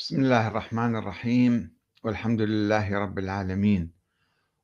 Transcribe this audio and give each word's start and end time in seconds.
بسم 0.00 0.20
الله 0.20 0.48
الرحمن 0.48 0.96
الرحيم. 0.96 1.70
والحمد 2.04 2.40
لله 2.40 2.98
رب 2.98 3.18
العالمين. 3.18 3.90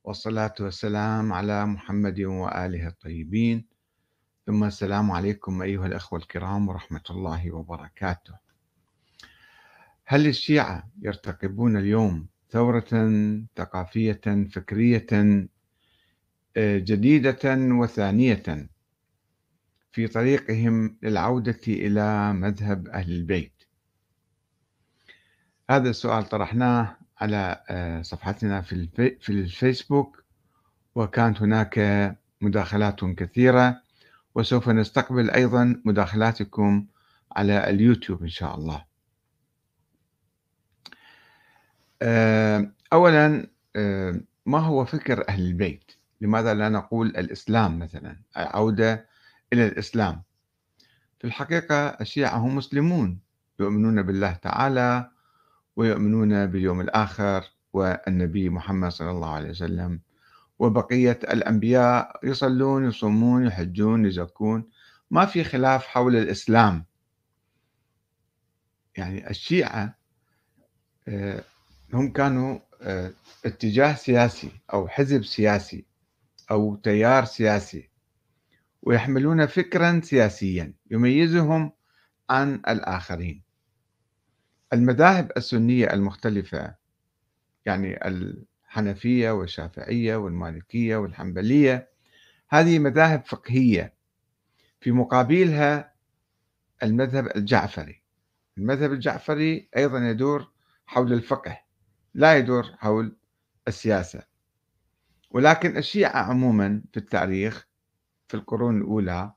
والصلاة 0.05 0.55
والسلام 0.61 1.33
على 1.33 1.67
محمد 1.67 2.21
وآله 2.21 2.87
الطيبين. 2.87 3.67
ثم 4.47 4.65
السلام 4.65 5.11
عليكم 5.11 5.63
أيها 5.63 5.87
الأخوة 5.87 6.19
الكرام 6.19 6.69
ورحمة 6.69 7.03
الله 7.11 7.53
وبركاته. 7.53 8.35
هل 10.05 10.27
الشيعة 10.27 10.89
يرتقبون 11.03 11.77
اليوم 11.77 12.27
ثورة 12.51 12.91
ثقافية 13.57 14.47
فكرية 14.51 15.07
آه، 16.57 16.79
جديدة 16.79 17.57
وثانية 17.81 18.69
في 19.93 20.09
طريقهم 20.09 20.99
للعودة 21.03 21.61
إلى 21.69 22.33
مذهب 22.33 22.89
أهل 22.89 23.13
البيت؟ 23.13 23.56
هذا 25.71 25.91
السؤال 25.91 26.29
طرحناه 26.29 26.97
على 27.19 27.65
آه، 27.69 28.03
صفحتنا 28.03 28.61
في 28.61 28.89
في 29.21 29.31
الفيسبوك 29.33 30.25
وكانت 30.95 31.43
هناك 31.43 31.79
مداخلات 32.41 33.05
كثيرة 33.05 33.83
وسوف 34.35 34.69
نستقبل 34.69 35.31
أيضا 35.31 35.83
مداخلاتكم 35.85 36.87
على 37.37 37.71
اليوتيوب 37.71 38.23
إن 38.23 38.29
شاء 38.29 38.55
الله. 38.55 38.85
آه، 42.03 42.73
أولا 42.93 43.47
آه، 43.77 44.21
ما 44.47 44.59
هو 44.59 44.85
فكر 44.85 45.29
أهل 45.29 45.43
البيت؟ 45.43 45.93
لماذا 46.21 46.55
لا 46.55 46.69
نقول 46.69 47.07
الإسلام 47.07 47.79
مثلا 47.79 48.17
عودة 48.37 49.07
إلى 49.53 49.67
الإسلام؟ 49.67 50.23
في 51.19 51.27
الحقيقة 51.27 51.89
الشيعة 51.89 52.37
هم 52.39 52.57
مسلمون 52.57 53.21
يؤمنون 53.61 54.03
بالله 54.03 54.33
تعالى 54.33 55.11
ويؤمنون 55.77 56.47
باليوم 56.47 56.81
الآخر 56.81 57.45
والنبي 57.73 58.49
محمد 58.51 58.91
صلى 58.91 59.11
الله 59.11 59.31
عليه 59.31 59.51
وسلم. 59.51 60.01
وبقية 60.59 61.19
الأنبياء 61.25 62.21
يصلون 62.23 62.89
يصومون 62.89 63.47
يحجون 63.47 64.07
يزكون. 64.07 64.65
ما 65.11 65.27
في 65.27 65.45
خلاف 65.45 65.87
حول 65.87 66.17
الإسلام. 66.17 66.85
يعني 68.97 69.31
الشيعة 69.31 69.99
آه، 71.09 71.45
هم 71.93 72.13
كانوا 72.13 72.59
آه، 72.83 73.13
اتجاه 73.47 73.95
سياسي 73.95 74.51
أو 74.73 74.89
حزب 74.89 75.25
سياسي 75.25 75.85
أو 76.51 76.77
تيار 76.77 77.25
سياسي 77.25 77.91
ويحملون 78.83 79.47
فكرا 79.47 80.01
سياسيا 80.05 80.73
يميزهم 80.91 81.73
عن 82.31 82.55
الآخرين. 82.55 83.46
المذاهب 84.73 85.33
السنية 85.37 85.93
المختلفة 85.93 86.75
يعني 87.67 88.07
الحنفية 88.07 89.31
والشافعية 89.31 90.17
والمالكية 90.17 90.97
والحنبلية 90.97 91.91
هذه 92.49 92.79
مذاهب 92.79 93.25
فقهية. 93.27 93.97
في 94.81 94.93
مقابلها 94.93 95.95
المذهب 96.83 97.37
الجعفري. 97.37 98.03
المذهب 98.59 98.93
الجعفري 98.93 99.69
أيضا 99.77 99.99
يدور 99.99 100.51
حول 100.87 101.13
الفقه 101.13 101.61
لا 102.15 102.39
يدور 102.39 102.65
حول 102.79 103.17
السياسة. 103.69 104.23
ولكن 105.31 105.77
الشيعة 105.77 106.19
عموما 106.23 106.83
في 106.93 106.97
التاريخ 106.97 107.67
في 108.29 108.35
القرون 108.35 108.77
الأولى 108.79 109.33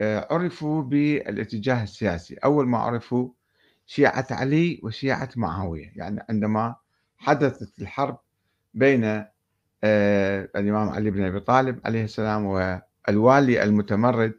آه، 0.00 0.28
عرفوا 0.30 0.82
بالاتجاه 0.82 1.82
السياسي. 1.82 2.34
أول 2.34 2.66
ما 2.66 2.78
عرفوا 2.78 3.30
شيعة 3.86 4.26
علي 4.30 4.80
وشيعة 4.82 5.28
معاوية. 5.36 5.92
يعني 5.96 6.20
عندما 6.30 6.76
حدثت 7.18 7.78
الحرب 7.82 8.18
بين 8.74 9.04
آه، 9.84 10.48
الإمام 10.56 10.88
علي 10.88 11.10
بن 11.10 11.24
أبي 11.24 11.40
طالب 11.40 11.80
عليه 11.84 12.04
السلام 12.04 12.46
والوالي 12.46 13.62
المتمرد 13.62 14.34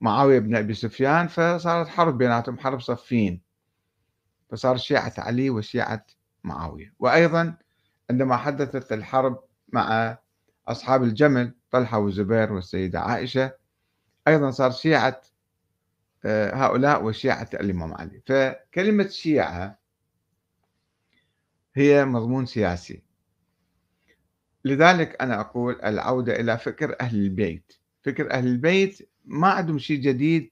معاوية 0.00 0.38
بن 0.38 0.56
أبي 0.56 0.74
سفيان 0.74 1.26
فصارت 1.28 1.88
حرب 1.88 2.18
بيناتهم 2.18 2.58
حرب 2.58 2.80
صفين. 2.80 3.42
فصار 4.50 4.76
شيعة 4.76 5.12
علي 5.18 5.50
وشيعة 5.50 6.06
معاوية. 6.44 6.94
وأيضا 6.98 7.56
عندما 8.10 8.36
حدثت 8.36 8.92
الحرب 8.92 9.40
مع 9.72 10.18
أصحاب 10.68 11.02
الجمل 11.02 11.54
طلحة 11.70 11.98
والزبير 11.98 12.52
والسيدة 12.52 13.00
عائشة 13.00 13.52
أيضا 14.28 14.50
صار 14.50 14.70
شيعة 14.70 15.20
هؤلاء 16.54 17.04
وشيعة 17.04 17.50
الإمام 17.54 17.94
علي. 17.94 18.22
فكلمة 18.26 19.08
شيعة 19.08 19.78
هي 21.74 22.04
مضمون 22.04 22.46
سياسي. 22.46 23.02
لذلك 24.64 25.22
أنا 25.22 25.40
أقول 25.40 25.80
العودة 25.84 26.40
إلى 26.40 26.58
فكر 26.58 26.96
أهل 27.00 27.16
البيت. 27.16 27.72
فكر 28.02 28.30
أهل 28.30 28.46
البيت 28.46 29.08
ما 29.24 29.48
عندهم 29.48 29.78
شيء 29.78 30.00
جديد 30.00 30.50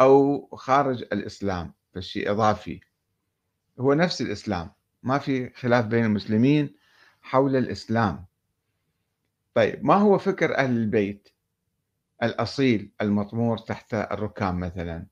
أو 0.00 0.48
خارج 0.52 1.02
الإسلام 1.02 1.72
فالشيء 1.94 2.30
إضافي. 2.30 2.80
هو 3.78 3.94
نفس 3.94 4.20
الإسلام 4.22 4.70
ما 5.02 5.18
في 5.18 5.50
خلاف 5.50 5.86
بين 5.86 6.04
المسلمين 6.04 6.74
حول 7.22 7.56
الإسلام. 7.56 8.24
طيب 9.54 9.84
ما 9.84 9.94
هو 9.94 10.18
فكر 10.18 10.56
أهل 10.56 10.70
البيت؟ 10.70 11.28
الأصيل 12.22 12.90
المطمور 13.00 13.58
تحت 13.58 13.94
الركام 13.94 14.60
مثلا. 14.60 15.06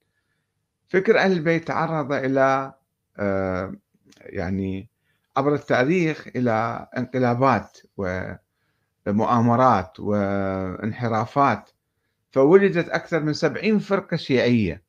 فكر 0.89 1.19
أهل 1.19 1.33
البيت 1.33 1.69
تعرض 1.69 2.13
إلى 2.13 2.75
آه، 3.17 3.75
يعني 4.21 4.89
عبر 5.37 5.55
التاريخ 5.55 6.29
إلى 6.37 6.89
انقلابات 6.97 7.79
ومؤامرات 9.07 10.01
وانحرافات 10.01 11.71
فولدت 12.31 12.89
أكثر 12.89 13.21
من 13.21 13.33
سبعين 13.33 13.79
فرقة 13.79 14.17
شيعية 14.17 14.83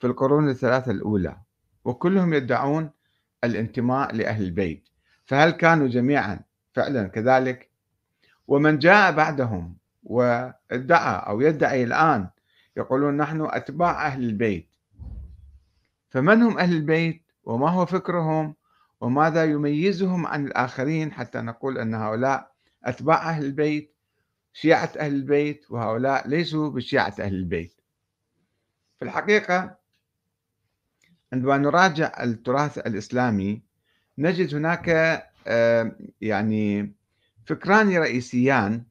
في 0.00 0.06
القرون 0.06 0.48
الثلاثة 0.48 0.90
الأولى 0.90 1.36
وكلهم 1.84 2.34
يدعون 2.34 2.90
الانتماء 3.44 4.14
لأهل 4.14 4.44
البيت. 4.44 4.88
فهل 5.24 5.50
كانوا 5.50 5.88
جميعا؟ 5.88 6.40
فعلا 6.72 7.08
كذلك. 7.08 7.70
ومن 8.48 8.78
جاء 8.78 9.12
بعدهم 9.12 9.76
وادعى 10.02 11.22
أو 11.26 11.40
يدعي 11.40 11.84
الآن 11.84 12.28
يقولون 12.76 13.16
نحن 13.16 13.48
أتباع 13.50 14.06
أهل 14.06 14.22
البيت. 14.24 14.68
فمن 16.10 16.42
هم 16.42 16.58
أهل 16.58 16.72
البيت؟ 16.76 17.22
وما 17.44 17.70
هو 17.70 17.86
فكرهم؟ 17.86 18.54
وماذا 19.00 19.44
يميزهم 19.44 20.26
عن 20.26 20.46
الآخرين؟ 20.46 21.12
حتى 21.12 21.38
نقول 21.40 21.78
أن 21.78 21.94
هؤلاء 21.94 22.52
أتباع 22.84 23.30
أهل 23.30 23.44
البيت 23.44 23.94
شيعة 24.52 24.92
أهل 24.98 25.14
البيت 25.14 25.70
وهؤلاء 25.70 26.28
ليسوا 26.28 26.70
بشيعة 26.70 27.14
أهل 27.20 27.34
البيت. 27.34 27.80
في 28.98 29.04
الحقيقة 29.04 29.76
عندما 31.32 31.58
نراجع 31.58 32.22
التراث 32.22 32.78
الإسلامي 32.78 33.62
نجد 34.18 34.54
هناك 34.54 34.88
آه، 35.46 35.92
يعني 36.20 36.92
فكران 37.46 37.96
رئيسيان 37.98 38.84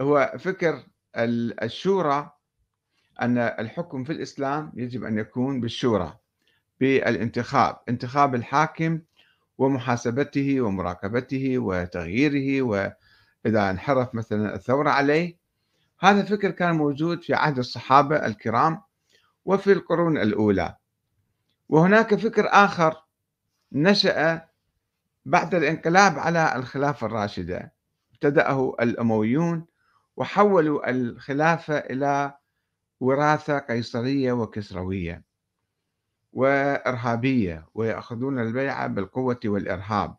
هو 0.00 0.32
فكر 0.38 0.82
الشورى 1.62 2.30
أن 3.22 3.38
الحكم 3.38 4.04
في 4.04 4.12
الإسلام 4.12 4.72
يجب 4.74 5.04
أن 5.04 5.18
يكون 5.18 5.60
بالشورى 5.60 6.18
بالانتخاب 6.80 7.76
انتخاب 7.88 8.34
الحاكم 8.34 9.00
ومحاسبته 9.58 10.60
ومراقبته 10.60 11.58
وتغييره 11.58 12.62
وإذا 12.62 13.70
انحرف 13.70 14.14
مثلا 14.14 14.54
الثورة 14.54 14.90
عليه. 14.90 15.36
هذا 16.00 16.22
فكر 16.24 16.50
كان 16.50 16.74
موجود 16.74 17.22
في 17.22 17.34
عهد 17.34 17.58
الصحابة 17.58 18.26
الكرام 18.26 18.82
وفي 19.44 19.72
القرون 19.72 20.18
الأولى. 20.18 20.76
وهناك 21.68 22.14
فكر 22.14 22.48
آخر 22.50 23.04
نشأ 23.72 24.48
بعد 25.26 25.54
الانقلاب 25.54 26.18
على 26.18 26.56
الخلافة 26.56 27.06
الراشدة. 27.06 27.72
ابتدأه 28.12 28.76
الأمويون 28.80 29.66
وحولوا 30.16 30.90
الخلافة 30.90 31.78
إلى 31.78 32.34
وراثة 33.00 33.58
قيصرية 33.58 34.32
وكسروية 34.32 35.22
وإرهابية 36.32 37.66
ويأخذون 37.74 38.38
البيعة 38.38 38.86
بالقوة 38.86 39.40
والإرهاب. 39.44 40.16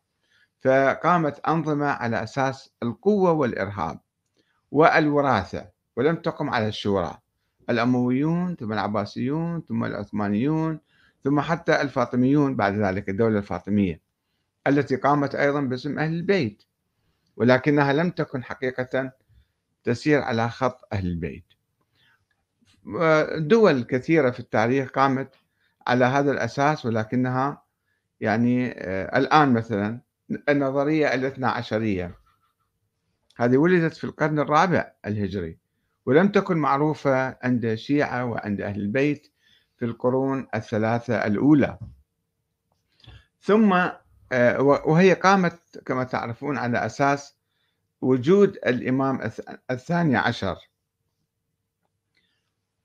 فقامت 0.62 1.40
أنظمة 1.40 1.86
على 1.88 2.24
أساس 2.24 2.70
القوة 2.84 3.32
والإرهاب 3.32 4.00
والوراثة 4.72 5.70
ولم 5.96 6.16
تقم 6.16 6.50
على 6.50 6.68
الشورى. 6.68 7.18
الأمويون 7.70 8.56
ثم 8.56 8.74
العباسيون 8.74 9.62
ثم 9.62 9.84
العثمانيون 9.84 10.80
ثم 11.24 11.40
حتى 11.42 11.82
الفاطميون 11.82 12.56
بعد 12.56 12.74
ذلك 12.74 13.10
الدولة 13.10 13.38
الفاطمية 13.38 14.02
التي 14.68 14.96
قامت 14.96 15.36
أيضا 15.36 15.62
باسم 15.62 16.00
أهل 16.00 16.14
البيت 16.14 16.64
ولكنها 17.38 17.94
لم 17.94 18.10
تكن 18.10 18.44
حقيقة 18.44 19.12
تسير 19.88 20.22
على 20.22 20.50
خط 20.50 20.88
أهل 20.94 21.08
البيت. 21.08 21.46
دول 23.38 23.84
كثيرة 23.84 24.30
في 24.30 24.40
التاريخ 24.40 24.90
قامت 24.90 25.36
على 25.88 26.06
هذا 26.06 26.32
الأساس 26.32 26.86
ولكنها 26.86 27.64
يعني 28.22 28.72
آه، 28.72 29.18
الآن 29.18 29.54
مثلا 29.54 30.02
النظرية 30.50 31.14
الاثنى 31.14 31.46
عشرية. 31.46 32.16
هذه 33.38 33.58
ولدت 33.58 33.94
في 33.94 34.04
القرن 34.04 34.40
الرابع 34.40 34.92
الهجري 35.06 35.58
ولم 36.06 36.28
تكن 36.28 36.58
معروفة 36.58 37.38
عند 37.44 37.66
الشيعة 37.66 38.26
وعند 38.26 38.62
أهل 38.62 38.82
البيت 38.82 39.32
في 39.78 39.86
القرون 39.86 40.48
الثلاثة 40.56 41.26
الأولى. 41.26 41.78
ثم 43.42 43.74
آه، 44.32 44.62
وهي 44.62 45.14
قامت 45.14 45.60
كما 45.86 46.04
تعرفون 46.04 46.58
على 46.58 46.86
أساس 46.86 47.37
وجود 48.02 48.50
الإمام 48.66 49.32
الثاني 49.72 50.16
عشر. 50.16 50.58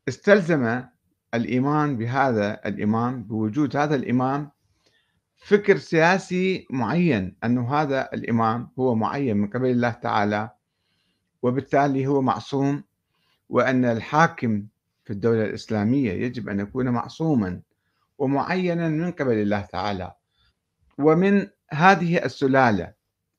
استلزم 0.09 0.83
الإيمان 1.35 1.97
بهذا 1.97 2.61
الإمام 2.67 3.23
بوجود 3.23 3.77
هذا 3.77 3.95
الإمام 3.95 4.51
فكر 5.37 5.77
سياسي 5.79 6.67
معين 6.71 7.37
أن 7.45 7.59
هذا 7.59 8.09
الإمام 8.15 8.71
هو 8.79 8.95
معين 8.95 9.37
من 9.37 9.47
قبل 9.51 9.71
الله 9.71 9.91
تعالى 9.91 10.51
وبالتالي 11.43 12.07
هو 12.07 12.23
معصوم 12.23 12.85
وأن 13.49 13.85
الحاكم 13.85 14.67
في 15.05 15.13
الدولة 15.13 15.45
الإسلامية 15.45 16.13
يجب 16.13 16.49
أن 16.49 16.61
يكون 16.61 16.89
معصوما 16.89 17.61
ومعينا 18.19 18.89
من 18.89 19.13
قبل 19.13 19.33
الله 19.33 19.61
تعالى. 19.61 20.13
ومن 20.99 21.47
هذه 21.71 22.25
السلالة 22.25 22.93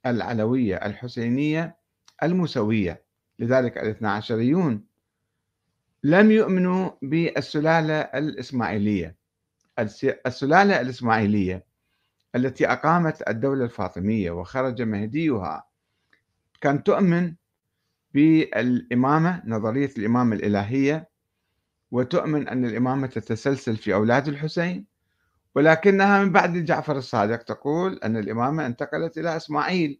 العلوية 0.05 0.75
الحسينية 0.75 1.75
الموسوية 2.23 3.03
لذلك 3.39 3.77
الاثنى 3.77 4.07
عشريون 4.07 4.83
لم 6.03 6.31
يؤمنوا 6.31 6.89
بالسلالة 7.01 7.95
الإسماعيلية. 7.95 9.15
السلالة 10.27 10.81
الإسماعيلية 10.81 11.65
التي 12.35 12.67
أقامت 12.67 13.29
الدولة 13.29 13.63
الفاطمية 13.65 14.31
وخرج 14.31 14.81
مهديها 14.81 15.67
كانت 16.61 16.85
تؤمن 16.87 17.33
بالإمامة 18.13 19.41
نظرية 19.45 19.89
الإمامة 19.97 20.35
الإلهية 20.35 21.09
وتؤمن 21.91 22.47
أن 22.47 22.65
الإمامة 22.65 23.07
تتسلسل 23.07 23.77
في 23.77 23.93
أولاد 23.93 24.27
الحسين. 24.27 24.92
ولكنها 25.55 26.23
من 26.23 26.31
بعد 26.31 26.53
جعفر 26.53 26.97
الصادق 26.97 27.37
تقول 27.37 27.99
أن 28.03 28.17
الإمامة 28.17 28.65
انتقلت 28.65 29.17
إلى 29.17 29.35
إسماعيل 29.35 29.99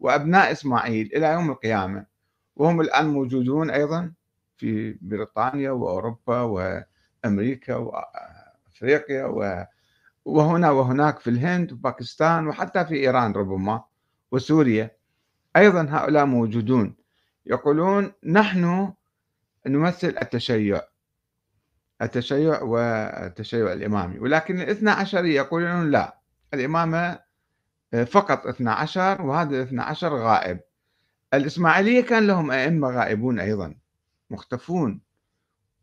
وأبناء 0.00 0.52
إسماعيل 0.52 1.10
إلى 1.16 1.26
يوم 1.32 1.50
القيامة 1.50 2.06
وهم 2.56 2.80
الآن 2.80 3.06
موجودون 3.06 3.70
أيضا 3.70 4.12
في 4.56 4.98
بريطانيا 5.00 5.70
وأوروبا 5.70 6.40
وأمريكا 7.24 7.74
وأفريقيا 7.74 9.24
وهنا 10.24 10.70
وهناك 10.70 11.18
في 11.18 11.30
الهند 11.30 11.72
وباكستان 11.72 12.48
وحتى 12.48 12.84
في 12.84 12.94
إيران 12.94 13.32
ربما 13.32 13.84
وسوريا. 14.32 14.90
أيضا 15.56 15.86
هؤلاء 15.90 16.24
موجودون 16.24 16.96
يقولون 17.46 18.12
نحن 18.24 18.92
نمثل 19.66 20.14
التشيع 20.22 20.80
التشيع 22.02 22.62
والتشيع 22.62 23.72
الإمامي. 23.72 24.18
ولكن 24.18 24.60
الاثنى 24.60 24.90
عشر 24.90 25.24
يقولون 25.24 25.90
لا 25.90 26.18
الإمامة 26.54 27.18
فقط 28.06 28.46
اثنى 28.46 28.70
عشر 28.70 29.22
وهذا 29.22 29.56
الاثنى 29.56 29.82
عشر 29.82 30.16
غائب. 30.16 30.60
الإسماعيلية 31.34 32.00
كان 32.00 32.26
لهم 32.26 32.50
أئمة 32.50 32.88
غائبون 32.90 33.40
أيضا 33.40 33.74
مختفون. 34.30 35.00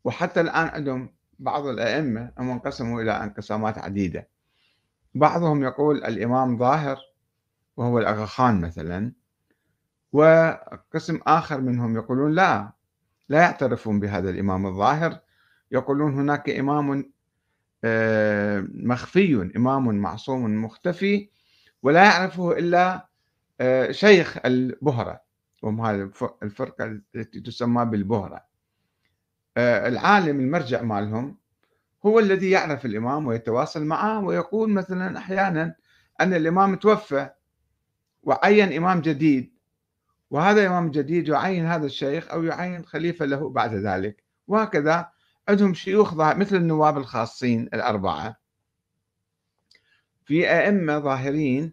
وحتى 0.04 0.40
الآن 0.40 0.68
عندهم 0.68 1.14
بعض 1.38 1.66
الأئمة 1.66 2.32
هم 2.38 2.50
انقسموا 2.50 3.02
إلى 3.02 3.12
انقسامات 3.12 3.78
عديدة. 3.78 4.28
بعضهم 5.14 5.62
يقول 5.62 6.04
الإمام 6.04 6.58
ظاهر 6.58 6.98
وهو 7.76 7.98
الأغا 7.98 8.26
خان 8.26 8.60
مثلا. 8.60 9.12
وقسم 10.12 11.20
آخر 11.26 11.60
منهم 11.60 11.96
يقولون 11.96 12.34
لا 12.34 12.72
لا 13.28 13.40
يعترفون 13.40 14.00
بهذا 14.00 14.30
الإمام 14.30 14.66
الظاهر. 14.66 15.18
يقولون 15.70 16.14
هناك 16.14 16.50
إمام 16.50 17.12
آه، 17.84 18.66
مخفي 18.74 19.50
إمام 19.56 19.94
معصوم 19.94 20.64
مختفي 20.64 21.28
ولا 21.82 22.04
يعرفه 22.04 22.58
إلا 22.58 23.08
آه، 23.60 23.90
شيخ 23.90 24.38
البهرة. 24.44 25.20
وهم 25.62 25.80
هذه 25.80 26.10
الفرقة 26.42 27.00
التي 27.14 27.40
تسمى 27.40 27.84
بالبهرة. 27.84 28.44
آه، 29.56 29.88
العالم 29.88 30.40
المرجع 30.40 30.82
مالهم 30.82 31.36
هو 32.06 32.18
الذي 32.18 32.50
يعرف 32.50 32.86
الإمام 32.86 33.26
ويتواصل 33.26 33.84
معه 33.84 34.24
ويقول 34.24 34.70
مثلا 34.70 35.18
أحيانا 35.18 35.74
أن 36.20 36.34
الإمام 36.34 36.74
توفى 36.74 37.30
وعين 38.22 38.72
إمام 38.72 39.00
جديد. 39.00 39.52
وهذا 40.30 40.66
إمام 40.66 40.90
جديد 40.90 41.28
يعين 41.28 41.66
هذا 41.66 41.86
الشيخ 41.86 42.30
أو 42.30 42.44
يعين 42.44 42.84
خليفة 42.84 43.24
له 43.24 43.48
بعد 43.50 43.74
ذلك. 43.74 44.24
وهكذا 44.48 45.10
عندهم 45.50 45.74
شيوخ 45.74 46.14
مثل 46.14 46.56
النواب 46.56 46.98
الخاصين 46.98 47.62
الأربعة. 47.62 48.36
في 50.24 50.50
أئمة 50.50 50.98
ظاهرين 50.98 51.72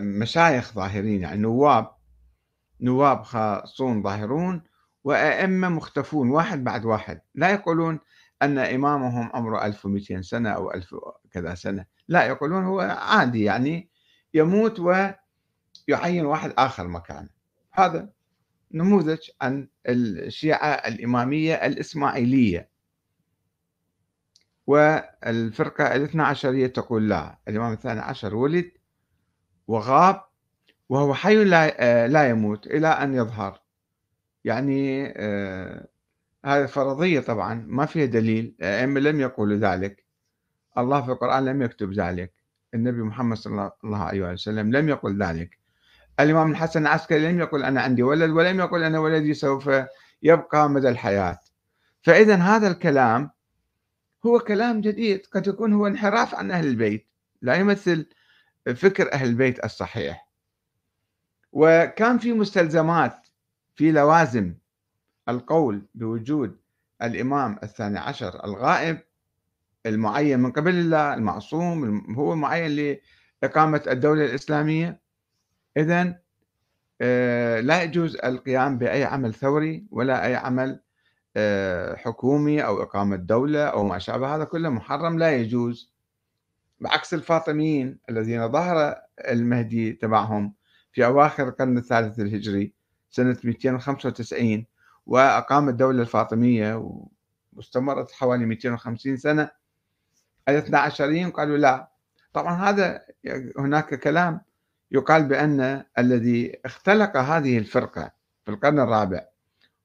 مشايخ 0.00 0.72
ظاهرين 0.72 1.22
يعني 1.22 1.40
نواب 1.40 1.90
نواب 2.80 3.22
خاصون 3.22 4.02
ظاهرون 4.02 4.62
وأئمة 5.04 5.68
مختفون 5.68 6.30
واحد 6.30 6.64
بعد 6.64 6.84
واحد. 6.84 7.20
لا 7.34 7.50
يقولون 7.50 7.98
أن 8.42 8.58
إمامهم 8.58 9.30
عمره 9.34 9.66
1200 9.66 10.22
سنة 10.22 10.50
أو 10.50 10.72
1000 10.72 10.94
كذا 11.30 11.54
سنة. 11.54 11.84
لا 12.08 12.26
يقولون 12.26 12.64
هو 12.64 12.80
عادي 12.80 13.44
يعني 13.44 13.90
يموت 14.34 14.80
ويعين 14.80 16.26
واحد 16.26 16.52
آخر 16.58 16.88
مكانه. 16.88 17.28
هذا 17.72 18.08
نموذج 18.72 19.18
عن 19.40 19.68
الشيعة 19.86 20.68
الإمامية 20.68 21.54
الإسماعيلية. 21.54 22.68
والفرقة 24.66 25.94
الاثنى 25.96 26.22
عشرية 26.22 26.66
تقول 26.66 27.08
لا 27.08 27.38
الإمام 27.48 27.72
الثاني 27.72 28.00
عشر 28.00 28.34
ولد 28.34 28.72
وغاب 29.68 30.22
وهو 30.88 31.14
حي 31.14 31.44
لا, 31.44 32.08
لا 32.08 32.28
يموت 32.28 32.66
إلى 32.66 32.88
أن 32.88 33.14
يظهر. 33.14 33.60
يعني 34.44 35.06
آه 35.16 35.88
هذه 36.44 36.66
فرضية 36.66 37.20
طبعا 37.20 37.64
ما 37.68 37.86
فيها 37.86 38.06
دليل. 38.06 38.54
الأئمة 38.60 39.00
لم 39.00 39.20
يقولوا 39.20 39.56
ذلك. 39.56 40.04
الله 40.78 41.02
في 41.02 41.12
القرآن 41.12 41.44
لم 41.44 41.62
يكتب 41.62 41.92
ذلك. 41.92 42.32
النبي 42.74 43.02
محمد 43.02 43.36
صلى 43.36 43.72
الله 43.84 43.98
عليه 43.98 44.32
وسلم 44.32 44.76
لم 44.76 44.88
يقل 44.88 45.22
ذلك. 45.22 45.57
الإمام 46.20 46.50
الحسن 46.50 46.82
العسكري 46.82 47.32
لم 47.32 47.40
يقل 47.40 47.64
أنا 47.64 47.80
عندي 47.80 48.02
ولد 48.02 48.30
ولم 48.30 48.60
يقل 48.60 48.82
أن 48.82 48.96
ولدي 48.96 49.34
سوف 49.34 49.70
يبقى 50.22 50.70
مدى 50.70 50.88
الحياة. 50.88 51.38
فإذا 52.02 52.34
هذا 52.34 52.68
الكلام 52.68 53.30
هو 54.26 54.38
كلام 54.38 54.80
جديد 54.80 55.26
قد 55.26 55.46
يكون 55.46 55.72
هو 55.72 55.86
انحراف 55.86 56.34
عن 56.34 56.50
أهل 56.50 56.66
البيت 56.66 57.06
لا 57.42 57.54
يمثل 57.54 58.06
فكر 58.76 59.12
أهل 59.12 59.28
البيت 59.28 59.64
الصحيح. 59.64 60.28
وكان 61.52 62.18
في 62.18 62.32
مستلزمات 62.32 63.26
في 63.74 63.92
لوازم 63.92 64.54
القول 65.28 65.82
بوجود 65.94 66.56
الإمام 67.02 67.58
الثاني 67.62 67.98
عشر 67.98 68.44
الغائب 68.44 68.98
المعين 69.86 70.40
من 70.40 70.52
قبل 70.52 70.74
الله 70.74 71.14
المعصوم 71.14 72.04
هو 72.14 72.34
معين 72.36 72.98
لإقامة 73.42 73.82
الدولة 73.86 74.24
الإسلامية. 74.24 75.00
إذا 75.78 76.18
آه، 77.00 77.60
لا 77.60 77.82
يجوز 77.82 78.16
القيام 78.16 78.78
بأي 78.78 79.04
عمل 79.04 79.34
ثوري 79.34 79.86
ولا 79.90 80.26
أي 80.26 80.34
عمل 80.36 80.80
آه، 81.36 81.96
حكومي 81.96 82.64
أو 82.64 82.82
إقامة 82.82 83.16
دولة 83.16 83.64
أو 83.64 83.84
ما 83.84 83.98
شابه 83.98 84.36
هذا 84.36 84.44
كله 84.44 84.68
محرم 84.68 85.18
لا 85.18 85.32
يجوز. 85.36 85.92
بعكس 86.80 87.14
الفاطميين 87.14 87.98
الذين 88.10 88.48
ظهر 88.52 88.96
المهدي 89.28 89.92
تبعهم 89.92 90.54
في 90.92 91.04
أواخر 91.04 91.48
القرن 91.48 91.78
الثالث 91.78 92.20
الهجري 92.20 92.72
سنة 93.10 93.36
295 93.44 94.66
وأقام 95.06 95.68
الدولة 95.68 96.02
الفاطمية 96.02 96.92
واستمرت 97.52 98.12
حوالي 98.12 98.46
250 98.46 99.16
سنة 99.16 99.50
الاثنى 100.48 100.76
عشرين 100.76 101.30
قالوا 101.30 101.56
لا. 101.56 101.88
طبعا 102.32 102.54
هذا 102.54 103.04
هناك 103.58 103.94
كلام. 103.94 104.40
يقال 104.90 105.24
بأن 105.24 105.84
الذي 105.98 106.52
اختلق 106.64 107.16
هذه 107.16 107.58
الفرقة 107.58 108.10
في 108.44 108.50
القرن 108.50 108.80
الرابع 108.80 109.26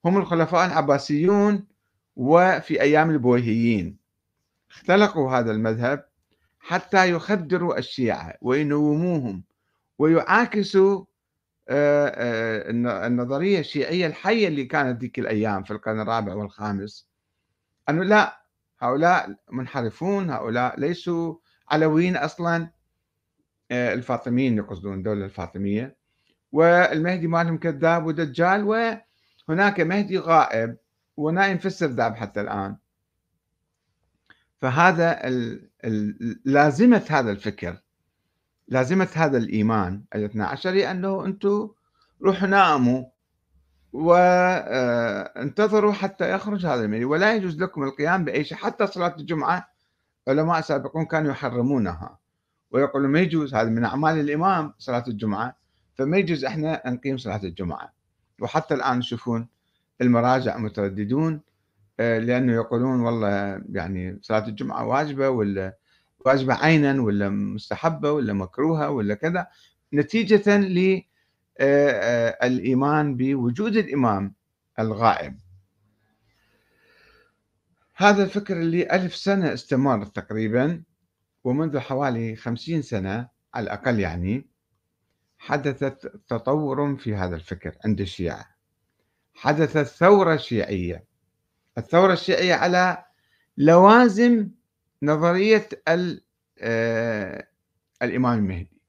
هم 0.05 0.17
الخلفاء 0.17 0.65
العباسيون 0.65 1.67
وفي 2.15 2.81
أيام 2.81 3.09
البويهيين. 3.09 3.97
اختلقوا 4.71 5.31
هذا 5.31 5.51
المذهب 5.51 6.05
حتى 6.59 7.09
يخدروا 7.09 7.77
الشيعة 7.77 8.33
وينوموهم 8.41 9.43
ويعاكسوا 9.99 11.05
آه، 11.69 12.07
آه، 12.07 13.07
النظرية 13.07 13.59
الشيعية 13.59 14.07
الحية 14.07 14.47
اللي 14.47 14.65
كانت 14.65 15.01
ذيك 15.01 15.19
الأيام 15.19 15.63
في 15.63 15.71
القرن 15.71 15.99
الرابع 15.99 16.33
والخامس. 16.33 17.09
أنه 17.89 18.03
لا 18.03 18.43
هؤلاء 18.79 19.35
منحرفون 19.51 20.29
هؤلاء 20.29 20.79
ليسوا 20.79 21.35
علويين 21.69 22.17
أصلا. 22.17 22.69
الفاطميين 23.71 24.57
يقصدون 24.57 24.93
الدولة 24.93 25.25
الفاطمية. 25.25 25.97
والمهدي 26.51 27.27
مالهم 27.27 27.57
كذاب 27.57 28.05
ودجال 28.05 28.63
وهناك 29.47 29.79
مهدي 29.79 30.17
غائب 30.19 30.77
ونائم 31.17 31.57
في 31.57 31.65
السرداب 31.65 32.15
حتى 32.15 32.41
الآن. 32.41 32.77
فهذا. 34.61 35.21
لازمة 36.45 37.05
هذا 37.09 37.31
الفكر 37.31 37.77
لازمة 38.67 39.09
هذا 39.13 39.37
الإيمان 39.37 40.03
الاثنى 40.15 40.43
عشري 40.43 40.91
أنه 40.91 41.25
أنتم 41.25 41.69
روحوا 42.21 42.47
ناموا 42.47 43.05
وانتظروا 43.93 45.91
آه، 45.91 45.95
حتى 45.95 46.31
يخرج 46.31 46.65
هذا 46.65 46.85
المهدي. 46.85 47.05
ولا 47.05 47.35
يجوز 47.35 47.61
لكم 47.61 47.83
القيام 47.83 48.25
بأي 48.25 48.43
شيء 48.43 48.57
حتى 48.57 48.87
صلاة 48.87 49.15
الجمعة 49.19 49.69
علماء 50.27 50.61
سابقون 50.61 51.05
كانوا 51.05 51.31
يحرمونها. 51.31 52.19
ويقولون 52.73 53.09
ما 53.11 53.19
يجوز 53.19 53.53
هذا 53.55 53.69
من 53.69 53.85
أعمال 53.85 54.19
الإمام 54.19 54.73
صلاة 54.77 55.03
الجمعة. 55.07 55.57
فما 55.95 56.17
يجوز 56.17 56.45
إحنا 56.45 56.81
نقيم 56.85 57.17
صلاة 57.17 57.41
الجمعة. 57.43 57.93
وحتى 58.41 58.73
الآن 58.73 58.99
تشوفون 58.99 59.47
المراجع 60.01 60.57
مترددون 60.57 61.41
آه، 61.99 62.19
لأنه 62.19 62.53
يقولون 62.53 62.99
والله 62.99 63.61
يعني 63.71 64.19
صلاة 64.21 64.47
الجمعة 64.47 64.85
واجبة 64.85 65.29
ولا 65.29 65.77
واجبة 66.25 66.53
عينا 66.53 67.01
ولا 67.01 67.29
مستحبة 67.29 68.11
ولا 68.11 68.33
مكروهة 68.33 68.89
ولا 68.89 69.15
كذا. 69.15 69.47
نتيجة 69.93 70.57
للإيمان 70.57 71.09
آه، 73.09 73.15
بوجود 73.15 73.77
الإمام 73.77 74.33
الغائب. 74.79 75.37
هذا 77.95 78.23
الفكر 78.23 78.57
اللي 78.57 78.91
ألف 78.91 79.15
سنة 79.15 79.53
استمر 79.53 80.05
تقريبا. 80.05 80.83
ومنذ 81.43 81.79
حوالي 81.79 82.35
خمسين 82.35 82.81
سنة 82.81 83.29
على 83.53 83.63
الأقل 83.63 83.99
يعني 83.99 84.49
حدثت 85.37 86.07
تطور 86.27 86.95
في 86.97 87.15
هذا 87.15 87.35
الفكر 87.35 87.77
عند 87.85 88.01
الشيعة. 88.01 88.45
حدثت 89.33 89.87
ثورة 89.87 90.35
شيعية. 90.35 91.05
الثورة 91.77 92.13
الشيعية 92.13 92.53
على 92.53 93.05
لوازم 93.57 94.49
نظرية 95.03 95.69
آه، 96.59 97.47
الإمام 98.01 98.39
المهدي. 98.39 98.81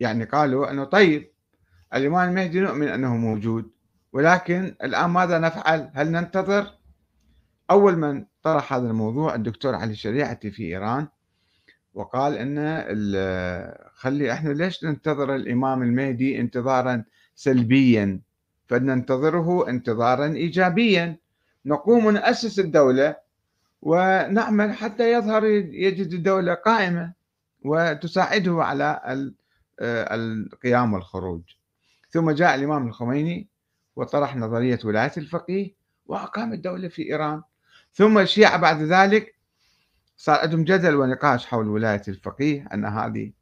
يعني 0.00 0.24
قالوا 0.24 0.70
أنه 0.70 0.84
طيب 0.84 1.32
الإمام 1.94 2.28
المهدي 2.28 2.60
نؤمن 2.60 2.88
أنه 2.88 3.16
موجود 3.16 3.70
ولكن 4.12 4.76
الآن 4.82 5.10
ماذا 5.10 5.38
نفعل؟ 5.38 5.90
هل 5.94 6.10
ننتظر؟ 6.10 6.78
أول 7.70 7.96
من 7.96 8.26
طرح 8.42 8.72
هذا 8.72 8.86
الموضوع 8.86 9.34
الدكتور 9.34 9.74
علي 9.74 9.92
الشريعتي 9.92 10.50
في 10.50 10.62
إيران 10.62 11.08
وقال 11.96 12.36
ان 12.36 12.58
خلي 13.94 14.32
إحنا 14.32 14.50
ليش 14.50 14.84
ننتظر 14.84 15.34
الإمام 15.34 15.82
المهدي 15.82 16.40
انتظارا 16.40 17.04
سلبيا؟ 17.34 18.20
فلننتظره 18.66 19.68
انتظارا 19.68 20.26
ايجابيا. 20.26 21.16
نقوم 21.66 22.10
نأسس 22.10 22.58
الدولة 22.58 23.16
ونعمل 23.82 24.72
حتى 24.72 25.12
يظهر 25.12 25.44
يجد 25.44 26.12
الدولة 26.12 26.54
قائمة 26.54 27.12
وتساعده 27.62 28.64
على 28.64 29.00
القيام 29.80 30.92
والخروج. 30.92 31.42
ثم 32.10 32.30
جاء 32.30 32.54
الإمام 32.54 32.88
الخميني 32.88 33.48
وطرح 33.96 34.36
نظرية 34.36 34.78
ولاية 34.84 35.12
الفقيه 35.16 35.74
وأقام 36.06 36.52
الدولة 36.52 36.88
في 36.88 37.02
إيران. 37.02 37.42
ثم 37.92 38.18
الشيعه 38.18 38.56
بعد 38.56 38.82
ذلك 38.82 39.35
صار 40.16 40.40
عندهم 40.40 40.64
جدل 40.64 40.94
ونقاش 40.94 41.46
حول 41.46 41.68
ولاية 41.68 42.02
الفقيه 42.08 42.68
أن 42.74 42.84
هذه 42.84 43.32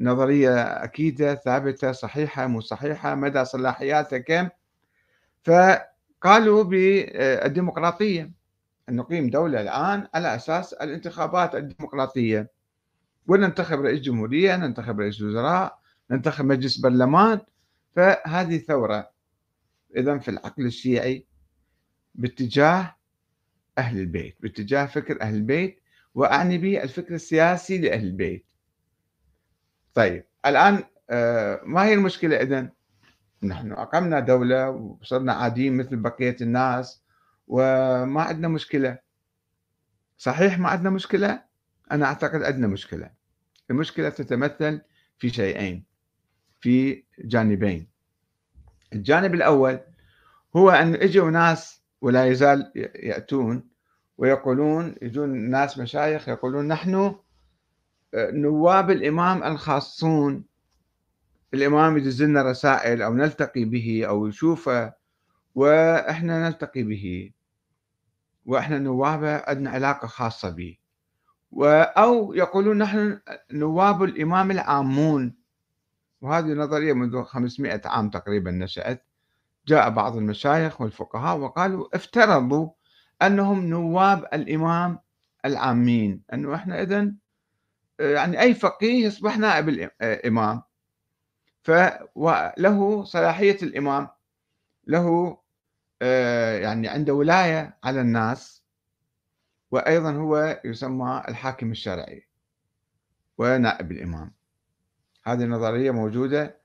نظرية 0.00 0.62
أكيدة 0.62 1.34
ثابتة 1.34 1.92
صحيحة 1.92 2.46
مو 2.46 2.60
صحيحة 2.60 3.14
مدى 3.14 3.44
صلاحياتها 3.44 4.18
كم 4.18 4.48
فقالوا 5.42 6.62
بالديمقراطية 6.64 8.30
أن 8.88 8.96
نقيم 8.96 9.30
دولة 9.30 9.60
الآن 9.60 10.08
على 10.14 10.34
أساس 10.34 10.72
الانتخابات 10.72 11.54
الديمقراطية. 11.54 12.50
وننتخب 13.26 13.80
رئيس 13.80 14.00
جمهورية 14.00 14.56
ننتخب 14.56 15.00
رئيس 15.00 15.22
وزراء 15.22 15.78
ننتخب 16.10 16.44
مجلس 16.44 16.76
برلمان. 16.76 17.40
فهذه 17.96 18.58
ثورة 18.58 19.10
إذا 19.96 20.18
في 20.18 20.30
العقل 20.30 20.66
الشيعي 20.66 21.26
باتجاه 22.14 22.96
أهل 23.78 24.00
البيت 24.00 24.36
باتجاه 24.40 24.86
فكر 24.86 25.22
أهل 25.22 25.34
البيت. 25.34 25.79
وأعني 26.14 26.58
به 26.58 26.82
الفكر 26.82 27.14
السياسي 27.14 27.78
لأهل 27.78 28.04
البيت. 28.06 28.46
طيب 29.94 30.24
الآن 30.46 30.84
آه، 31.10 31.60
ما 31.64 31.84
هي 31.84 31.94
المشكلة 31.94 32.36
إذن؟ 32.36 32.70
نحن 33.42 33.72
أقمنا 33.72 34.20
دولة 34.20 34.70
وصرنا 34.70 35.32
عاديين 35.32 35.76
مثل 35.76 35.96
بقية 35.96 36.36
الناس 36.40 37.02
وما 37.48 38.22
عندنا 38.22 38.48
مشكلة. 38.48 38.98
صحيح 40.18 40.58
ما 40.58 40.68
عندنا 40.68 40.90
مشكلة؟ 40.90 41.42
أنا 41.92 42.06
أعتقد 42.06 42.42
عندنا 42.42 42.66
مشكلة. 42.66 43.10
المشكلة 43.70 44.08
تتمثل 44.08 44.80
في 45.18 45.30
شيئين 45.30 45.84
في 46.60 47.04
جانبين. 47.18 47.88
الجانب 48.92 49.34
الأول 49.34 49.80
هو 50.56 50.70
أن 50.70 50.94
إجوا 50.94 51.30
ناس 51.30 51.82
ولا 52.00 52.26
يزال 52.26 52.72
يأتون 52.94 53.69
ويقولون 54.20 54.94
يجون 55.02 55.28
ناس 55.50 55.78
مشايخ 55.78 56.28
يقولون 56.28 56.68
نحن 56.68 56.94
آه، 58.14 58.30
نواب 58.30 58.90
الإمام 58.90 59.42
الخاصون. 59.42 60.44
الإمام 61.54 61.96
يدز 61.96 62.22
لنا 62.22 62.42
رسائل 62.42 63.02
أو 63.02 63.14
نلتقي 63.14 63.64
به 63.64 64.04
أو 64.08 64.26
يشوفه 64.26 64.92
وإحنا 65.54 66.48
نلتقي 66.48 66.82
به. 66.82 67.30
وإحنا 68.46 68.78
نوابه 68.78 69.36
عندنا 69.36 69.70
علاقة 69.70 70.08
خاصة 70.08 70.50
به. 70.50 70.76
أو 71.96 72.34
يقولون 72.34 72.78
نحن 72.78 73.20
نواب 73.52 74.02
الإمام 74.02 74.50
العامون. 74.50 75.34
وهذه 76.20 76.46
نظرية 76.46 76.92
منذ 76.92 77.22
500 77.22 77.82
عام 77.84 78.10
تقريبا 78.10 78.50
نشأت. 78.50 79.04
جاء 79.66 79.90
بعض 79.90 80.16
المشايخ 80.16 80.80
والفقهاء 80.80 81.38
وقالوا 81.38 81.96
افترضوا 81.96 82.70
أنهم 83.22 83.66
نواب 83.66 84.24
الإمام 84.32 84.98
العامين. 85.44 86.22
أنه 86.32 86.54
إحنا 86.54 86.82
اذا 86.82 87.12
يعني 88.00 88.40
أي 88.40 88.54
فقيه 88.54 89.06
يصبح 89.06 89.38
نائب 89.38 89.68
الامام 89.68 90.62
فله 91.62 93.04
صلاحية 93.04 93.56
الإمام. 93.62 94.08
له 94.86 95.38
يعني 96.60 96.88
عنده 96.88 97.14
ولاية 97.14 97.78
على 97.84 98.00
الناس. 98.00 98.64
وأيضا 99.70 100.12
هو 100.12 100.60
يسمى 100.64 101.22
الحاكم 101.28 101.70
الشرعي 101.70 102.28
ونائب 103.38 103.92
الإمام. 103.92 104.34
هذه 105.24 105.44
النظرية 105.44 105.90
موجودة 105.90 106.60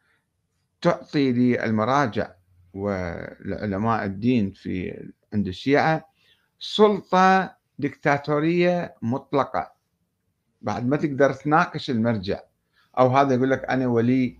تعطي 0.81 1.31
للمراجع 1.31 2.31
والعلماء 2.73 4.05
الدين 4.05 4.51
في 4.51 5.03
عند 5.33 5.47
الشيعة. 5.47 6.14
سلطة 6.59 7.55
دكتاتورية 7.79 8.95
مطلقة. 9.01 9.71
بعد 10.61 10.87
ما 10.87 10.97
تقدر 10.97 11.33
تناقش 11.33 11.89
المرجع. 11.89 12.39
أو 12.99 13.07
هذا 13.07 13.35
يقول 13.35 13.51
لك 13.51 13.65
أنا 13.65 13.87
ولي 13.87 14.39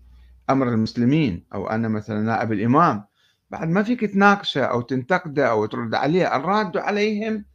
أمر 0.50 0.70
المسلمين 0.70 1.46
أو 1.54 1.68
أنا 1.70 1.88
مثلا 1.88 2.22
نائب 2.22 2.52
الإمام. 2.52 3.06
بعد 3.50 3.70
ما 3.70 3.84
فيك 3.84 4.02
تناقشه 4.06 4.66
أو 4.66 4.82
تنتقده 4.82 5.50
أو 5.50 5.66
ترد 5.66 5.96
عليه 5.96 6.36
الراد 6.36 6.78
عليهم 6.78 7.46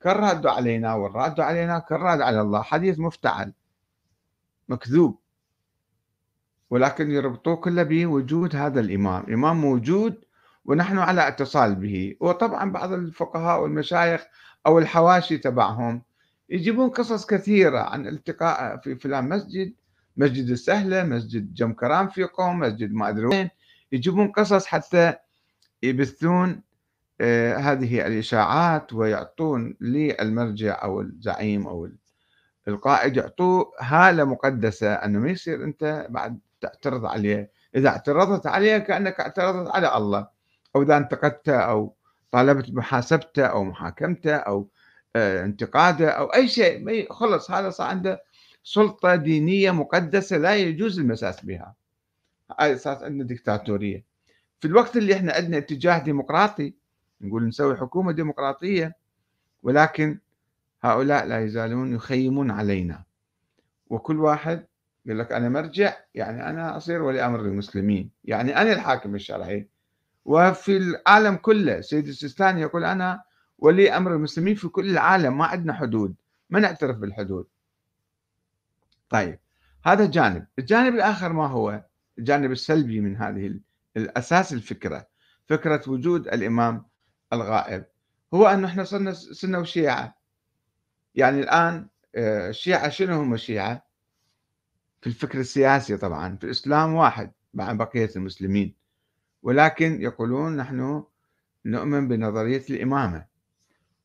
كالراد 0.00 0.46
علينا 0.46 0.94
والراد 0.94 1.40
علينا 1.40 1.78
كالراد 1.78 2.20
على 2.20 2.40
الله. 2.40 2.62
حديث 2.62 2.98
مفتعل. 2.98 3.52
مكذوب. 4.68 5.18
ولكن 6.70 7.10
يربطوه 7.10 7.56
كله 7.56 7.82
بوجود 7.82 8.56
هذا 8.56 8.80
الإمام. 8.80 9.32
إمام 9.32 9.60
موجود 9.60 10.24
ونحن 10.64 10.98
على 10.98 11.28
اتصال 11.28 11.74
به. 11.74 12.16
وطبعا 12.20 12.72
بعض 12.72 12.92
الفقهاء 12.92 13.62
والمشايخ 13.62 14.24
أو 14.66 14.78
الحواشي 14.78 15.38
تبعهم 15.38 16.02
يجيبون 16.50 16.88
قصص 16.90 17.26
كثيرة 17.26 17.78
عن 17.78 18.06
التقاء 18.06 18.76
في 18.76 18.94
فلان 18.96 19.28
مسجد 19.28 19.72
مسجد 20.16 20.48
السهلة 20.50 21.04
مسجد 21.04 21.54
جم 21.54 21.72
كرام 21.72 22.08
في 22.08 22.24
قوم 22.24 22.58
مسجد 22.58 22.92
ما 22.92 23.08
أدري 23.08 23.26
وين. 23.26 23.50
يجيبون 23.92 24.28
قصص 24.28 24.66
حتى 24.66 25.14
يبثون 25.82 26.62
آه 27.20 27.56
هذه 27.56 28.06
الإشاعات 28.06 28.92
ويعطون 28.92 29.76
للمرجع 29.80 30.82
أو 30.82 31.00
الزعيم 31.00 31.66
أو 31.66 31.88
القائد 32.68 33.16
يعطوه 33.16 33.72
هالة 33.80 34.24
مقدسة 34.24 34.92
أنه 34.92 35.18
ما 35.18 35.30
يصير 35.30 35.64
أنت 35.64 36.06
بعد 36.10 36.38
تعترض 36.60 37.06
عليه. 37.06 37.50
إذا 37.76 37.88
اعترضت 37.88 38.46
عليه 38.46 38.78
كأنك 38.78 39.20
اعترضت 39.20 39.70
على 39.74 39.96
الله. 39.96 40.28
أو 40.76 40.82
إذا 40.82 40.96
انتقدته 40.96 41.56
أو 41.56 41.94
طالبت 42.30 42.70
محاسبته 42.70 43.46
أو 43.46 43.64
محاكمته 43.64 44.34
أو 44.34 44.68
آه، 45.16 45.44
انتقاده 45.44 46.10
أو 46.10 46.26
أي 46.26 46.48
شيء. 46.48 47.12
خلص 47.12 47.50
هذا 47.50 47.70
صار 47.70 47.86
عنده 47.86 48.22
سلطة 48.64 49.14
دينية 49.14 49.70
مقدسة 49.70 50.36
لا 50.36 50.56
يجوز 50.56 50.98
المساس 50.98 51.44
بها. 51.44 51.74
هاي 52.60 52.72
أساس 52.72 53.02
عندنا 53.02 53.24
ديكتاتورية. 53.24 54.04
في 54.60 54.68
الوقت 54.68 54.96
اللي 54.96 55.14
إحنا 55.14 55.32
عندنا 55.32 55.58
اتجاه 55.58 55.98
ديمقراطي 55.98 56.74
نقول 57.20 57.48
نسوي 57.48 57.76
حكومة 57.76 58.12
ديمقراطية 58.12 58.96
ولكن 59.62 60.18
هؤلاء 60.82 61.26
لا 61.26 61.44
يزالون 61.44 61.94
يخيمون 61.94 62.50
علينا. 62.50 63.02
وكل 63.90 64.20
واحد 64.20 64.66
يقول 65.06 65.18
لك 65.18 65.32
أنا 65.32 65.48
مرجع 65.48 65.94
يعني 66.14 66.50
أنا 66.50 66.76
أصير 66.76 67.02
ولي 67.02 67.26
أمر 67.26 67.40
المسلمين 67.40 68.10
يعني 68.24 68.56
أنا 68.56 68.72
الحاكم 68.72 69.14
الشرعي. 69.14 69.68
وفي 70.24 70.76
العالم 70.76 71.36
كله. 71.36 71.80
سيد 71.80 72.08
السيستاني 72.08 72.60
يقول 72.60 72.84
أنا 72.84 73.22
ولي 73.58 73.96
أمر 73.96 74.14
المسلمين 74.14 74.54
في 74.54 74.68
كل 74.68 74.90
العالم 74.90 75.38
ما 75.38 75.44
عندنا 75.44 75.72
حدود 75.72 76.14
ما 76.50 76.60
نعترف 76.60 76.96
بالحدود. 76.96 77.46
طيب 79.08 79.38
هذا 79.84 80.06
جانب. 80.06 80.46
الجانب 80.58 80.94
الآخر 80.94 81.32
ما 81.32 81.46
هو؟ 81.46 81.84
الجانب 82.18 82.52
السلبي 82.52 83.00
من 83.00 83.16
هذه 83.16 83.60
الأساس 83.96 84.52
الفكرة 84.52 85.06
فكرة 85.48 85.82
وجود 85.86 86.28
الإمام 86.28 86.86
الغائب. 87.32 87.84
هو 88.34 88.46
أنه 88.46 88.68
إحنا 88.68 88.84
صرنا 88.84 89.12
سنة 89.12 89.58
وشيعة. 89.58 90.18
يعني 91.14 91.40
الآن 91.40 91.88
آه، 92.14 92.48
الشيعة 92.48 92.88
شنو 92.88 93.20
هم 93.20 93.34
الشيعة؟ 93.34 93.86
في 95.00 95.06
الفكر 95.06 95.40
السياسي 95.40 95.96
طبعا 95.96 96.36
في 96.36 96.44
الإسلام 96.44 96.94
واحد 96.94 97.32
مع 97.54 97.72
بقية 97.72 98.10
المسلمين. 98.16 98.81
ولكن 99.42 100.02
يقولون 100.02 100.56
نحن 100.56 101.04
نؤمن 101.64 102.08
بنظرية 102.08 102.62
الإمامة 102.70 103.26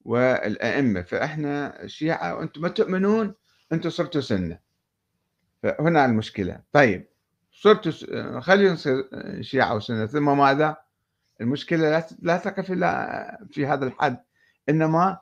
والأئمة. 0.06 1.02
فإحنا 1.02 1.84
الشيعة 1.84 2.36
وأنتم 2.36 2.62
ما 2.62 2.70
تؤمنون 2.70 3.34
أنتم 3.72 3.90
صرتوا 3.90 4.22
سنة. 4.22 4.60
فهنا 5.64 6.06
المشكلة. 6.06 6.60
طيب 6.72 7.08
صرتوا 7.52 8.40
خلينا 8.40 8.74
نصير 8.74 9.10
شيعة 9.42 9.76
وسنة. 9.76 10.06
ثم 10.06 10.38
ماذا؟ 10.38 10.78
المشكلة 11.42 12.08
لا 12.20 12.38
تقف 12.38 12.72
إلا 12.72 13.48
في 13.52 13.68
هذا 13.68 13.86
الحد. 13.86 14.18
إنما 14.70 15.20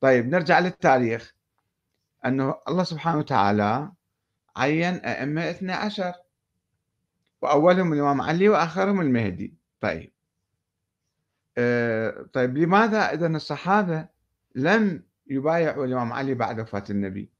طيب 0.00 0.28
نرجع 0.28 0.58
للتاريخ. 0.58 1.34
أنه 2.26 2.54
الله 2.68 2.84
سبحانه 2.84 3.18
وتعالى 3.18 3.92
عين 4.56 4.94
أئمة 4.94 5.50
12 5.50 6.14
وأولهم 7.42 7.92
الإمام 7.92 8.20
علي 8.20 8.48
وآخرهم 8.48 9.00
المهدي. 9.00 9.57
طيب. 9.80 10.12
أه 11.58 12.26
طيب 12.32 12.58
لماذا 12.58 12.98
إذا 12.98 13.26
الصحابة 13.26 14.08
لم 14.54 15.02
يبايعوا 15.26 15.84
الإمام 15.86 16.12
علي 16.12 16.34
بعد 16.34 16.60
وفاة 16.60 16.84
النبي؟ 16.90 17.30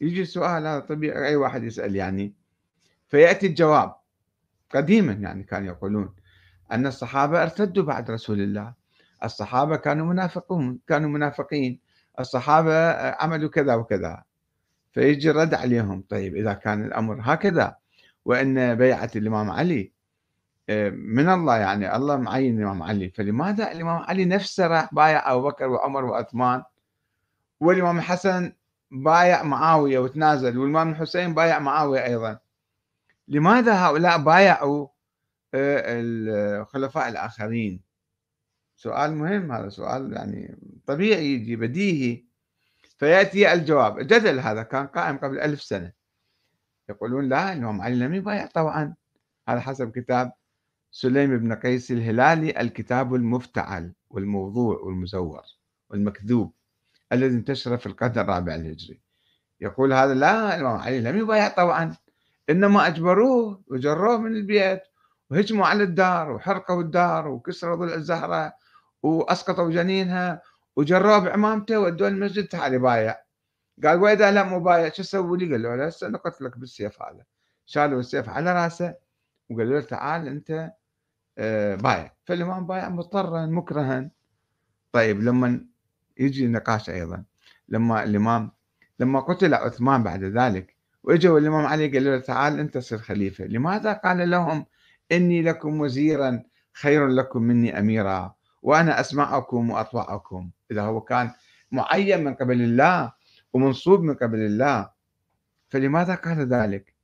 يجي 0.00 0.22
السؤال 0.22 0.66
هذا 0.66 0.78
طبيعي 0.80 1.28
أي 1.28 1.36
واحد 1.36 1.64
يسأل 1.64 1.96
يعني. 1.96 2.34
فيأتي 3.08 3.46
الجواب. 3.46 3.94
قديما 4.70 5.12
يعني 5.12 5.42
كانوا 5.42 5.68
يقولون 5.68 6.14
أن 6.72 6.86
الصحابة 6.86 7.42
ارتدوا 7.42 7.84
بعد 7.84 8.10
رسول 8.10 8.40
الله. 8.40 8.74
الصحابة 9.24 9.76
كانوا 9.76 10.06
منافقون 10.06 10.78
كانوا 10.88 11.10
منافقين. 11.10 11.80
الصحابة 12.20 12.90
عملوا 12.92 13.50
كذا 13.50 13.74
وكذا. 13.74 14.24
فيجي 14.92 15.30
الرد 15.30 15.54
عليهم. 15.54 16.04
طيب 16.08 16.36
إذا 16.36 16.52
كان 16.52 16.84
الأمر 16.84 17.18
هكذا 17.22 17.76
وأن 18.24 18.74
بيعة 18.74 19.10
الإمام 19.16 19.50
علي 19.50 19.93
آه، 20.68 20.90
من 20.90 21.28
الله 21.28 21.56
يعني 21.56 21.96
الله 21.96 22.16
معين 22.16 22.58
الإمام 22.58 22.82
علي. 22.82 23.10
فلماذا 23.10 23.72
الإمام 23.72 24.02
علي 24.02 24.24
نفسه 24.24 24.66
راح 24.66 24.94
بايع 24.94 25.32
أبو 25.32 25.48
بكر 25.48 25.68
وعمر 25.68 26.04
وعثمان؟ 26.04 26.62
والإمام 27.60 27.98
الحسن 27.98 28.52
بايع 28.90 29.42
معاوية 29.42 29.98
وتنازل 29.98 30.58
والإمام 30.58 30.90
الحسين 30.90 31.34
بايع 31.34 31.58
معاوية 31.58 32.04
أيضا. 32.04 32.38
لماذا 33.28 33.86
هؤلاء 33.86 34.18
بايعوا 34.18 34.88
آه، 35.54 35.82
الخلفاء 36.60 37.08
الآخرين؟ 37.08 37.80
سؤال 38.76 39.14
مهم 39.14 39.52
هذا 39.52 39.68
سؤال 39.68 40.12
يعني 40.12 40.58
طبيعي 40.86 41.26
يجي 41.34 41.56
بديهي. 41.56 42.24
فيأتي 42.98 43.52
الجواب. 43.52 43.98
الجدل 43.98 44.40
هذا 44.40 44.62
كان 44.62 44.86
قائم 44.86 45.18
قبل 45.18 45.40
ألف 45.40 45.62
سنة. 45.62 45.92
يقولون 46.88 47.28
لا 47.28 47.52
الإمام 47.52 47.80
علي 47.82 47.96
لم 47.96 48.14
يبايع 48.14 48.46
طبعا. 48.46 48.94
هذا 49.48 49.60
حسب 49.60 49.90
كتاب 49.90 50.32
سليم 50.96 51.38
بن 51.38 51.52
قيس 51.54 51.90
الهلالي 51.90 52.60
الكتاب 52.60 53.14
المفتعل 53.14 53.92
والموضوع 54.10 54.78
والمزور 54.78 55.42
والمكذوب 55.90 56.52
الذي 57.12 57.34
انتشر 57.34 57.76
في 57.76 57.86
القرن 57.86 58.18
الرابع 58.18 58.54
الهجري. 58.54 59.00
يقول 59.60 59.92
هذا 59.92 60.14
لا 60.14 60.56
الإمام 60.56 60.76
علي 60.76 61.00
لم 61.00 61.18
يبايع 61.18 61.48
طبعا 61.48 61.96
إنما 62.50 62.86
أجبروه 62.86 63.62
وجروه 63.66 64.18
من 64.18 64.32
البيت 64.36 64.82
وهجموا 65.30 65.66
على 65.66 65.82
الدار 65.82 66.30
وحرقوا 66.30 66.82
الدار 66.82 67.28
وكسروا 67.28 67.76
ضلع 67.76 67.94
الزهرة 67.94 68.52
وأسقطوا 69.02 69.70
جنينها 69.70 70.42
وجروه 70.76 71.18
بعمامته 71.18 71.80
ودوه 71.80 72.08
المسجد 72.08 72.48
تعال 72.48 72.78
بايع 72.78 73.16
قال 73.84 73.98
وإذا 73.98 74.30
لا 74.30 74.44
مبايع 74.44 74.92
شو 74.92 75.02
أسوي 75.02 75.38
لي؟ 75.38 75.52
قال 75.52 75.62
له 75.62 75.86
هسه 75.86 76.08
نقتلك 76.08 76.58
بالسيف 76.58 77.02
هذا. 77.02 77.24
شالوا 77.66 78.00
السيف 78.00 78.28
على 78.28 78.52
رأسه 78.52 78.94
وقالوا 79.50 79.80
له 79.80 79.86
تعال 79.86 80.42
آه، 80.50 80.83
بايع. 81.76 82.12
فالإمام 82.24 82.66
بايع 82.66 82.88
مضطرا 82.88 83.46
مكرها. 83.46 84.10
طيب 84.92 85.22
لما 85.22 85.64
يجي 86.18 86.46
نقاش 86.46 86.90
أيضا 86.90 87.24
لما 87.68 88.04
الإمام 88.04 88.50
لما 89.00 89.20
قتل 89.20 89.54
عثمان 89.54 90.02
بعد 90.02 90.24
ذلك 90.24 90.76
واجوا 91.02 91.38
الامام 91.38 91.66
علي 91.66 91.88
قال 91.88 92.04
له 92.04 92.18
تعال 92.18 92.60
أنت 92.60 92.78
صير 92.78 92.98
خليفة. 92.98 93.44
لماذا 93.44 93.92
قال 93.92 94.30
لهم 94.30 94.66
إني 95.12 95.42
لكم 95.42 95.80
وزيرا 95.80 96.42
خير 96.72 97.06
لكم 97.06 97.42
مني 97.42 97.78
اميرا 97.78 98.34
وأنا 98.62 99.00
أسمعكم 99.00 99.70
وأطوعكم. 99.70 100.50
إذا 100.70 100.82
هو 100.82 101.00
كان 101.00 101.30
معين 101.72 102.24
من 102.24 102.34
قبل 102.34 102.62
الله 102.62 103.12
ومنصوب 103.52 104.00
من 104.00 104.14
قبل 104.14 104.38
الله 104.38 104.90
فلماذا 105.68 106.14
قال 106.14 106.38
ذلك؟ 106.38 106.94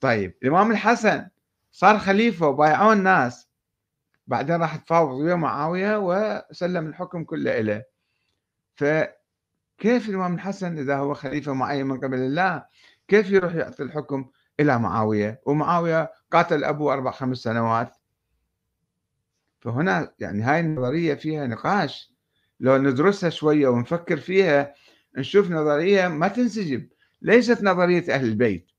طيب 0.00 0.34
الإمام 0.42 0.70
الحسن 0.70 1.26
صار 1.72 1.98
خليفة 1.98 2.48
وبايعوه 2.48 2.92
الناس 2.92 3.50
بعدين 4.26 4.56
راح 4.56 4.76
تفاوض 4.76 5.20
ويا 5.20 5.34
معاوية 5.34 5.98
وسلم 5.98 6.86
الحكم 6.86 7.24
كله 7.24 7.58
إليه. 7.60 7.88
فكيف 8.74 10.08
الإمام 10.08 10.34
الحسن 10.34 10.78
إذا 10.78 10.96
هو 10.96 11.14
خليفة 11.14 11.52
معين 11.52 11.86
من 11.86 12.00
قبل 12.00 12.18
الله 12.18 12.64
كيف 13.08 13.30
يروح 13.30 13.54
يعطي 13.54 13.82
الحكم 13.82 14.30
إلى 14.60 14.78
معاوية؟ 14.78 15.40
ومعاوية 15.46 16.12
قاتل 16.30 16.64
أبوه 16.64 16.92
أربع 16.92 17.10
خمس 17.10 17.38
سنوات. 17.38 17.96
فهنا 19.60 20.12
يعني 20.18 20.42
هاي 20.42 20.60
النظرية 20.60 21.14
فيها 21.14 21.46
نقاش. 21.46 22.14
لو 22.60 22.76
ندرسها 22.76 23.30
شوية 23.30 23.68
ونفكر 23.68 24.16
فيها 24.16 24.74
نشوف 25.16 25.50
نظرية 25.50 26.08
ما 26.08 26.28
تنسجم. 26.28 26.88
ليست 27.22 27.62
نظرية 27.62 28.14
أهل 28.14 28.24
البيت. 28.24 28.70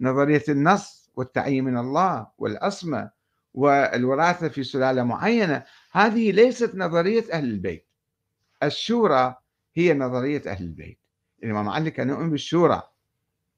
نظرية 0.00 0.44
النص 0.48 0.97
والتعيين 1.18 1.64
من 1.64 1.78
الله 1.78 2.26
والعصمة 2.38 3.10
والوراثة 3.54 4.48
في 4.48 4.64
سلالة 4.64 5.02
معينة. 5.02 5.64
هذه 5.92 6.32
ليست 6.32 6.74
نظرية 6.74 7.24
أهل 7.32 7.44
البيت. 7.44 7.88
الشورى 8.62 9.34
هي 9.74 9.94
نظرية 9.94 10.42
أهل 10.46 10.64
البيت. 10.64 11.00
الإمام 11.44 11.68
علي 11.68 11.90
كان 11.90 12.08
يؤمن 12.08 12.30
بالشورى؟ 12.30 12.82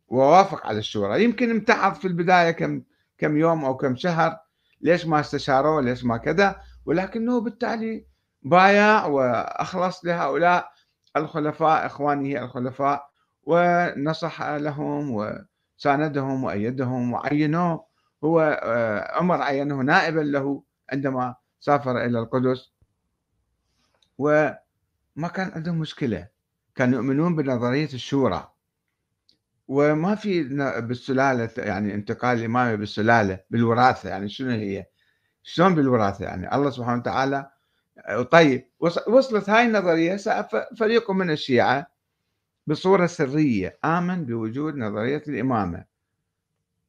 ووافق 0.09 0.67
على 0.67 0.79
الشورى. 0.79 1.25
يمكن 1.25 1.51
امتعض 1.51 1.95
في 1.95 2.09
البداية 2.09 2.51
كم 2.51 2.83
كم 3.19 3.37
يوم 3.37 3.65
أو 3.65 3.77
كم 3.77 3.97
شهر. 3.97 4.39
ليش 4.81 5.07
ما 5.07 5.21
استشاروه 5.21 5.83
ليش 5.83 6.05
ما 6.05 6.17
كذا؟ 6.17 6.61
ولكنه 6.87 7.41
بالتالي 7.41 8.07
بايع 8.43 9.07
وأخلص 9.07 10.05
لهؤلاء 10.05 10.71
الخلفاء 11.17 11.87
إخوانه 11.87 12.45
الخلفاء 12.45 13.11
ونصح 13.43 14.43
لهم 14.43 15.11
وساندهم 15.81 16.45
وأيدهم 16.45 17.13
وعينوه. 17.13 17.85
هو 18.25 18.61
آه، 18.63 19.19
عمر 19.19 19.43
عينه 19.43 19.75
نائبا 19.75 20.21
له 20.21 20.63
عندما 20.93 21.35
سافر 21.61 22.05
إلى 22.05 22.19
القدس. 22.19 22.73
وما 24.19 25.29
كان 25.35 25.51
عندهم 25.55 25.79
مشكلة 25.79 26.29
كانوا 26.75 26.95
يؤمنون 26.95 27.37
بنظرية 27.37 27.89
الشورى. 27.95 28.53
وما 29.69 30.15
في 30.15 30.43
بالسلالة 30.81 31.51
يعني 31.59 31.95
انتقال 31.95 32.39
الإمامة 32.39 32.75
بالسلالة 32.75 33.41
بالوراثة 33.51 34.09
يعني 34.09 34.29
شنو 34.29 34.51
هي؟ 34.51 34.87
شلون 35.43 35.75
بالوراثة 35.75 36.25
يعني؟ 36.25 36.55
الله 36.55 36.71
سبحانه 36.71 36.99
وتعالى 37.01 37.51
طيب 38.31 38.71
وصلت 39.09 39.51
هاي 39.51 39.67
النظرية 39.67 40.17
فريق 40.79 41.11
من 41.11 41.31
الشيعة 41.31 41.90
بصورة 42.71 43.07
سرية 43.07 43.79
آمن 43.85 44.25
بوجود 44.25 44.77
نظرية 44.77 45.23
الإمامة. 45.29 45.85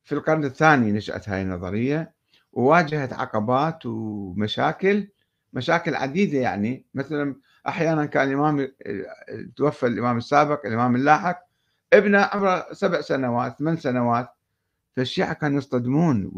في 0.03 0.15
القرن 0.15 0.43
الثاني 0.43 0.91
نشأت 0.91 1.29
هاي 1.29 1.41
النظرية 1.41 2.13
وواجهت 2.53 3.13
عقبات 3.13 3.85
ومشاكل 3.85 5.07
مشاكل 5.53 5.95
عديدة 5.95 6.39
يعني. 6.39 6.85
مثلا 6.93 7.35
أحيانا 7.67 8.05
كان 8.05 8.27
الإمام 8.27 8.67
توفى 9.55 9.87
الإمام 9.87 10.17
السابق 10.17 10.65
الإمام 10.65 10.95
اللاحق 10.95 11.39
ابنه 11.93 12.21
عمره 12.21 12.73
سبع 12.73 13.01
سنوات 13.01 13.59
ثمان 13.59 13.77
سنوات. 13.77 14.29
فالشيعة 14.95 15.33
كانوا 15.33 15.57
يصطدمون 15.57 16.31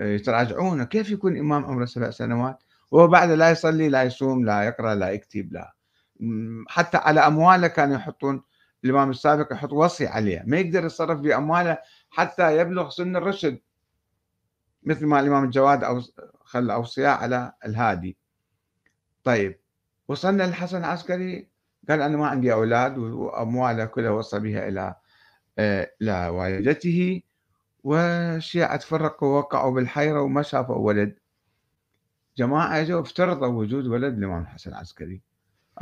ويتراجعون 0.00 0.84
كيف 0.84 1.10
يكون 1.10 1.38
إمام 1.38 1.64
عمره 1.64 1.84
سبع 1.84 2.10
سنوات؟ 2.10 2.62
وهو 2.90 3.08
بعد 3.08 3.30
لا 3.30 3.50
يصلي 3.50 3.88
لا 3.88 4.02
يصوم 4.02 4.44
لا 4.44 4.62
يقرأ 4.62 4.94
لا 4.94 5.10
يكتب 5.10 5.52
لا. 5.52 5.74
حتى 6.68 6.96
على 6.96 7.20
أموالة 7.20 7.66
كانوا 7.68 7.96
يحطون 7.96 8.42
الإمام 8.84 9.10
السابق 9.10 9.52
يحط 9.52 9.72
وصي 9.72 10.06
عليه 10.06 10.42
ما 10.46 10.58
يقدر 10.58 10.84
يتصرف 10.84 11.20
بأموالة 11.20 11.78
حتى 12.10 12.56
يبلغ 12.58 12.90
سن 12.90 13.16
الرشد 13.16 13.58
مثل 14.82 15.06
ما 15.06 15.20
الإمام 15.20 15.44
الجواد 15.44 15.84
أو 15.84 16.02
خلى 16.44 16.74
أوصياء 16.74 17.18
على 17.18 17.52
الهادي. 17.64 18.16
طيب 19.24 19.60
وصلنا 20.08 20.42
للحسن 20.42 20.78
العسكري؟ 20.78 21.48
قال 21.88 22.02
أنا 22.02 22.16
ما 22.16 22.26
عندي 22.26 22.52
أولاد 22.52 22.98
وأموالة 22.98 23.84
كلها 23.84 24.10
وصى 24.10 24.38
بها 24.38 24.68
إلى 24.68 24.94
آه، 25.58 25.92
إلى 26.02 26.28
والدته. 26.28 27.22
والشيعة 27.84 28.76
تفرقوا 28.76 29.28
ووقعوا 29.28 29.74
بالحيرة 29.74 30.22
وما 30.22 30.42
شافوا 30.42 30.76
ولد. 30.76 31.18
جماعة 32.36 32.80
اجوا 32.80 33.00
افترضوا 33.00 33.46
وجود 33.46 33.86
ولد 33.86 34.18
الإمام 34.18 34.42
الحسن 34.42 34.70
العسكري. 34.70 35.22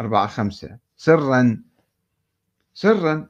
أربعة 0.00 0.26
خمسة 0.26 0.78
سرا 0.96 1.62
سرا 2.74 3.28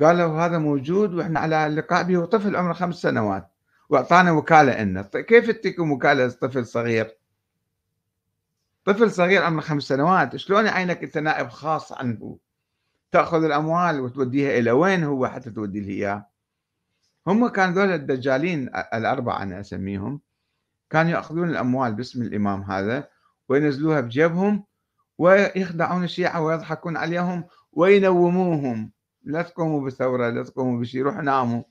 قالوا 0.00 0.40
هذا 0.40 0.58
موجود 0.58 1.14
وإحنا 1.14 1.40
على 1.40 1.66
اللقاء 1.66 2.02
به 2.02 2.18
وطفل 2.18 2.56
عمره 2.56 2.72
خمس 2.72 2.94
سنوات 2.94 3.50
وأعطانا 3.88 4.32
وكالة 4.32 4.82
انه 4.82 5.02
كيف 5.02 5.50
تعطيكم 5.50 5.92
وكالة 5.92 6.28
طفل 6.28 6.66
صغير؟ 6.66 7.16
طفل 8.84 9.10
صغير 9.10 9.42
عمره 9.42 9.60
خمس 9.60 9.82
سنوات 9.82 10.36
شلون 10.36 10.66
يعينك 10.66 11.02
أنت 11.02 11.18
نائب 11.18 11.48
خاص 11.48 11.92
عنه؟ 11.92 12.38
تأخذ 13.12 13.44
الأموال 13.44 14.00
وتوديها 14.00 14.58
إلى 14.58 14.70
وين 14.70 15.04
هو 15.04 15.26
حتى 15.26 15.50
تودي 15.50 15.80
له 15.80 15.88
اياه؟ 15.88 16.26
هم 17.26 17.48
كانوا 17.48 17.74
ذول 17.74 17.92
الدجالين 17.92 18.68
الأربعة 18.94 19.42
أنا 19.42 19.60
أسميهم 19.60 20.20
كانوا 20.90 21.12
يأخذون 21.12 21.50
الأموال 21.50 21.94
باسم 21.94 22.22
الإمام 22.22 22.62
هذا 22.62 23.08
وينزلوها 23.48 24.00
بجيبهم 24.00 24.64
ويخدعون 25.18 26.04
الشيعة 26.04 26.42
ويضحكون 26.42 26.96
عليهم 26.96 27.44
وينوموهم. 27.72 28.90
لا 29.22 29.42
تقوموا 29.42 29.86
بثوره 29.86 30.30
لا 30.30 30.42
تقوموا 30.42 30.80
بشيء 30.80 31.02
روحوا 31.02 31.22
ناموا 31.22 31.62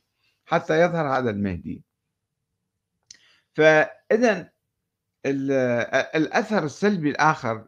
حتى 0.46 0.82
يظهر 0.82 1.18
هذا 1.18 1.30
المهدي. 1.30 1.84
فاذا 3.54 4.50
الأثر 5.26 6.64
السلبي 6.66 7.10
الآخر 7.10 7.68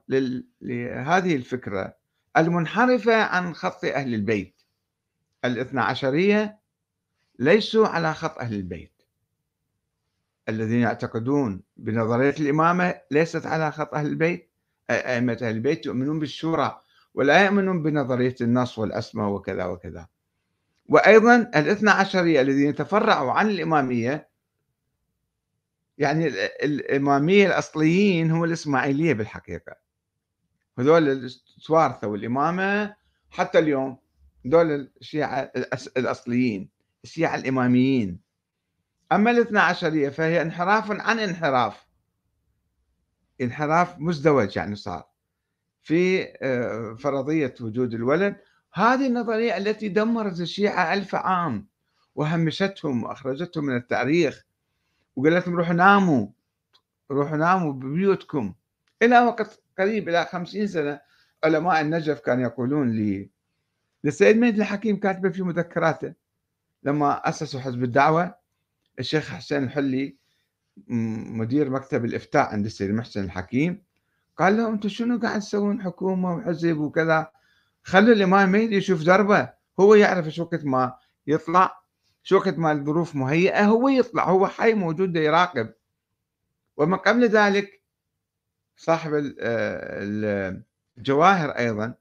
لهذه 0.62 1.36
الفكرة 1.36 1.96
المنحرفة 2.38 3.24
عن 3.24 3.54
خط 3.54 3.86
أهل 3.86 4.14
البيت. 4.14 4.62
الاثنا 5.46 5.84
عشرية 5.84 6.60
ليسوا 7.40 7.88
على 7.88 8.14
خط 8.14 8.40
أهل 8.40 8.54
البيت. 8.54 9.02
الذين 10.50 10.80
يعتقدون 10.80 11.62
بنظرية 11.78 12.36
الإمامة 12.40 13.02
ليست 13.12 13.46
على 13.46 13.72
خط 13.72 13.94
أهل 13.94 14.06
البيت. 14.06 14.52
أهل 14.90 15.44
البيت 15.44 15.86
يؤمنون 15.86 16.20
بالشورى 16.20 16.82
ولا 17.14 17.46
يؤمنون 17.46 17.84
بنظرية 17.84 18.36
النص 18.42 18.80
والأسماء 18.80 19.30
وكذا 19.30 19.66
وكذا. 19.66 20.08
وأيضا 20.86 21.36
الاثنا 21.36 21.92
عشريه 21.92 22.42
الذين 22.42 22.76
تفرعوا 22.76 23.32
عن 23.32 23.50
الإمامية 23.50 24.30
يعني 25.98 26.28
الإمامية 26.64 27.48
الأصليين 27.48 28.32
هم 28.32 28.44
الإسماعيلية 28.44 29.14
بالحقيقة. 29.14 29.76
هذول 30.80 31.32
توارثوا 31.66 32.16
الإمامة 32.16 32.96
حتى 33.30 33.60
اليوم 33.60 33.98
هذول 34.46 34.92
الشيعة 35.02 35.52
الأصليين 35.98 36.70
الشيعة 37.04 37.36
الإماميين. 37.36 38.20
أما 39.12 39.32
الاثنى 39.32 39.60
عشرية 39.60 40.10
فهي 40.10 40.42
انحراف 40.42 40.92
عن 40.92 41.20
انحراف. 41.20 41.85
انحراف 43.42 44.00
مزدوج 44.00 44.58
يعني 44.58 44.76
صار 44.76 45.08
في 45.84 46.28
آه، 46.42 46.96
فرضية 47.00 47.56
وجود 47.62 47.94
الولد. 47.94 48.36
هذه 48.74 49.08
النظرية 49.08 49.58
التي 49.58 49.90
دمرت 49.90 50.40
الشيعة 50.40 50.94
ألف 50.94 51.16
عام 51.16 51.68
وهمشتهم 52.16 53.04
وأخرجتهم 53.04 53.66
من 53.66 53.76
التاريخ 53.76 54.46
وقال 55.16 55.34
لهم 55.34 55.56
روحوا 55.56 55.74
ناموا 55.74 56.28
روحوا 57.12 57.38
ناموا 57.38 57.74
ببيوتكم. 57.74 58.54
إلى 59.02 59.20
وقت 59.20 59.62
قريب 59.80 60.10
إلى 60.10 60.26
خمسين 60.26 60.68
سنة 60.68 61.00
علماء 61.44 61.82
النجف 61.82 62.20
كانوا 62.20 62.44
يقولون 62.44 62.92
لي 62.92 63.30
للسيد 64.04 64.38
مهدي 64.38 64.62
الحكيم 64.62 65.00
كاتبه 65.00 65.30
في 65.30 65.44
مذكراته 65.44 66.14
لما 66.84 67.30
أسسوا 67.30 67.60
حزب 67.60 67.84
الدعوة 67.84 68.36
الشيخ 69.00 69.30
حسين 69.30 69.64
الحلي 69.64 70.18
مدير 70.88 71.70
مكتب 71.70 72.06
الإفتاء 72.06 72.50
عند 72.50 72.66
السيد 72.66 72.92
محسن 72.92 73.24
الحكيم 73.24 73.84
قال 74.38 74.58
لهم 74.58 74.74
أنتم 74.74 74.90
شنو 74.90 75.20
قاعد 75.20 75.40
تسوون؟ 75.40 75.82
حكومة 75.82 76.36
وحزب 76.36 76.78
وكذا. 76.78 77.32
خلوا 77.84 78.14
الإمام 78.14 78.52
مهدي 78.52 78.76
يشوف 78.76 79.04
دربه 79.04 79.50
هو 79.80 79.96
يعرف 79.96 80.28
شو 80.28 80.44
وقت 80.44 80.66
ما 80.66 80.98
يطلع 81.28 81.82
شو 82.24 82.36
وقت 82.36 82.58
ما 82.58 82.72
الظروف 82.72 83.16
مهيئة 83.16 83.66
هو 83.66 83.90
يطلع 83.90 84.30
هو 84.30 84.48
حي 84.48 84.74
موجود 84.74 85.16
يراقب. 85.16 85.74
ومن 86.78 86.98
قبل 86.98 87.28
ذلك 87.28 87.82
صاحب 88.78 89.12
الجواهر 90.98 91.50
أيضا 91.50 91.94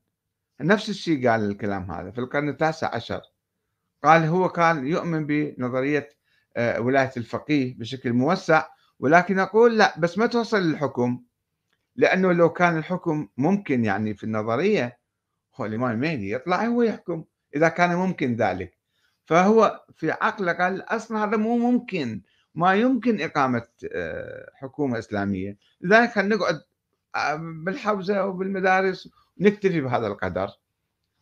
نفس 0.60 0.88
الشيء 0.88 1.28
قال 1.28 1.50
الكلام 1.50 1.90
هذا 1.90 2.10
في 2.10 2.18
القرن 2.18 2.48
التاسع 2.48 2.94
عشر. 2.94 3.20
قال 4.04 4.22
هو 4.22 4.48
كان 4.48 4.86
يؤمن 4.86 5.26
بنظرية 5.26 6.08
آه، 6.56 6.80
ولاية 6.80 7.12
الفقيه 7.16 7.78
بشكل 7.78 8.12
موسع. 8.12 8.66
ولكن 9.00 9.38
أقول 9.38 9.78
لا 9.78 9.94
بس 9.98 10.18
ما 10.18 10.26
توصل 10.26 10.62
للحكم. 10.62 11.22
لأنه 11.96 12.32
لو 12.32 12.50
كان 12.52 12.78
الحكم 12.78 13.28
ممكن 13.36 13.84
يعني 13.84 14.14
في 14.14 14.24
النظرية 14.24 14.98
هو 15.56 15.64
الإمام 15.66 15.90
المهدي 15.90 16.32
يطلع 16.32 16.64
هو 16.64 16.82
يحكم 16.82 17.24
إذا 17.56 17.68
كان 17.68 17.96
ممكن 17.96 18.34
ذلك. 18.34 18.78
فهو 19.24 19.84
في 19.96 20.10
عقله 20.10 20.52
قال 20.52 20.82
أصلا 20.82 21.24
هذا 21.24 21.36
مو 21.36 21.58
ممكن 21.58 22.22
ما 22.54 22.74
يمكن 22.74 23.20
إقامة 23.20 23.66
آه، 23.92 24.50
حكومة 24.54 24.98
إسلامية. 24.98 25.56
لذلك 25.80 26.10
خلينا 26.10 26.36
نقعد 26.36 26.60
آه، 27.16 27.34
بالحوزة 27.64 28.26
وبالمدارس 28.26 29.08
نكتفي 29.40 29.80
بهذا 29.80 30.06
القدر. 30.06 30.48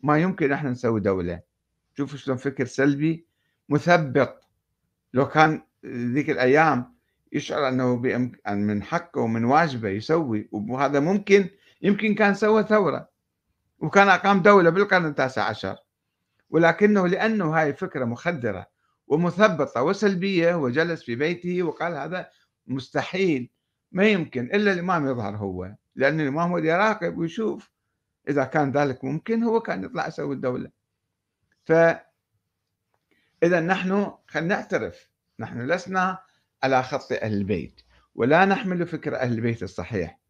ما 0.02 0.18
يمكن 0.18 0.52
إحنا 0.52 0.70
نسوي 0.70 1.00
دولة. 1.00 1.40
شوفوا 1.96 2.18
شلون 2.18 2.36
فكر 2.36 2.64
سلبي 2.64 3.26
مثبط 3.68 4.42
لو 5.12 5.28
كان 5.28 5.62
ذيك 5.86 6.30
الأيام 6.30 6.94
يشعر 7.32 7.68
أنه 7.68 7.96
من 8.46 8.82
حقه 8.82 9.20
ومن 9.20 9.44
واجبه 9.44 9.88
يسوي 9.88 10.48
وهذا 10.52 11.00
ممكن 11.00 11.48
يمكن 11.82 12.14
كان 12.14 12.34
سوى 12.34 12.62
ثورة 12.62 13.08
وكان 13.78 14.08
أقام 14.08 14.42
دولة 14.42 14.70
بالقرن 14.70 15.06
التاسع 15.06 15.42
عشر. 15.44 15.76
ولكنه 16.50 17.06
لأنه 17.06 17.44
هاي 17.60 17.72
فكرة 17.74 18.04
مخدرة 18.04 18.66
ومثبطة 19.06 19.82
وسلبية 19.82 20.54
وجلس 20.54 21.02
في 21.02 21.14
بيته 21.14 21.62
وقال 21.62 21.94
هذا 21.94 22.28
مستحيل 22.66 23.50
ما 23.92 24.08
يمكن 24.08 24.44
إلا 24.44 24.72
الإمام 24.72 25.06
يظهر 25.08 25.36
هو 25.36 25.74
لأن 25.96 26.20
الإمام 26.20 26.50
هو 26.50 26.58
يراقب 26.58 27.18
ويشوف 27.18 27.70
إذا 28.28 28.44
كان 28.44 28.72
ذلك 28.72 29.04
ممكن 29.04 29.42
هو 29.42 29.60
كان 29.60 29.84
يطلع 29.84 30.06
يسوي 30.06 30.34
الدولة. 30.34 30.70
ف 31.64 31.72
إذا 33.42 33.60
نحن 33.60 34.12
خلينا 34.26 34.54
نعترف 34.54 35.10
نحن 35.38 35.72
لسنا 35.72 36.18
على 36.62 36.82
خط 36.82 37.12
أهل 37.12 37.32
البيت 37.32 37.80
ولا 38.14 38.44
نحمل 38.44 38.86
فكر 38.86 39.16
أهل 39.16 39.32
البيت 39.32 39.62
الصحيح. 39.62 40.20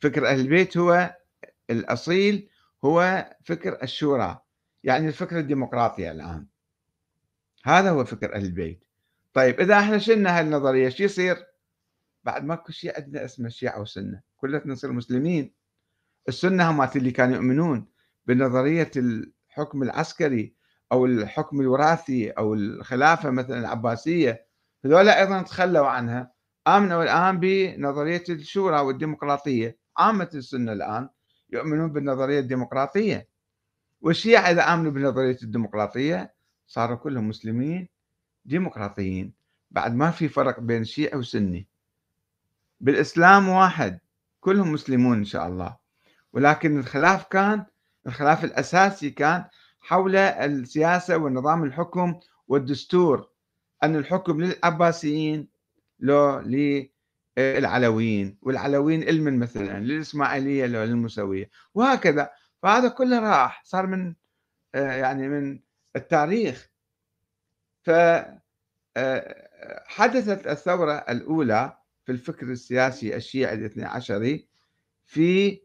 فكر 0.00 0.28
أهل 0.28 0.40
البيت 0.40 0.76
هو 0.76 1.16
الأصيل 1.70 2.48
هو 2.84 3.30
فكر 3.44 3.82
الشورى 3.82 4.40
يعني 4.84 5.08
الفكر 5.08 5.38
الديمقراطي 5.38 6.10
الآن. 6.10 6.46
هذا 7.64 7.90
هو 7.90 8.04
فكر 8.04 8.34
أهل 8.34 8.44
البيت. 8.44 8.84
طيب 9.32 9.60
إذا 9.60 9.78
إحنا 9.78 9.98
شلنا 9.98 10.38
هالنظرية 10.38 10.88
شو 10.88 11.04
يصير؟ 11.04 11.46
بعد 12.24 12.44
ماكو 12.44 12.72
شيء 12.72 12.96
عندنا 12.96 13.24
اسمه 13.24 13.46
الشيعة 13.46 13.78
والسنة 13.78 14.20
كلنا 14.36 14.62
نصير 14.66 14.92
مسلمين. 14.92 15.52
السنة 16.28 16.70
هم 16.70 16.82
اللي 16.82 17.10
كانوا 17.10 17.34
يؤمنون 17.34 17.86
بنظرية 18.26 18.90
الحكم 18.96 19.82
العسكري 19.82 20.59
أو 20.92 21.06
الحكم 21.06 21.60
الوراثي 21.60 22.30
أو 22.30 22.54
الخلافة 22.54 23.30
مثلا 23.30 23.58
العباسية 23.58 24.46
هذول 24.84 25.08
أيضا 25.08 25.42
تخلوا 25.42 25.86
عنها. 25.86 26.32
آمنوا 26.68 27.02
الآن 27.02 27.40
بنظرية 27.40 28.24
الشورى 28.28 28.80
والديمقراطية. 28.80 29.78
عامة 29.96 30.30
السنة 30.34 30.72
الآن 30.72 31.08
يؤمنون 31.50 31.92
بالنظرية 31.92 32.38
الديمقراطية. 32.38 33.28
والشيعة 34.00 34.50
إذا 34.50 34.74
آمنوا 34.74 34.90
بنظرية 34.90 35.38
الديمقراطية 35.42 36.34
صاروا 36.66 36.96
كلهم 36.96 37.28
مسلمين 37.28 37.88
ديمقراطيين. 38.44 39.32
بعد 39.70 39.94
ما 39.94 40.10
في 40.10 40.28
فرق 40.28 40.60
بين 40.60 40.84
شيعي 40.84 41.18
وسني. 41.18 41.68
بالإسلام 42.80 43.48
واحد 43.48 43.98
كلهم 44.40 44.72
مسلمون 44.72 45.18
إن 45.18 45.24
شاء 45.24 45.46
الله. 45.46 45.76
ولكن 46.32 46.78
الخلاف 46.78 47.24
كان 47.24 47.64
الخلاف 48.06 48.44
الأساسي 48.44 49.10
كان 49.10 49.44
حول 49.80 50.16
السياسة 50.16 51.16
ونظام 51.16 51.64
الحكم 51.64 52.20
والدستور 52.48 53.30
أن 53.82 53.96
الحكم 53.96 54.40
للعباسيين 54.40 55.48
لو 56.00 56.40
للعلويين 57.38 58.38
والعلويين 58.42 59.04
علما 59.04 59.30
مثلا 59.30 59.80
للإسماعيلية 59.80 60.66
لو 60.66 60.84
للمسوية 60.84 61.50
وهكذا. 61.74 62.30
فهذا 62.62 62.88
كله 62.88 63.20
راح 63.20 63.62
صار 63.64 63.86
من 63.86 64.14
آه، 64.74 64.92
يعني 64.92 65.28
من 65.28 65.60
التاريخ. 65.96 66.70
فحدثت 67.82 68.36
آه، 68.96 70.52
الثورة 70.52 70.92
الأولى 70.92 71.76
في 72.04 72.12
الفكر 72.12 72.46
السياسي 72.46 73.16
الشيعي 73.16 73.54
الاثني 73.54 73.84
عشري 73.84 74.48
في 75.04 75.60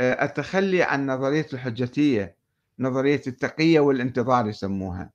آه، 0.00 0.24
التخلي 0.24 0.82
عن 0.82 1.06
نظرية 1.06 1.46
الحجتية. 1.52 2.41
نظرية 2.78 3.22
التقية 3.26 3.80
والانتظار 3.80 4.48
يسموها. 4.48 5.10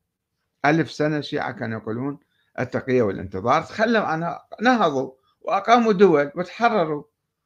ألف 0.65 0.91
سنة 0.91 1.17
الشيعة 1.17 1.52
كانوا 1.52 1.80
يقولون 1.80 2.20
التقية 2.60 3.02
والانتظار. 3.02 3.62
تخلوا 3.62 4.04
عنها 4.04 4.48
نهضوا 4.62 5.12
وأقاموا 5.41 5.93
دول 5.93 6.32
وتحرروا 6.36 7.04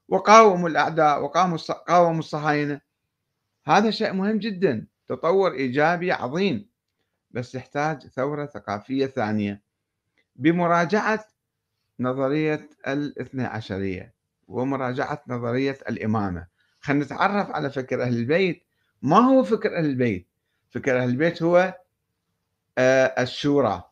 وقاوموا 0.08 0.70
الأعداء 0.70 1.24
وقاموا 1.24 1.58
قاوموا 1.88 2.20
الصهاينة. 2.20 2.82
هذا 3.66 3.90
شيء 3.92 4.14
مهم 4.14 4.38
جدا 4.38 4.88
تطور 5.08 5.52
إيجابي 5.52 6.12
عظيم 6.12 6.70
بس 7.32 7.56
يحتاج 7.56 8.08
ثورة 8.08 8.46
ثقافية 8.46 9.06
ثانية. 9.06 9.62
بمراجعة 10.36 11.26
نظرية 12.00 12.70
الاثنى 12.88 13.44
عشرية 13.44 14.14
ومراجعة 14.48 15.24
نظرية 15.28 15.78
الإمامة. 15.90 16.48
خلينا 16.80 17.06
نتعرف 17.06 17.52
على 17.52 17.70
فكر 17.70 18.04
أهل 18.04 18.18
البيت 18.18 18.64
ما 19.02 19.18
هو 19.18 19.44
فكر 19.44 19.78
أهل 19.78 19.86
البيت؟ 19.86 20.28
فكر 20.70 20.98
أهل 20.98 21.10
البيت 21.10 21.44
هو 21.44 21.76
آه، 22.78 23.06
الشورى 23.06 23.84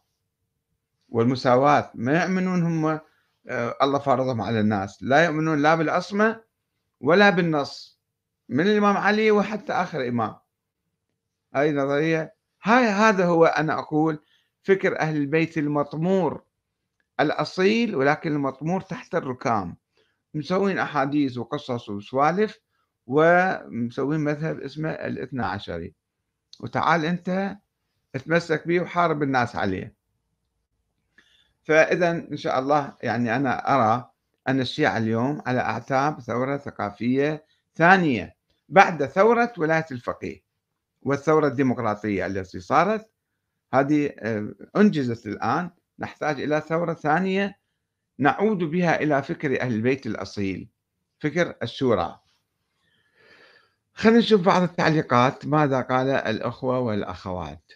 والمساواة. 1.10 1.92
ما 1.96 2.24
يؤمنون 2.24 2.64
هم 2.64 3.00
آه، 3.48 3.78
الله 3.82 4.00
فرضهم 4.00 4.42
على 4.42 4.60
الناس. 4.60 5.04
لا 5.04 5.26
يؤمنون 5.26 5.62
لا 5.62 5.76
بالعصمة 5.76 6.42
ولا 7.02 7.30
بالنص. 7.30 8.00
من 8.50 8.68
الإمام 8.68 8.98
علي 8.98 9.32
وحتى 9.32 9.74
آخر 9.74 10.08
إمام. 10.08 10.36
هاي 11.56 11.72
نظرية. 11.72 12.36
هاي 12.64 12.84
هذا 12.84 13.26
هو 13.26 13.46
أنا 13.46 13.80
أقول 13.80 14.20
فكر 14.64 15.00
أهل 15.00 15.16
البيت 15.16 15.58
المطمور 15.58 16.44
الأصيل 17.20 17.96
ولكن 17.96 18.32
المطمور 18.32 18.82
تحت 18.82 19.16
الركام. 19.16 19.78
مسوين 20.34 20.80
أحاديث 20.80 21.38
وقصص 21.38 21.90
وسوالف 21.90 22.60
ومسوين 23.10 24.20
مذهب 24.20 24.60
اسمه 24.60 24.90
الاثنى 24.90 25.46
عشري. 25.46 25.94
وتعال 26.60 27.06
أنت 27.06 27.58
اتمسك 28.16 28.68
به 28.68 28.80
وحارب 28.80 29.24
الناس 29.24 29.56
عليه. 29.56 29.96
فإذا 31.64 32.12
إن 32.12 32.38
شاء 32.38 32.60
الله 32.60 32.94
يعني 33.04 33.36
أنا 33.36 33.76
أرى 33.76 34.12
أن 34.48 34.60
الشيعة 34.60 34.98
اليوم 34.98 35.42
على 35.46 35.60
أعتاب 35.60 36.20
ثورة 36.22 36.58
ثقافية 36.58 37.46
ثانية 37.76 38.36
بعد 38.70 39.06
ثورة 39.06 39.54
ولاية 39.58 39.86
الفقيه 39.92 40.44
والثورة 41.02 41.48
الديمقراطية 41.48 42.26
التي 42.26 42.60
صارت. 42.60 43.12
هذه 43.74 44.14
آه، 44.20 44.54
أنجزت 44.78 45.28
الآن. 45.28 45.70
نحتاج 46.00 46.42
إلى 46.42 46.62
ثورة 46.62 46.94
ثانية 46.94 47.60
نعود 48.20 48.58
بها 48.58 49.02
إلى 49.02 49.24
فكر 49.24 49.62
أهل 49.62 49.74
البيت 49.74 50.06
الأصيل 50.06 50.70
فكر 51.20 51.56
الشورى. 51.64 52.20
خلينا 54.00 54.20
نشوف 54.20 54.42
بعض 54.42 54.62
التعليقات. 54.62 55.46
ماذا 55.46 55.82
قال 55.82 56.08
الأخوة 56.10 56.80
والأخوات؟ 56.80 57.72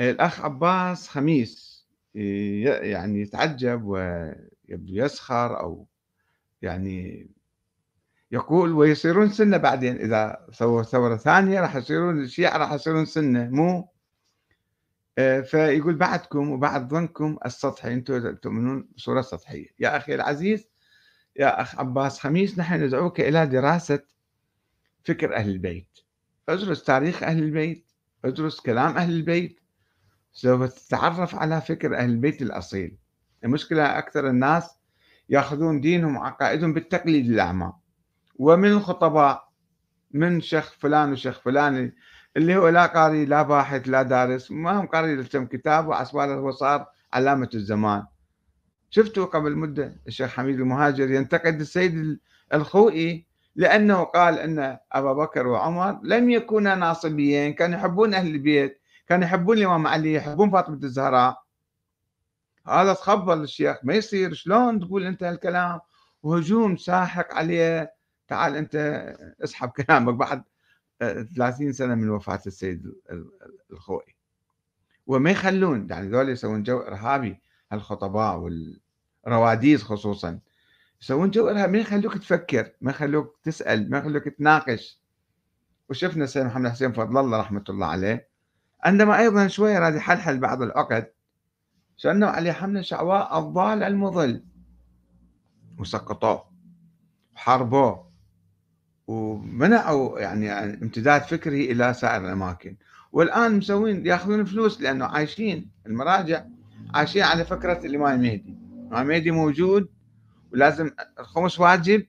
الأخ 0.00 0.40
عباس 0.40 1.08
خميس 1.08 1.86
يعني 2.14 3.20
يتعجب 3.20 3.84
ويبدو 3.84 4.94
يسخر 4.94 5.60
أو 5.60 5.86
يعني 6.62 7.30
يقول 8.30 8.72
ويصيرون 8.72 9.28
سنة 9.28 9.56
بعدين. 9.56 9.96
إذا 9.96 10.46
سووا 10.52 10.82
ثورة 10.82 11.16
ثانية 11.16 11.60
راح 11.60 11.76
يصيرون 11.76 12.22
الشيعة 12.22 12.56
راح 12.56 12.72
يصيرون 12.72 13.04
سنة 13.04 13.48
مو؟ 13.50 13.88
آه، 15.18 15.40
فيقول 15.40 15.94
بعدكم 15.94 16.50
وبعد 16.50 16.88
ظنكم 16.88 17.38
السطحي. 17.46 17.92
أنتم 17.92 18.34
تؤمنون 18.34 18.88
بصورة 18.96 19.20
سطحية. 19.20 19.66
يا 19.78 19.96
أخي 19.96 20.14
العزيز 20.14 20.68
يا 21.36 21.62
أخ 21.62 21.78
عباس 21.78 22.20
خميس 22.20 22.58
نحن 22.58 22.84
ندعوك 22.84 23.20
إلى 23.20 23.46
دراسة 23.46 24.02
فكر 25.04 25.36
أهل 25.36 25.50
البيت. 25.50 25.98
ادرس 26.48 26.84
تاريخ 26.84 27.22
أهل 27.22 27.42
البيت 27.42 27.92
ادرس 28.24 28.60
كلام 28.60 28.96
أهل 28.96 29.10
البيت. 29.10 29.60
سوف 30.32 30.72
تتعرف 30.72 31.34
على 31.34 31.60
فكر 31.60 31.96
أهل 31.96 32.10
البيت 32.10 32.42
الأصيل. 32.42 32.96
المشكلة 33.44 33.98
أكثر 33.98 34.28
الناس 34.28 34.70
يأخذون 35.28 35.80
دينهم 35.80 36.16
وعقائدهم 36.16 36.72
بالتقليد 36.72 37.30
الأعمى. 37.30 37.72
ومن 38.36 38.70
الخطباء 38.70 39.52
من 40.10 40.40
شيخ 40.40 40.72
فلان 40.78 41.12
وشيخ 41.12 41.40
فلان 41.40 41.92
اللي 42.36 42.56
هو 42.56 42.68
لا 42.68 42.86
قاري 42.86 43.24
لا 43.24 43.42
باحث 43.42 43.88
لا 43.88 44.02
دارس 44.02 44.50
ما 44.50 44.80
هم 44.80 44.86
قاري 44.86 45.24
كم 45.24 45.46
كتاب 45.46 45.88
وعسباله 45.88 46.34
هو 46.34 46.50
صار 46.50 46.86
علامة 47.12 47.48
الزمان. 47.54 48.06
شفتوا 48.90 49.24
قبل 49.24 49.56
مدة 49.56 50.00
الشيخ 50.06 50.30
حميد 50.30 50.60
المهاجر 50.60 51.10
ينتقد 51.10 51.60
السيد 51.60 52.18
الخوئي 52.54 53.26
لأنه 53.56 54.02
قال 54.02 54.38
أن 54.38 54.78
أبا 54.92 55.12
بكر 55.12 55.46
وعمر 55.46 56.00
لم 56.02 56.30
يكونا 56.30 56.74
ناصبيين 56.74 57.52
كانوا 57.52 57.78
يحبون 57.78 58.14
أهل 58.14 58.26
البيت 58.26 58.82
كانوا 59.06 59.24
يحبون 59.24 59.58
الإمام 59.58 59.86
علي 59.86 60.14
يحبون 60.14 60.50
فاطمة 60.50 60.80
الزهراء. 60.82 61.42
هذا 62.66 62.92
تخبر 62.92 63.34
الشيخ 63.34 63.76
ما 63.82 63.94
يصير؟ 63.94 64.34
شلون 64.34 64.80
تقول 64.80 65.06
أنت 65.06 65.22
هالكلام؟ 65.22 65.80
وهجوم 66.22 66.76
ساحق 66.76 67.34
عليه. 67.34 67.94
تعال 68.28 68.56
أنت 68.56 68.76
اسحب 69.44 69.68
كلامك 69.86 70.14
بعد 70.14 70.42
30 71.36 71.72
سنة 71.72 71.94
من 71.94 72.10
وفاة 72.10 72.40
السيد 72.46 72.92
الخوئي. 73.72 74.16
وما 75.06 75.30
يخلون 75.30 75.86
يعني 75.90 76.08
ذول 76.08 76.28
يسوون 76.28 76.62
جو 76.62 76.78
إرهابي 76.78 77.40
الخطباء 77.72 78.38
والرواديز 79.26 79.82
خصوصا. 79.82 80.38
يسوون 81.02 81.30
جو 81.30 81.48
إرهابي 81.48 81.72
ما 81.72 81.78
يخلوك 81.78 82.18
تفكر؟ 82.18 82.72
ما 82.80 82.90
يخلوك 82.90 83.38
تسأل 83.42 83.90
ما 83.90 83.98
يخلوك 83.98 84.28
تناقش. 84.28 85.02
وشفنا 85.88 86.24
السيد 86.24 86.44
محمد 86.44 86.70
حسين 86.70 86.92
فضل 86.92 87.18
الله 87.18 87.40
رحمة 87.40 87.64
الله 87.68 87.86
عليه. 87.86 88.28
عندما 88.84 89.18
أيضا 89.18 89.46
شوية 89.46 89.78
راد 89.78 89.94
يحلحل 89.94 90.38
بعض 90.38 90.62
العقد 90.62 91.06
شنوا 91.96 92.28
عليه 92.28 92.52
حملة 92.52 92.82
شعواء 92.82 93.38
الضال 93.38 93.82
المضل. 93.82 94.44
وسقطوه 95.78 96.44
وحاربوه 97.34 98.12
ومنعوا 99.06 100.20
يعني 100.20 100.52
امتداد 100.52 101.22
فكره 101.22 101.72
إلى 101.72 101.94
سائر 101.94 102.24
الأماكن. 102.24 102.76
والآن 103.12 103.56
مسوين 103.56 104.06
يأخذون 104.06 104.44
فلوس 104.44 104.80
لأنه 104.80 105.04
عايشين 105.04 105.70
المراجع 105.86 106.44
عايشين 106.94 107.22
على 107.22 107.44
فكرة 107.44 107.86
الإمام 107.86 108.14
المهدي 108.20 108.56
الإمام 108.86 109.02
المهدي 109.02 109.30
موجود 109.30 109.88
ولازم 110.52 110.90
الخمس 111.18 111.60
واجب 111.60 112.06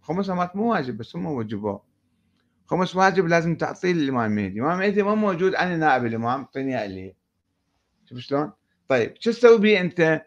خمس 0.00 0.30
مو 0.30 0.72
واجب 0.72 0.96
بس 0.96 1.16
هم 1.16 1.26
وجبوه 1.26 1.84
خمس 2.66 2.96
واجب 2.96 3.26
لازم 3.26 3.56
تعطيه 3.56 3.92
للإمام 3.92 4.30
المهدي، 4.30 4.60
الامام 4.60 4.80
المهدي 4.80 5.02
ما 5.02 5.14
موجود 5.14 5.54
أنا 5.54 5.76
نائب 5.76 6.06
الإمام 6.06 6.40
أعطيني 6.40 6.78
إياه 6.78 6.86
لي 6.86 7.14
شوف 8.04 8.18
شلون؟ 8.18 8.52
طيب 8.88 9.14
شو 9.20 9.30
تسوي 9.30 9.58
بيه 9.58 9.80
أنت؟ 9.80 10.26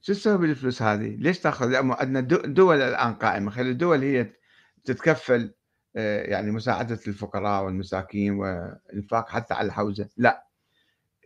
شو 0.00 0.12
تسوي 0.12 0.38
بالفلوس 0.38 0.82
هذه؟ 0.82 1.16
ليش 1.16 1.38
تأخذ؟ 1.38 1.74
عندنا 1.74 2.20
دول 2.46 2.80
الآن 2.80 3.14
قائمة، 3.14 3.50
خلي 3.50 3.70
الدول 3.70 4.02
هي 4.02 4.32
تتكفل 4.84 5.54
آه، 5.96 6.22
يعني 6.22 6.50
مساعدة 6.50 7.00
الفقراء 7.06 7.64
والمساكين 7.64 8.32
والإنفاق 8.32 9.28
حتى 9.28 9.54
على 9.54 9.66
الحوزة 9.66 10.08
لا 10.16 10.46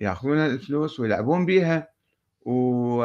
يأخذون 0.01 0.39
الفلوس 0.39 1.01
ويلعبون 1.01 1.47
بها 1.47 1.90
و 2.47 3.05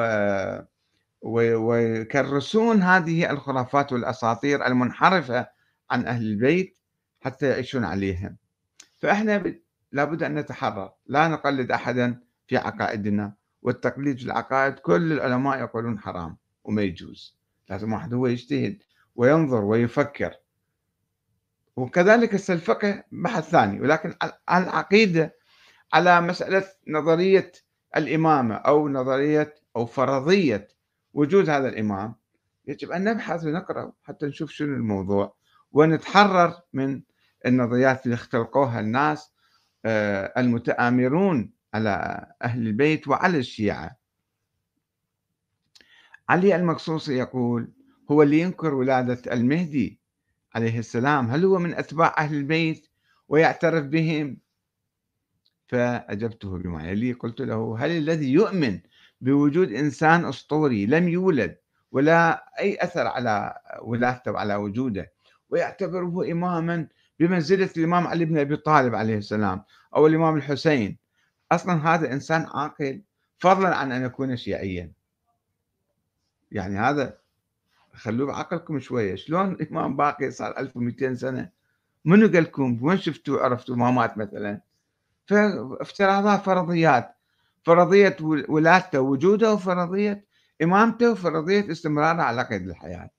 ويكرسون 1.21 2.81
هذه 2.81 3.31
الخرافات 3.31 3.93
والأساطير 3.93 4.65
المنحرفة 4.65 5.47
عن 5.91 6.05
أهل 6.05 6.21
البيت 6.21 6.77
حتى 7.21 7.49
يعيشون 7.49 7.83
عليها 7.83 8.35
فإحنا 8.99 9.55
لابد 9.91 10.23
أن 10.23 10.35
نتحرر. 10.35 10.91
لا 11.05 11.27
نقلد 11.27 11.71
احدا 11.71 12.21
في 12.47 12.57
عقائدنا 12.57 13.33
والتقليد 13.61 14.17
في 14.17 14.25
العقائد 14.25 14.73
كل 14.73 15.11
العلماء 15.11 15.59
يقولون 15.59 15.99
حرام 15.99 16.37
وما 16.63 16.81
يجوز. 16.81 17.37
لازم 17.69 17.93
واحد 17.93 18.13
هو 18.13 18.27
يجتهد 18.27 18.83
وينظر 19.15 19.63
ويفكر. 19.63 20.33
وكذلك 21.75 22.49
الفقه 22.49 23.03
بحث 23.11 23.49
ثاني 23.49 23.81
ولكن 23.81 24.13
العقيدة 24.51 25.35
على 25.93 26.21
مسألة 26.21 26.63
نظرية 26.87 27.51
الإمامة 27.97 28.55
أو 28.55 28.89
نظرية 28.89 29.55
أو 29.75 29.85
فرضية 29.85 30.67
وجود 31.13 31.49
هذا 31.49 31.69
الإمام 31.69 32.15
يجب 32.67 32.91
أن 32.91 33.03
نبحث 33.03 33.43
ونقرأ 33.45 33.93
حتى 34.03 34.25
نشوف 34.25 34.51
شنو 34.51 34.75
الموضوع 34.75 35.35
ونتحرر 35.71 36.53
من 36.73 37.01
النظريات 37.45 38.05
اللي 38.05 38.15
اختلقوها 38.15 38.79
الناس 38.79 39.33
آه، 39.85 40.33
المتآمرون 40.37 41.53
على 41.73 42.25
أهل 42.41 42.67
البيت 42.67 43.07
وعلى 43.07 43.37
الشيعة. 43.37 43.97
علي 46.29 46.55
المقصوصي 46.55 47.17
يقول 47.17 47.71
هو 48.11 48.23
اللي 48.23 48.39
ينكر 48.39 48.73
ولادة 48.73 49.33
المهدي 49.33 49.99
عليه 50.55 50.79
السلام 50.79 51.27
هل 51.27 51.45
هو 51.45 51.59
من 51.59 51.73
أتباع 51.73 52.15
أهل 52.17 52.35
البيت 52.35 52.87
ويعترف 53.27 53.85
بهم 53.85 54.37
فأجبته 55.67 56.57
بما 56.57 56.89
يلي 56.89 57.13
قلت 57.13 57.41
له 57.41 57.77
هل 57.79 57.91
الذي 57.91 58.33
يؤمن 58.33 58.79
بوجود 59.21 59.71
إنسان 59.71 60.25
أسطوري 60.25 60.85
لم 60.85 61.09
يولد 61.09 61.57
ولا 61.91 62.45
أي 62.59 62.77
أثر 62.83 63.07
على 63.07 63.57
ولادته 63.81 64.31
وعلى 64.31 64.55
وجوده 64.55 65.11
ويعتبره 65.49 66.31
إماما 66.31 66.87
بمنزلة 67.19 67.69
الإمام 67.77 68.07
علي 68.07 68.25
بن 68.25 68.37
أبي 68.37 68.55
طالب 68.55 68.95
عليه 68.95 69.17
السلام 69.17 69.63
أو 69.95 70.07
الإمام 70.07 70.35
الحسين؟ 70.35 70.97
أصلا 71.51 71.95
هذا 71.95 72.13
إنسان 72.13 72.45
عاقل 72.53 73.01
فضلا 73.37 73.75
عن 73.75 73.91
أن 73.91 74.03
يكون 74.03 74.35
شيعيا. 74.35 74.91
يعني 76.51 76.77
هذا 76.79 77.17
خلوه 77.93 78.27
بعقلكم 78.27 78.79
شوية. 78.79 79.15
شلون 79.15 79.51
الإمام 79.51 79.95
باقي 79.95 80.31
صار 80.31 80.57
1200 80.57 81.13
سنة؟ 81.13 81.49
منو 82.05 82.27
قال 82.27 82.43
لكم؟ 82.43 82.79
وين 82.81 82.97
شفتوا 82.97 83.41
عرفتوا 83.41 83.75
ما 83.75 83.91
مات 83.91 84.17
مثلا. 84.17 84.61
فافتراضات 85.27 86.41
فرضيات. 86.41 87.15
فرضية 87.63 88.17
ولادته 88.49 88.99
ووجوده 88.99 89.53
وفرضية 89.53 90.25
إمامته 90.63 91.11
وفرضية 91.11 91.71
استمراره 91.71 92.21
على 92.21 92.43
قيد 92.43 92.69
الحياة. 92.69 93.09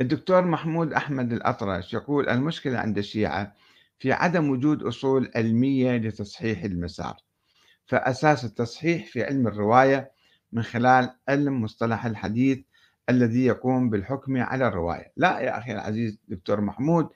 الدكتور 0.00 0.44
محمود 0.44 0.92
أحمد 0.92 1.32
الأطرش 1.32 1.94
يقول 1.94 2.28
المشكلة 2.28 2.78
عند 2.78 2.98
الشيعة 2.98 3.54
في 3.98 4.12
عدم 4.12 4.50
وجود 4.50 4.82
أصول 4.82 5.30
علمية 5.36 5.96
لتصحيح 5.96 6.64
المسار 6.64 7.16
فأساس 7.86 8.44
التصحيح 8.44 9.06
في 9.06 9.24
علم 9.24 9.46
الرواية 9.46 10.12
من 10.52 10.62
خلال 10.62 11.10
علم 11.28 11.62
مصطلح 11.62 12.06
الحديث 12.06 12.58
الذي 13.10 13.46
يقوم 13.46 13.90
بالحكم 13.90 14.36
على 14.36 14.68
الرواية. 14.68 15.12
لا 15.16 15.40
يا 15.40 15.58
أخي 15.58 15.72
العزيز 15.72 16.18
دكتور 16.28 16.60
محمود 16.60 17.08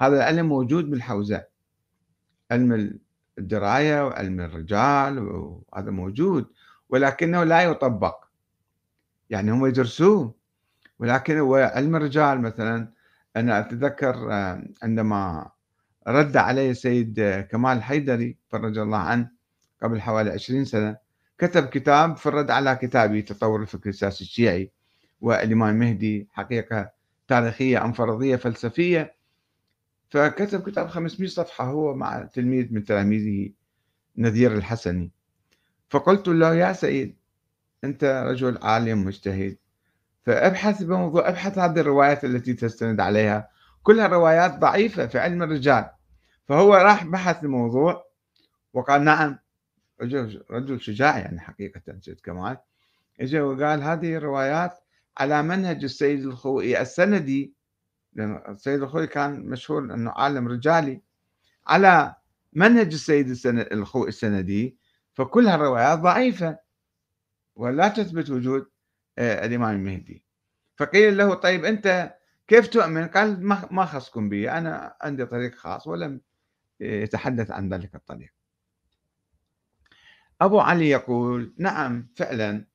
هذا 0.00 0.16
العلم 0.16 0.48
موجود 0.48 0.90
بالحوزة 0.90 1.44
علم 2.50 2.98
الدراية 3.38 4.06
وعلم 4.06 4.40
الرجال 4.40 5.18
وهذا 5.18 5.90
موجود 5.90 6.46
ولكنه 6.88 7.44
لا 7.44 7.62
يطبق. 7.62 8.24
يعني 9.30 9.50
هم 9.50 9.66
يدرسوه 9.66 10.34
ولكن 10.98 11.38
هو 11.38 11.56
علم 11.56 11.96
الرجال 11.96 12.40
مثلا. 12.40 12.92
أنا 13.36 13.60
أتذكر 13.60 14.32
آه، 14.32 14.64
عندما 14.82 15.50
رد 16.08 16.36
علي 16.36 16.70
السيد 16.70 17.46
كمال 17.50 17.76
الحيدري 17.76 18.38
فرج 18.48 18.78
الله 18.78 18.98
عنه 18.98 19.30
قبل 19.82 20.00
حوالي 20.00 20.30
20 20.30 20.64
سنة 20.64 20.96
كتب 21.38 21.66
كتاب 21.66 22.16
فرد 22.16 22.50
على 22.50 22.76
كتابي 22.76 23.22
تطور 23.22 23.62
الفكر 23.62 23.90
السياسي 23.90 24.24
الشيعي 24.24 24.70
والإمام 25.20 25.74
المهدي 25.74 26.28
حقيقة 26.32 26.90
تاريخية 27.28 27.84
أم 27.84 27.92
فرضية 27.92 28.36
فلسفية 28.36 29.14
فكتب 30.12 30.70
كتاب 30.70 30.88
500 30.88 31.28
صفحة 31.28 31.64
هو 31.64 31.94
مع 31.94 32.22
تلميذ 32.22 32.74
من 32.74 32.84
تلاميذه 32.84 33.52
نذير 34.16 34.52
الحسني. 34.52 35.10
فقلت 35.90 36.28
له 36.28 36.54
يا 36.54 36.72
سيد 36.72 37.16
أنت 37.84 38.24
رجل 38.26 38.58
عالم 38.62 39.04
مجتهد 39.04 39.56
فأبحث 40.22 40.82
بموضوع 40.82 41.28
أبحث 41.28 41.58
هذه 41.58 41.80
الروايات 41.80 42.24
التي 42.24 42.54
تستند 42.54 43.00
عليها. 43.00 43.48
كلها 43.82 44.06
روايات 44.06 44.58
ضعيفة 44.58 45.06
في 45.06 45.18
علم 45.18 45.42
الرجال. 45.42 45.90
فهو 46.48 46.74
راح 46.74 47.04
بحث 47.04 47.44
الموضوع 47.44 48.06
وقال 48.72 49.04
نعم 49.04 49.38
رجل 50.00 50.44
رجل 50.50 50.80
شجاع 50.80 51.18
يعني 51.18 51.40
حقيقة 51.40 51.80
سيد 52.00 52.20
كمال 52.20 52.56
اجى 53.20 53.40
وقال 53.40 53.82
هذه 53.82 54.14
الروايات 54.16 54.78
على 55.18 55.42
منهج 55.42 55.84
السيد 55.84 56.24
الخوئي 56.26 56.80
السندي 56.80 57.54
لأن 58.12 58.42
السيد 58.48 58.82
الخوئي 58.82 59.06
كان 59.06 59.46
مشهور 59.46 59.84
أنه 59.94 60.10
عالم 60.10 60.48
رجالي 60.48 61.02
على 61.66 62.14
منهج 62.52 62.92
السيد 62.92 63.46
الخوئي 63.46 64.08
السندي 64.08 64.76
فكلها 65.14 65.54
الروايات 65.54 65.98
ضعيفة. 65.98 66.58
ولا 67.56 67.88
تثبت 67.88 68.30
وجود 68.30 68.66
آه، 69.18 69.46
الإمام 69.46 69.76
المهدي. 69.76 70.24
فقيل 70.76 71.16
له 71.16 71.34
طيب 71.34 71.64
أنت 71.64 72.14
كيف 72.48 72.68
تؤمن؟ 72.68 73.08
قال 73.08 73.42
ما 73.70 73.84
خصكم 73.84 74.28
بي 74.28 74.50
أنا 74.50 74.96
عندي 75.00 75.26
طريق 75.26 75.54
خاص 75.54 75.86
ولم 75.86 76.20
يتحدث 76.80 77.50
عن 77.50 77.68
ذلك 77.68 77.94
الطريق. 77.94 78.32
أبو 80.40 80.60
علي 80.60 80.90
يقول 80.90 81.54
نعم 81.58 82.08
فعلا 82.16 82.66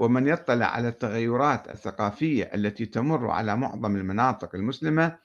ومن 0.00 0.28
يطلع 0.28 0.66
على 0.66 0.88
التغيرات 0.88 1.68
الثقافية 1.70 2.50
التي 2.54 2.86
تمر 2.86 3.30
على 3.30 3.56
معظم 3.56 3.96
المناطق 3.96 4.54
المسلمة 4.54 5.18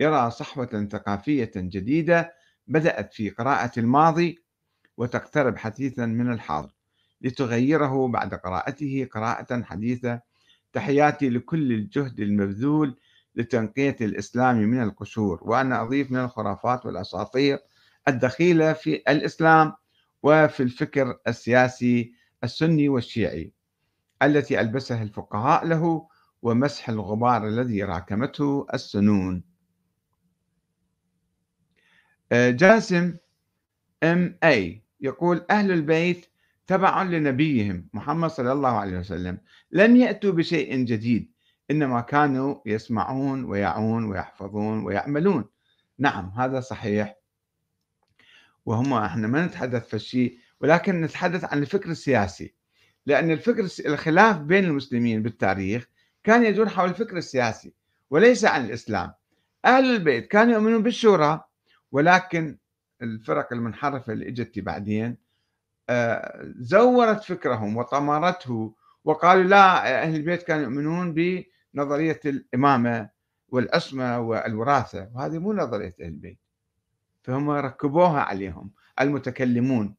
يرى 0.00 0.30
صحوة 0.30 0.88
ثقافية 0.92 1.50
جديدة 1.56 2.32
بدأت 2.66 3.14
في 3.14 3.30
قراءة 3.30 3.80
الماضي 3.80 4.38
وتقترب 4.96 5.56
حديثا 5.56 6.06
من 6.06 6.32
الحاضر 6.32 6.70
لتغيره 7.20 8.08
بعد 8.08 8.34
قراءته 8.34 9.08
قراءة 9.12 9.62
حديثة. 9.62 10.20
تحياتي 10.72 11.30
لكل 11.30 11.72
الجهد 11.72 12.20
المبذول 12.20 12.98
لتنقية 13.34 13.96
الإسلام 14.00 14.56
من 14.56 14.82
القشور 14.82 15.40
وأنا 15.42 15.82
أضيف 15.82 16.10
من 16.10 16.18
الخرافات 16.20 16.86
والأساطير 16.86 17.58
الدخيلة 18.08 18.72
في 18.72 18.94
الإسلام 19.08 19.72
وفي 20.22 20.62
الفكر 20.62 21.18
السياسي 21.28 22.12
السني 22.44 22.88
والشيعي. 22.88 23.52
التي 24.22 24.60
ألبسها 24.60 25.02
الفقهاء 25.02 25.66
له 25.66 26.08
ومسح 26.42 26.88
الغبار 26.88 27.48
الذي 27.48 27.84
راكمته 27.84 28.66
السنون. 28.74 29.44
آه، 32.32 32.50
جاسم 32.50 33.16
إم 34.02 34.38
إي 34.44 34.84
يقول 35.00 35.46
أهل 35.50 35.72
البيت 35.72 36.26
تبعا 36.66 37.04
لنبيهم 37.04 37.88
محمد 37.92 38.30
صلى 38.30 38.52
الله 38.52 38.68
عليه 38.68 38.98
وسلم 38.98 39.38
لم 39.72 39.96
يأتوا 39.96 40.32
بشيء 40.32 40.84
جديد 40.84 41.32
إنما 41.70 42.00
كانوا 42.00 42.60
يسمعون 42.66 43.44
ويعون 43.44 44.04
ويحفظون 44.04 44.84
ويعملون. 44.84 45.44
نعم 45.98 46.32
هذا 46.36 46.60
صحيح. 46.60 47.16
وهم 48.66 48.92
إحنا 48.92 49.26
ما 49.26 49.46
نتحدث 49.46 49.88
في 49.88 49.94
الشيء 49.94 50.38
ولكن 50.60 51.00
نتحدث 51.00 51.44
عن 51.44 51.58
الفكر 51.58 51.90
السياسي. 51.90 52.54
لأن 53.06 53.30
الفكر 53.30 53.68
الخلاف 53.86 54.38
بين 54.38 54.64
المسلمين 54.64 55.22
بالتاريخ 55.22 55.88
كان 56.24 56.44
يدور 56.44 56.68
حول 56.68 56.88
الفكر 56.88 57.16
السياسي 57.16 57.72
وليس 58.10 58.44
عن 58.44 58.64
الإسلام. 58.64 59.12
أهل 59.64 59.84
البيت 59.84 60.26
كانوا 60.26 60.52
يؤمنون 60.52 60.82
بالشورى 60.82 61.44
ولكن 61.92 62.58
الفرق 63.02 63.52
المنحرفة 63.52 64.12
اللي 64.12 64.28
إجت 64.28 64.58
بعدين 64.58 65.16
آه، 65.90 66.52
زورت 66.56 67.24
فكرهم 67.24 67.76
وطمرته 67.76 68.74
وقالوا 69.04 69.42
لا 69.42 70.02
أهل 70.02 70.16
البيت 70.16 70.42
كانوا 70.42 70.62
يؤمنون 70.62 71.14
بنظرية 71.74 72.20
الإمامة 72.24 73.08
والعصمة 73.48 74.18
والوراثة. 74.20 75.10
وهذه 75.14 75.38
مو 75.38 75.52
نظرية 75.52 75.94
أهل 76.00 76.06
البيت 76.08 76.38
فهم 77.22 77.50
ركبوها 77.50 78.20
عليهم 78.20 78.70
المتكلمون. 79.00 79.94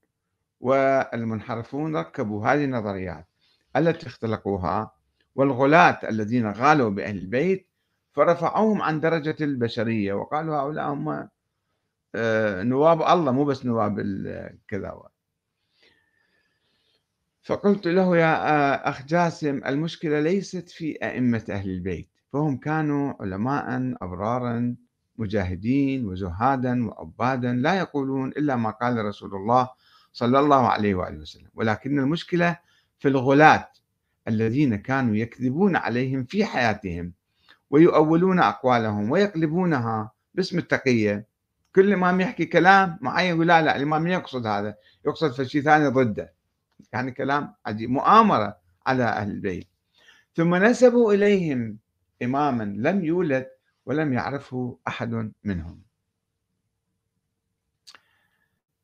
والمنحرفون 0.61 1.95
ركبوا 1.95 2.47
هذه 2.47 2.63
النظريات 2.63 3.27
التي 3.75 4.07
اختلقوها 4.07 4.91
والغلاة 5.35 6.09
الذين 6.09 6.51
غالوا 6.51 6.89
بأهل 6.89 7.17
البيت 7.17 7.67
فرفعوهم 8.11 8.81
عن 8.81 8.99
درجة 8.99 9.35
البشرية 9.41 10.13
وقالوا 10.13 10.55
هؤلاء 10.55 10.93
هم 10.93 11.29
آه، 12.15 12.63
نواب 12.63 13.01
الله 13.01 13.31
مو 13.31 13.45
بس 13.45 13.65
نواب 13.65 13.99
كذا 14.67 15.01
فقلت 17.43 17.87
له 17.87 18.17
يا 18.17 18.33
آه، 18.49 18.89
أخ 18.89 19.05
جاسم 19.05 19.61
المشكلة 19.65 20.19
ليست 20.19 20.69
في 20.69 20.97
أئمة 21.03 21.43
أهل 21.49 21.69
البيت 21.69 22.09
فهم 22.33 22.57
كانوا 22.57 23.13
علماء 23.19 23.95
أبرارا 24.01 24.75
مجاهدين 25.17 26.05
وزهادا 26.05 26.87
وعبادا 26.87 27.53
لا 27.53 27.73
يقولون 27.77 28.29
إلا 28.29 28.55
ما 28.55 28.69
قال 28.69 29.05
رسول 29.05 29.35
الله 29.35 29.69
صلى 30.13 30.39
الله 30.39 30.67
عليه 30.67 30.95
وآله 30.95 31.17
وسلم. 31.17 31.49
ولكن 31.53 31.99
المشكلة 31.99 32.59
في 32.99 33.07
الغلاة 33.07 33.71
الذين 34.27 34.75
كانوا 34.75 35.15
يكذبون 35.15 35.75
عليهم 35.75 36.23
في 36.23 36.45
حياتهم 36.45 37.13
ويؤولون 37.69 38.39
أقوالهم 38.39 39.11
ويقلبونها 39.11 40.11
باسم 40.33 40.57
التقية. 40.57 41.25
كل 41.75 41.93
إمام 41.93 42.21
يحكي 42.21 42.45
كلام 42.45 42.97
معين 43.01 43.35
يقول 43.35 43.47
لا 43.47 43.61
لا 43.61 43.75
الإمام 43.75 44.07
يقصد 44.07 44.45
هذا 44.45 44.75
يقصد 45.05 45.43
شيء 45.43 45.61
ثاني 45.61 45.87
ضده. 45.87 46.33
يعني 46.93 47.11
كلام 47.11 47.53
عجيب 47.65 47.89
مؤامرة 47.89 48.57
على 48.85 49.03
أهل 49.03 49.31
البيت. 49.31 49.67
ثم 50.35 50.55
نسبوا 50.55 51.13
إليهم 51.13 51.77
إماما 52.23 52.63
لم 52.63 53.05
يولد 53.05 53.47
ولم 53.85 54.13
يعرفه 54.13 54.77
أحد 54.87 55.31
منهم. 55.43 55.81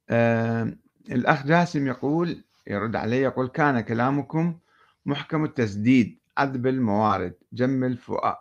آه 0.10 0.74
الأخ 1.12 1.46
جاسم 1.48 1.88
يقول 1.88 2.44
يرد 2.68 2.96
علي 2.96 3.22
يقول 3.22 3.48
كان 3.48 3.80
كلامكم 3.80 4.60
محكم 5.06 5.44
التسديد 5.44 6.20
عذب 6.38 6.68
الموارد 6.68 7.34
جم 7.54 7.98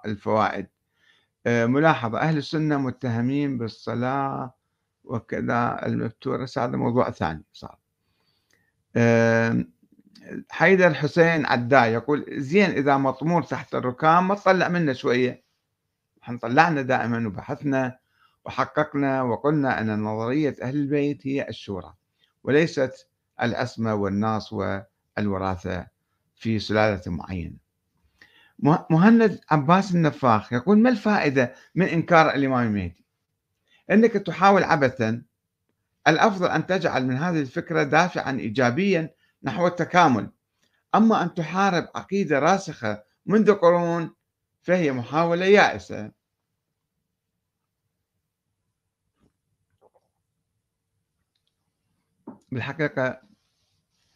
الفوائد. 0.07 0.67
آه 1.47 1.67
ملاحظة 1.67 2.19
أهل 2.19 2.37
السنة 2.37 2.79
متهمين 2.79 3.59
بالصلاة 3.59 4.55
وكذا. 5.05 5.87
المفتورة 5.87 6.49
هذا 6.57 6.77
موضوع 6.77 7.11
ثاني 7.11 7.45
صار. 7.53 7.79
آه 8.97 9.65
حيدر 10.51 10.95
حسين 10.95 11.47
عداء 11.47 11.89
يقول 11.89 12.25
زين 12.29 12.71
إذا 12.71 12.97
مطمور 12.97 13.43
تحت 13.43 13.75
الركام 13.75 14.29
ما 14.29 14.35
تطلع 14.35 14.69
منه 14.69 14.93
شوية. 14.93 15.45
إحنا 16.23 16.39
طلعنا 16.39 16.83
دائما 16.83 17.27
وبحثنا 17.27 17.99
وحققنا 18.45 19.23
وقلنا 19.23 19.81
أن 19.81 20.03
نظرية 20.03 20.57
أهل 20.63 20.77
البيت 20.77 21.27
هي 21.27 21.49
الشورى. 21.49 21.95
وليست 22.47 23.09
العصمة 23.43 23.95
والناس 23.95 24.53
والوراثة 24.53 25.87
في 26.35 26.59
سلالة 26.59 27.03
معينة. 27.07 27.57
مهند 28.91 29.41
عباس 29.51 29.95
النفاخ 29.95 30.53
يقول 30.53 30.79
ما 30.79 30.91
الفائدة 30.91 31.55
من 31.75 31.87
إنكار 31.87 32.35
الإمام 32.35 32.67
المهدي؟ 32.67 33.05
أنك 33.91 34.13
تحاول 34.13 34.65
عبثا 34.65 35.23
الأفضل 36.09 36.47
أن 36.47 36.67
تجعل 36.67 37.07
من 37.07 37.17
هذه 37.17 37.41
الفكرة 37.41 37.83
دافعا 37.83 38.33
إيجابيا 38.33 39.15
نحو 39.43 39.67
التكامل. 39.67 40.31
أما 40.95 41.23
أن 41.23 41.35
تحارب 41.35 41.89
عقيدة 41.95 42.39
راسخة 42.39 43.03
منذ 43.27 43.55
قرون 43.55 44.15
فهي 44.63 44.93
محاولة 44.93 45.45
يائسة. 45.45 46.11
بالحقيقة 52.57 53.21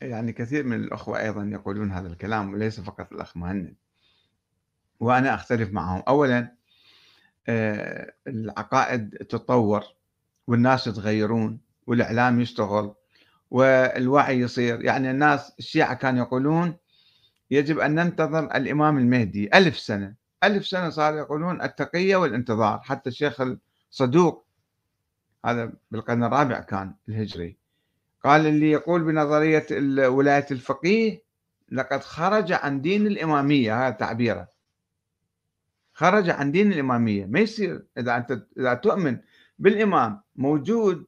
يعني 0.01 0.33
كثير 0.33 0.65
من 0.65 0.77
الأخوة 0.77 1.21
أيضا 1.21 1.45
يقولون 1.45 1.93
هذا 1.93 2.09
الكلام 2.09 2.53
وليس 2.53 2.81
فقط 2.81 3.13
الأخ 3.13 3.37
مهند. 3.37 3.77
وأنا 5.01 5.35
أختلف 5.35 5.73
معهم. 5.73 6.03
أولا 6.09 6.57
آه، 7.49 8.15
العقائد 8.27 9.11
تتطور 9.11 9.85
والناس 10.47 10.87
يتغيرون 10.87 11.61
والإعلام 11.87 12.41
يشتغل 12.41 12.95
والوعي 13.51 14.39
يصير. 14.41 14.85
يعني 14.85 15.11
الناس 15.11 15.53
الشيعة 15.59 15.95
كانوا 15.95 16.25
يقولون 16.25 16.77
يجب 17.51 17.79
أن 17.79 17.95
ننتظر 17.95 18.45
الإمام 18.45 18.99
المهدي. 18.99 19.51
ألف 19.55 19.79
سنة. 19.79 20.15
ألف 20.45 20.67
سنة 20.67 20.91
صار 20.91 21.15
يقولون 21.15 21.63
التقية 21.63 22.17
والانتظار. 22.17 22.81
حتى 22.83 23.11
الشيخ 23.11 23.43
الصدوق 23.91 24.47
هذا 25.47 25.73
بالقرن 25.91 26.25
الرابع 26.25 26.61
كان 26.61 26.95
الهجري 27.09 27.60
قال 28.25 28.47
اللي 28.47 28.71
يقول 28.71 29.03
بنظرية 29.03 29.67
ولاية 30.09 30.47
الفقيه 30.51 31.23
لقد 31.73 32.03
خرج 32.03 32.53
عن 32.53 32.81
دين 32.81 33.07
الإمامية. 33.07 33.87
هذا 33.87 33.91
تعبيره 33.91 34.49
خرج 35.93 36.31
عن 36.31 36.53
دين 36.53 36.73
الإمامية. 36.73 37.27
ما 37.27 37.41
يصير؟ 37.41 37.87
إذا 37.99 38.17
أنت 38.17 38.43
إذا 38.59 38.75
تؤمن 38.75 39.19
بالإمام 39.59 40.21
موجود 40.37 41.07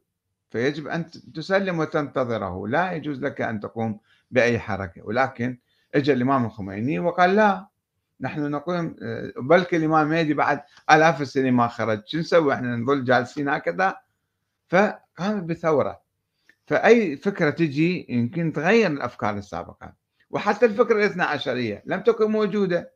فيجب 0.51 0.89
أن 0.89 1.11
تسلم 1.11 1.79
وتنتظره. 1.79 2.69
لا 2.69 2.93
يجوز 2.93 3.25
لك 3.25 3.41
أن 3.41 3.61
تقوم 3.61 4.01
بأي 4.31 4.59
حركة. 4.59 5.07
ولكن 5.07 5.59
اجى 5.95 6.13
الإمام 6.13 6.45
الخميني 6.45 6.99
وقال 6.99 7.37
لا 7.37 7.67
نحن 8.21 8.51
نقوم 8.51 8.97
بلكي 9.37 9.77
الإمام 9.77 10.07
المهدي 10.07 10.35
بعد 10.35 10.63
آلاف 10.91 11.21
السنين 11.21 11.55
ما 11.55 11.69
خرج. 11.69 12.03
شو 12.07 12.19
نسوي؟ 12.19 12.55
إحنا 12.55 12.77
نظل 12.77 13.05
جالسين 13.05 13.49
هكذا. 13.49 13.97
فقام 14.69 15.47
بثورة. 15.47 16.02
فأي 16.73 17.17
فكرة 17.17 17.51
تجي 17.51 18.07
يمكن 18.09 18.53
تغير 18.53 18.91
الأفكار 18.91 19.37
السابقة. 19.37 19.95
وحتى 20.31 20.67
الفكرة 20.67 20.97
الاثنى 20.97 21.23
عشرية 21.23 21.83
لم 21.87 22.01
تكن 22.01 22.31
موجودة. 22.31 22.93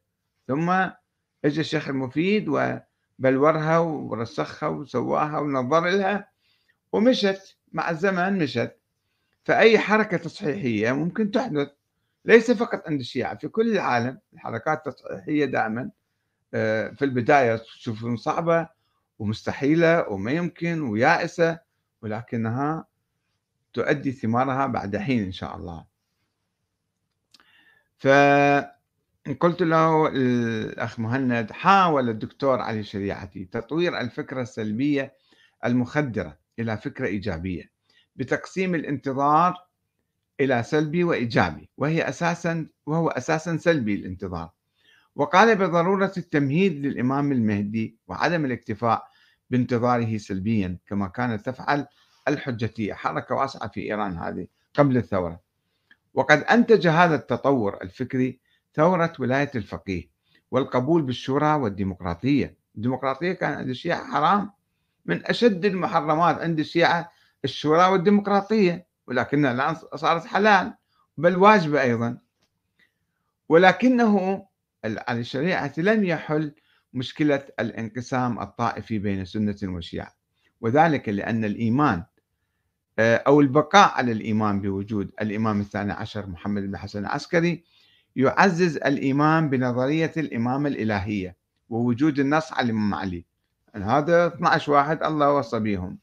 ثم 0.49 0.71
اجى 1.45 1.61
الشيخ 1.61 1.89
المفيد 1.89 2.49
وبلورها 2.49 3.79
ورسخها 3.79 4.69
وسواها 4.69 5.39
ونظر 5.39 5.89
لها 5.89 6.29
ومشت 6.93 7.57
مع 7.73 7.91
الزمن 7.91 8.39
مشت. 8.39 8.77
فأي 9.45 9.79
حركة 9.79 10.17
تصحيحية 10.17 10.93
ممكن 10.93 11.31
تحدث. 11.31 11.69
ليس 12.25 12.51
فقط 12.51 12.83
عند 12.89 13.01
الشيعة 13.01 13.37
في 13.37 13.49
كل 13.49 13.73
العالم 13.73 14.19
الحركات 14.33 14.87
التصحيحية 14.87 15.45
دائما 15.45 15.91
آه، 16.55 16.89
في 16.89 17.05
البداية 17.05 17.57
تشوفون 17.57 18.17
صعبة 18.17 18.69
ومستحيلة 19.19 20.09
وما 20.09 20.31
يمكن 20.33 20.83
ويائسة 20.83 21.59
ولكنها 22.03 22.87
تؤدي 23.77 24.13
ثمارها 24.13 24.67
بعد 24.67 24.97
حين 24.97 25.23
إن 25.23 25.33
شاء 25.33 25.57
الله. 25.57 25.85
فقلت 27.99 29.63
له 29.63 30.09
الأخ 30.09 31.01
مهند 31.01 31.53
حاول 31.53 32.09
الدكتور 32.09 32.61
علي 32.61 32.83
شريعتي 32.85 33.45
تطوير 33.45 34.01
الفكرة 34.01 34.43
السلبية 34.43 35.15
المخدرة 35.65 36.39
إلى 36.59 36.77
فكرة 36.77 37.07
إيجابية 37.07 37.71
بتقسيم 38.17 38.75
الانتظار 38.75 39.67
إلى 40.41 40.63
سلبي 40.63 41.05
وإيجابي 41.05 41.69
وهي 41.77 42.09
أساسا 42.09 42.67
وهو 42.87 43.09
أساسا 43.09 43.57
سلبي 43.57 43.95
الانتظار. 43.95 44.51
وقال 45.17 45.57
بضرورة 45.57 46.13
التمهيد 46.17 46.87
للإمام 46.87 47.33
المهدي 47.33 47.97
وعدم 48.09 48.45
الاكتفاء 48.45 49.09
بانتظاره 49.51 50.17
سلبيا 50.17 50.79
كما 50.87 51.09
كانت 51.09 51.47
تفعل 51.47 51.87
الحجتية 52.29 52.95
حركة 52.95 53.35
واسعة 53.35 53.69
في 53.69 53.81
إيران 53.81 54.19
هذه 54.19 54.47
قبل 54.75 54.97
الثورة. 54.97 55.41
وقد 56.15 56.39
أنتج 56.43 56.87
هذا 56.89 57.15
التطور 57.15 57.79
الفكري 57.83 58.41
ثورة 58.75 59.13
ولاية 59.19 59.51
الفقيه 59.55 60.11
والقبول 60.51 61.03
بالشورى 61.03 61.55
والديمقراطية. 61.55 62.57
الديمقراطية 62.77 63.33
كان 63.33 63.53
عند 63.53 63.69
الشيعة 63.69 64.13
حرام 64.13 64.51
من 65.07 65.27
أشد 65.27 65.65
المحرمات 65.65 66.39
عند 66.39 66.59
الشيعة 66.59 67.11
الشورى 67.45 67.85
والديمقراطية 67.85 68.87
ولكنها 69.07 69.53
الآن 69.53 69.75
صارت 69.95 70.25
حلال 70.25 70.75
بل 71.17 71.37
واجبة 71.37 71.83
أيضا. 71.83 72.19
ولكنه 73.49 74.47
على 74.85 75.21
الشريعة 75.21 75.73
لم 75.79 76.05
يحل 76.05 76.55
مشكلة 76.93 77.45
الانقسام 77.61 78.41
الطائفي 78.41 78.99
بين 78.99 79.25
سنة 79.25 79.57
وشيعة. 79.65 80.17
وذلك 80.61 81.09
لأن 81.09 81.45
الإيمان 81.45 82.05
أو 82.99 83.41
البقاء 83.41 83.93
على 83.95 84.13
الإيمان 84.13 84.61
بوجود 84.61 85.11
الإمام 85.21 85.61
الثاني 85.61 85.93
عشر 85.93 86.27
محمد 86.27 86.63
بن 86.63 86.77
حسن 86.77 86.99
العسكري 86.99 87.65
يعزز 88.17 88.77
الإيمان 88.77 89.51
بنظرية 89.51 90.13
الإمامة 90.17 90.69
الإلهية 90.69 91.37
ووجود 91.69 92.19
النص 92.19 92.53
على 92.53 92.65
الإمام 92.65 92.95
علي. 92.95 93.25
هذا 93.75 94.27
12 94.27 94.73
واحد 94.73 95.03
الله 95.03 95.33
وصى 95.33 95.59
بهم. 95.59 95.99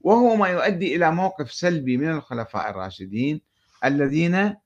وهو 0.00 0.36
ما 0.36 0.48
يؤدي 0.48 0.96
إلى 0.96 1.10
موقف 1.10 1.52
سلبي 1.52 1.96
من 1.96 2.10
الخلفاء 2.10 2.70
الراشدين 2.70 3.40
الذين 3.84 4.56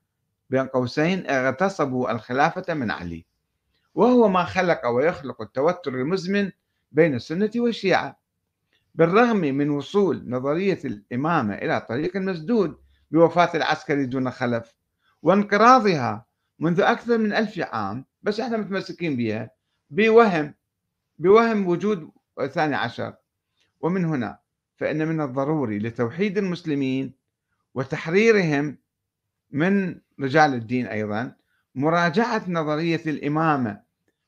بين 0.49 0.67
قوسين 0.67 1.29
اغتصبوا 1.29 2.11
الخلافة 2.11 2.73
من 2.73 2.91
علي. 2.91 3.25
وهو 3.95 4.27
ما 4.27 4.43
خلق 4.43 4.87
ويخلق 4.87 5.41
التوتر 5.41 5.93
المزمن 5.93 6.51
بين 6.91 7.15
السنة 7.15 7.51
والشيعة. 7.55 8.22
بالرغم 8.95 9.37
من 9.37 9.69
وصول 9.69 10.23
نظرية 10.27 10.79
الإمامة 10.85 11.53
إلى 11.55 11.81
طريق 11.81 12.17
مسدود 12.17 12.77
بوفاة 13.11 13.49
العسكري 13.55 14.05
دون 14.05 14.31
خلف 14.31 14.75
وانقراضها 15.21 16.25
منذ 16.59 16.81
أكثر 16.81 17.17
من 17.17 17.33
ألف 17.33 17.59
عام 17.59 18.05
بس 18.23 18.39
إحنا 18.39 18.57
متمسكين 18.57 19.15
بها 19.17 19.49
بوهم 19.89 20.53
بوهم 21.19 21.67
وجود 21.67 22.11
الثاني 22.39 22.75
عشر. 22.75 23.13
ومن 23.81 24.05
هنا 24.05 24.39
فإن 24.75 25.07
من 25.07 25.21
الضروري 25.21 25.79
لتوحيد 25.79 26.37
المسلمين 26.37 27.13
وتحريرهم 27.73 28.77
من 29.51 29.99
رجال 30.19 30.53
الدين 30.53 30.87
أيضا 30.87 31.35
مراجعة 31.75 32.43
نظرية 32.47 33.01
الإمامة. 33.05 33.81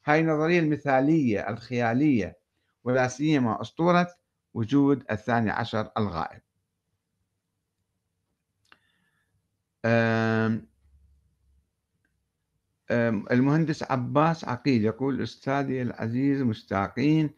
هاي 0.05 0.19
النظرية 0.19 0.59
المثالية 0.59 1.49
الخيالية 1.49 2.37
ولا 2.83 3.07
سيما 3.07 3.61
أسطورة 3.61 4.07
وجود 4.55 5.03
الثاني 5.11 5.51
عشر 5.51 5.91
الغائب. 5.97 6.41
المهندس 13.31 13.83
عباس 13.91 14.45
عقيل 14.45 14.85
يقول 14.85 15.21
أستاذي 15.21 15.81
العزيز 15.81 16.41
مشتاقين 16.41 17.29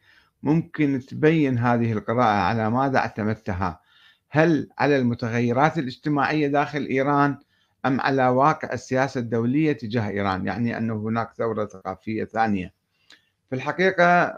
ممكن 0.44 1.00
تبين 1.08 1.58
هذه 1.58 1.92
القراءة 1.94 2.38
على 2.42 2.70
ماذا 2.70 2.98
اعتمدتها؟ 2.98 3.82
هل 4.30 4.70
على 4.78 4.98
المتغيرات 4.98 5.78
الاجتماعية 5.78 6.48
داخل 6.48 6.86
إيران 6.86 7.38
أم 7.86 8.02
على 8.02 8.28
واقع 8.28 8.74
السياسة 8.74 9.20
الدولية 9.20 9.72
تجاه 9.74 10.10
إيران؟ 10.10 10.48
يعني 10.48 10.78
أنه 10.78 10.96
هناك 10.96 11.34
ثورة 11.34 11.66
ثقافية 11.66 12.26
ثانية. 12.26 12.74
في 13.50 13.56
الحقيقة 13.56 14.34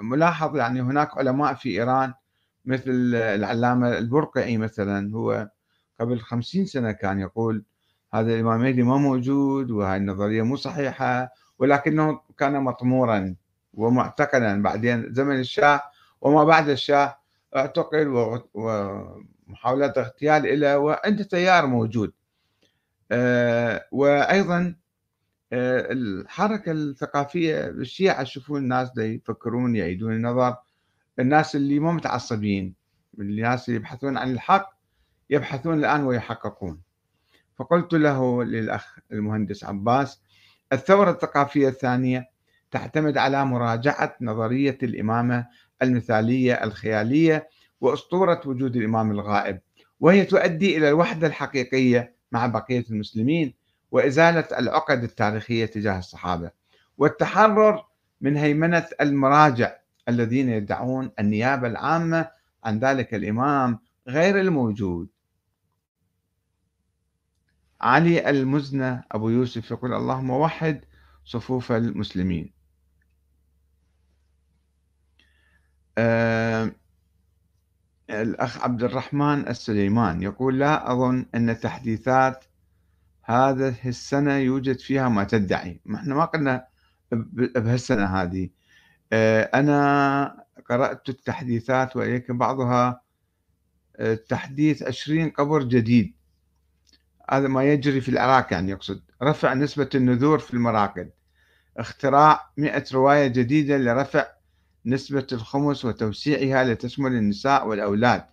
ملاحظ 0.00 0.56
يعني 0.56 0.80
هناك 0.80 1.18
علماء 1.18 1.54
في 1.54 1.68
إيران 1.68 2.14
مثل 2.64 3.14
العلامة 3.14 3.98
البرقعي 3.98 4.56
مثلا 4.58 5.14
هو 5.14 5.50
قبل 6.00 6.20
خمسين 6.20 6.66
سنة 6.66 6.92
كان 6.92 7.20
يقول 7.20 7.64
هذا 8.14 8.34
الإمام 8.34 8.60
المهدي 8.60 8.82
ما 8.82 8.96
موجود 8.96 9.70
وهذه 9.70 9.96
النظرية 9.96 10.42
مو 10.42 10.56
صحيحة 10.56 11.32
ولكنه 11.58 12.20
كان 12.38 12.62
مطمورا 12.62 13.34
ومعتقلا 13.74 14.62
بعدين 14.62 15.14
زمن 15.14 15.40
الشاه 15.40 15.82
وما 16.20 16.44
بعد 16.44 16.68
الشاه 16.68 17.18
اعتقل 17.56 18.08
ومحاولات 18.54 19.98
اغتيال 19.98 20.60
له 20.60 20.78
وعنده 20.78 21.24
تيار 21.24 21.66
موجود. 21.66 22.12
آه، 23.12 23.86
وأيضا 23.92 24.74
الحركة 25.52 26.72
الثقافية 26.72 27.68
بالشيعة 27.70 28.22
يشوفون 28.22 28.62
الناس 28.62 28.90
يفكرون 28.98 29.76
يعيدون 29.76 30.12
النظر. 30.12 30.56
الناس 31.18 31.56
اللي 31.56 31.78
مو 31.78 31.92
متعصبين 31.92 32.74
الناس 33.18 33.68
اللي 33.68 33.80
يبحثون 33.80 34.16
عن 34.16 34.32
الحق 34.32 34.70
يبحثون 35.30 35.78
الآن 35.78 36.04
ويحققون. 36.04 36.80
فقلت 37.58 37.92
له 37.92 38.44
للأخ 38.44 38.98
المهندس 39.12 39.64
عباس 39.64 40.22
الثورة 40.72 41.10
الثقافية 41.10 41.68
الثانية 41.68 42.28
تعتمد 42.70 43.18
على 43.18 43.44
مراجعة 43.44 44.16
نظرية 44.20 44.78
الإمامة 44.82 45.46
المثالية 45.82 46.64
الخيالية 46.64 47.48
وأسطورة 47.80 48.40
وجود 48.46 48.76
الإمام 48.76 49.10
الغائب 49.10 49.60
وهي 50.00 50.24
تؤدي 50.24 50.76
إلى 50.76 50.88
الوحدة 50.88 51.26
الحقيقية 51.26 52.14
مع 52.32 52.46
بقية 52.46 52.84
المسلمين. 52.90 53.54
وإزالة 53.92 54.58
العقد 54.58 55.02
التاريخية 55.02 55.66
تجاه 55.66 55.98
الصحابة. 55.98 56.50
والتحرر 56.98 57.86
من 58.20 58.36
هيمنة 58.36 58.86
المراجع 59.00 59.76
الذين 60.08 60.48
يدعون 60.48 61.10
النيابة 61.18 61.66
العامة 61.68 62.30
عن 62.64 62.78
ذلك 62.78 63.14
الإمام 63.14 63.78
غير 64.08 64.40
الموجود. 64.40 65.08
علي 67.80 68.30
المزنة 68.30 69.04
أبو 69.12 69.28
يوسف 69.28 69.70
يقول 69.70 69.94
اللهم 69.94 70.30
وحد 70.30 70.84
صفوف 71.24 71.72
المسلمين. 71.72 72.52
أه 75.98 76.72
الأخ 78.10 78.64
عبد 78.64 78.82
الرحمن 78.82 79.48
السليمان 79.48 80.22
يقول 80.22 80.58
لا 80.58 80.92
أظن 80.92 81.26
أن 81.34 81.60
تحديثات 81.60 82.44
هذه 83.24 83.74
السنة 83.86 84.36
يوجد 84.36 84.78
فيها 84.78 85.08
ما 85.08 85.24
تدعي 85.24 85.80
ما 85.84 85.96
إحنا 85.96 86.14
ما 86.14 86.24
قلنا 86.24 86.66
بهالسنة 87.12 88.04
هذه. 88.04 88.50
أه 89.12 89.42
أنا 89.42 90.44
قرأت 90.68 91.08
التحديثات 91.08 91.96
وإليك 91.96 92.30
بعضها. 92.30 93.00
أه 93.96 94.14
تحديث 94.14 94.82
عشرين 94.82 95.30
قبر 95.30 95.62
جديد. 95.62 96.14
هذا 97.30 97.48
ما 97.48 97.64
يجري 97.64 98.00
في 98.00 98.08
العراق 98.08 98.52
يعني 98.52 98.70
يقصد. 98.70 99.02
رفع 99.22 99.54
نسبة 99.54 99.88
النذور 99.94 100.38
في 100.38 100.54
المراقد. 100.54 101.10
اختراع 101.76 102.50
مئة 102.56 102.84
رواية 102.94 103.26
جديدة 103.26 103.78
لرفع 103.78 104.26
نسبة 104.86 105.26
الخمس 105.32 105.84
وتوسيعها 105.84 106.64
لتشمل 106.64 107.12
النساء 107.12 107.68
والأولاد. 107.68 108.24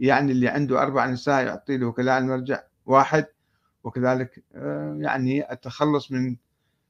يعني 0.00 0.32
اللي 0.32 0.48
عنده 0.48 0.82
أربع 0.82 1.06
نساء 1.06 1.44
يعطي 1.44 1.76
له 1.76 1.86
وكلاء 1.86 2.18
المرجع 2.18 2.60
واحد. 2.86 3.26
وكذلك 3.84 4.44
آه، 4.54 4.96
يعني 5.00 5.52
التخلص 5.52 6.12
من 6.12 6.36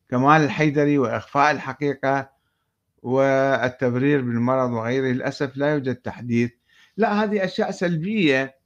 كمال 0.08 0.42
الحيدري 0.42 0.98
وإخفاء 0.98 1.50
الحقيقة 1.50 2.30
والتبرير 3.02 4.20
بالمرض 4.20 4.70
وغيره 4.70 5.06
للأسف 5.06 5.56
لا 5.56 5.72
يوجد 5.72 5.94
تحديث. 5.94 6.50
لا 6.96 7.24
هذه 7.24 7.44
أشياء 7.44 7.70
سلبية 7.70 8.58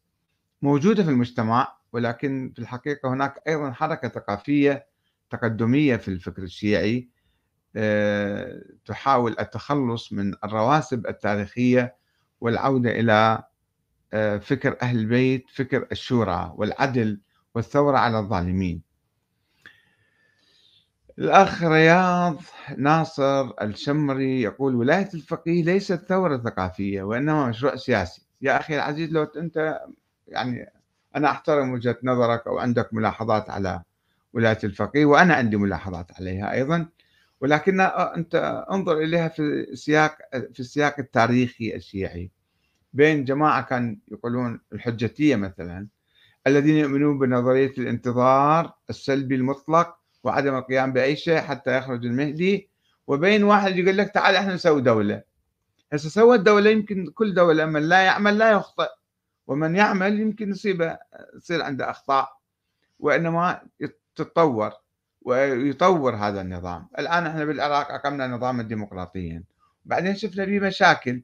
موجودة 0.63 1.03
في 1.03 1.11
المجتمع 1.11 1.77
ولكن 1.93 2.53
في 2.55 2.59
الحقيقة 2.59 3.09
هناك 3.13 3.43
أيضا 3.49 3.73
حركة 3.73 4.09
ثقافية 4.09 4.87
تقدمية 5.31 5.97
في 5.97 6.09
الفكر 6.09 6.43
الشيعي 6.43 7.09
آه، 7.77 8.63
تحاول 8.85 9.37
التخلص 9.41 10.13
من 10.13 10.35
الرواسب 10.45 11.07
التاريخية 11.07 11.97
والعودة 12.41 12.91
إلى 12.91 13.43
آه، 14.13 14.39
فكر 14.39 14.77
أهل 14.83 14.99
البيت 14.99 15.51
فكر 15.51 15.87
الشورى 15.93 16.53
والعدل 16.57 17.21
والثورة 17.55 17.99
على 17.99 18.19
الظالمين. 18.19 18.83
الأخ 21.19 21.63
رياض 21.63 22.37
ناصر 22.77 23.51
الشمري 23.63 24.43
يقول 24.43 24.75
ولاية 24.75 25.09
الفقيه 25.15 25.63
ليست 25.65 25.95
ثورة 25.95 26.37
ثقافية 26.37 27.03
وإنما 27.03 27.49
مشروع 27.49 27.77
سياسي. 27.77 28.27
يا 28.43 28.61
أخي 28.61 28.75
العزيز 28.77 29.13
لو 29.13 29.23
أنت 29.23 29.81
يعني 30.29 30.71
أنا 31.17 31.31
أحترم 31.31 31.73
وجهة 31.73 31.99
نظرك 32.03 32.47
أو 32.47 32.59
عندك 32.59 32.95
ملاحظات 32.95 33.51
على 33.51 33.83
ولاية 34.33 34.59
الفقيه 34.65 35.05
وأنا 35.05 35.35
عندي 35.35 35.57
ملاحظات 35.57 36.13
عليها 36.21 36.53
أيضا 36.53 36.87
ولكن 37.41 37.81
أنت 37.81 38.65
انظر 38.71 38.99
إليها 38.99 39.29
في 39.29 39.67
سياق 39.75 40.19
في 40.53 40.61
السياق 40.61 40.95
التاريخي 40.99 41.75
الشيعي. 41.75 42.31
بين 42.93 43.25
جماعة 43.25 43.63
كان 43.63 43.99
يقولون 44.09 44.61
الحجتية 44.73 45.37
مثلا 45.37 45.87
الذين 46.47 46.77
يؤمنون 46.77 47.19
بنظرية 47.19 47.73
الانتظار 47.79 48.73
السلبي 48.91 49.35
المطلق 49.35 49.97
وعدم 50.25 50.57
القيام 50.57 50.93
بأي 50.93 51.17
شيء 51.17 51.41
حتى 51.41 51.79
يخرج 51.79 52.07
المهدي. 52.07 52.71
وبين 53.07 53.45
واحد 53.45 53.77
يقول 53.77 53.97
لك 53.97 54.11
تعال 54.11 54.35
إحنا 54.37 54.55
نسوي 54.55 54.81
دولة. 54.81 55.23
هسه 55.93 56.09
سوى 56.09 56.37
الدولة 56.37 56.71
يمكن 56.71 57.07
كل 57.07 57.35
دولة 57.35 57.67
من 57.67 57.83
لا 57.83 58.03
يعمل 58.03 58.39
لا 58.39 58.51
يخطئ. 58.51 58.89
ومن 59.47 59.77
يعمل 59.77 60.21
يمكن 60.21 60.51
يصيبه 60.51 60.99
يصير 61.37 61.63
عنده 61.63 61.91
أخطاء. 61.91 62.29
وإنما 62.99 63.61
تتطور 64.15 64.73
ويطور 65.23 66.15
هذا 66.15 66.41
النظام. 66.41 66.89
الآن 66.99 67.27
إحنا 67.27 67.45
بالعراق 67.45 67.93
أقمنا 67.93 68.27
نظاما 68.27 68.63
ديمقراطيا 68.63 69.43
بعدين 69.85 70.17
شفنا 70.17 70.47
فيه 70.47 70.61
مشاكل. 70.61 71.23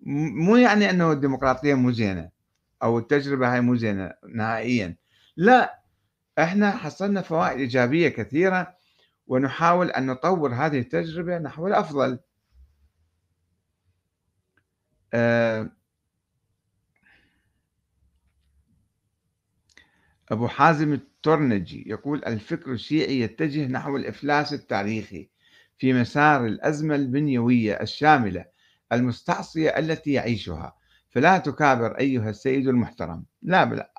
مو 0.00 0.56
يعني 0.56 0.90
أنه 0.90 1.12
الديمقراطية 1.12 1.74
مو 1.74 1.90
زينة. 1.90 2.31
أو 2.82 2.98
التجربة 2.98 3.54
هاي 3.54 3.60
مو 3.60 3.76
زينة 3.76 4.12
نهائيا. 4.28 4.96
لا 5.36 5.82
إحنا 6.38 6.70
حصلنا 6.70 7.22
فوائد 7.22 7.58
إيجابية 7.60 8.08
كثيرة 8.08 8.76
ونحاول 9.26 9.90
أن 9.90 10.06
نطور 10.06 10.54
هذه 10.54 10.78
التجربة 10.78 11.38
نحو 11.38 11.66
الأفضل. 11.66 12.18
أه 15.14 15.70
أبو 20.30 20.48
حازم 20.48 20.92
الترنجي 20.92 21.84
يقول 21.86 22.24
الفكر 22.24 22.72
الشيعي 22.72 23.20
يتجه 23.20 23.66
نحو 23.66 23.96
الإفلاس 23.96 24.52
التاريخي 24.52 25.30
في 25.78 25.92
مسار 25.92 26.46
الأزمة 26.46 26.94
البنيوية 26.94 27.80
الشاملة 27.80 28.44
المستعصية 28.92 29.68
التي 29.68 30.12
يعيشها. 30.12 30.76
فلا 31.12 31.38
تكابر 31.38 31.98
أيها 31.98 32.30
السيد 32.30 32.68
المحترم. 32.68 33.24
لا 33.42 33.90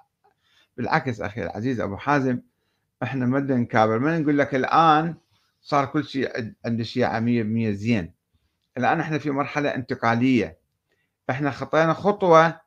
بالعكس 0.77 1.21
أخي 1.21 1.43
العزيز 1.43 1.81
أبو 1.81 1.97
حازم 1.97 2.39
إحنا 3.03 3.25
ما 3.25 3.39
نكابر. 3.39 3.99
ما 3.99 4.19
نقول 4.19 4.37
لك 4.37 4.55
الآن 4.55 5.15
صار 5.61 5.85
كل 5.85 6.05
شيء 6.05 6.53
عند 6.65 6.79
الشيعة 6.79 7.19
100% 7.19 7.23
زين. 7.71 8.13
الآن 8.77 8.99
إحنا 8.99 9.17
في 9.17 9.31
مرحلة 9.31 9.75
انتقالية. 9.75 10.57
إحنا 11.29 11.51
خطينا 11.51 11.93
خطوة 11.93 12.63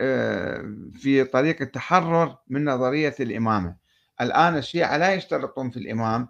آه، 0.00 0.74
في 0.92 1.24
طريق 1.24 1.62
التحرر 1.62 2.36
من 2.48 2.64
نظرية 2.64 3.14
الإمامة. 3.20 3.76
الآن 4.20 4.56
الشيعة 4.56 4.96
لا 4.96 5.14
يشترطون 5.14 5.70
في 5.70 5.76
الإمام 5.76 6.28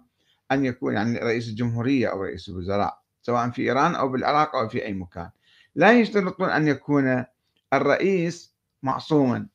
أن 0.51 0.65
يكون 0.65 0.93
يعني 0.93 1.19
رئيس 1.19 1.47
الجمهورية 1.47 2.07
أو 2.07 2.23
رئيس 2.23 2.49
الوزراء 2.49 3.01
سواء 3.21 3.49
في 3.49 3.61
إيران 3.61 3.95
أو 3.95 4.09
بالعراق 4.09 4.55
أو 4.55 4.69
في 4.69 4.85
أي 4.85 4.93
مكان. 4.93 5.29
لا 5.75 5.91
يشترطون 5.91 6.49
أن 6.49 6.67
يكون 6.67 7.25
الرئيس 7.73 8.55
معصوما 8.83 9.47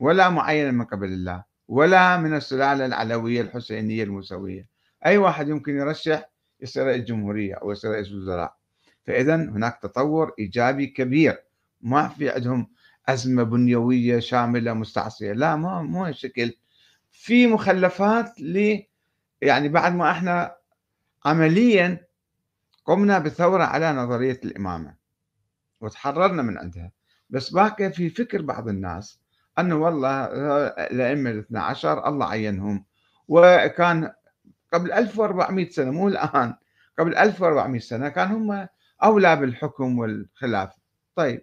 ولا 0.00 0.30
معينا 0.30 0.70
من 0.70 0.84
قبل 0.84 1.08
الله 1.08 1.44
ولا 1.68 2.16
من 2.16 2.34
السلالة 2.34 2.86
العلوية 2.86 3.40
الحسينية 3.40 4.04
الموسوية 4.04 4.68
أي 5.06 5.18
واحد 5.18 5.48
يمكن 5.48 5.76
يرشح 5.76 6.30
يصير 6.60 6.86
رئيس 6.86 7.04
جمهورية 7.04 7.54
أو 7.54 7.72
يصير 7.72 7.90
رئيس 7.90 8.12
وزراء. 8.12 8.56
فإذا 9.06 9.34
هناك 9.34 9.78
تطور 9.82 10.34
إيجابي 10.38 10.86
كبير. 10.86 11.42
ما 11.80 12.08
في 12.08 12.30
عندهم 12.30 12.70
أزمة 13.08 13.42
بنيوية 13.42 14.18
شاملة 14.18 14.72
مستعصية. 14.72 15.32
لا 15.32 15.56
ما 15.56 15.82
مو 15.82 16.04
هالشكل 16.04 16.54
في 17.10 17.46
مخلفات 17.46 18.40
ل 18.40 18.82
يعني 19.42 19.68
بعد 19.68 19.94
ما 19.94 20.10
إحنا 20.10 20.56
عمليا 21.24 22.06
قمنا 22.84 23.18
بثورة 23.18 23.64
على 23.64 23.92
نظرية 23.92 24.40
الإمامة 24.44 24.94
وتحررنا 25.80 26.42
من 26.42 26.58
عندها. 26.58 26.92
بس 27.30 27.50
باقي 27.50 27.92
في 27.92 28.10
فكر 28.10 28.42
بعض 28.42 28.68
الناس 28.68 29.20
أنه 29.58 29.74
والله 29.76 30.24
الأئمة 30.90 31.30
الاثنى 31.30 31.58
عشر 31.58 32.08
الله 32.08 32.26
عينهم. 32.26 32.84
وكان 33.28 34.12
قبل 34.72 34.92
1400 34.92 35.70
سنة 35.70 35.90
مو 35.90 36.08
الآن 36.08 36.54
قبل 36.98 37.16
1400 37.16 37.80
سنة 37.80 38.08
كان 38.08 38.28
هم 38.28 38.68
أولى 39.04 39.36
بالحكم 39.36 39.98
والخلافة 39.98 40.76
طيب 41.16 41.42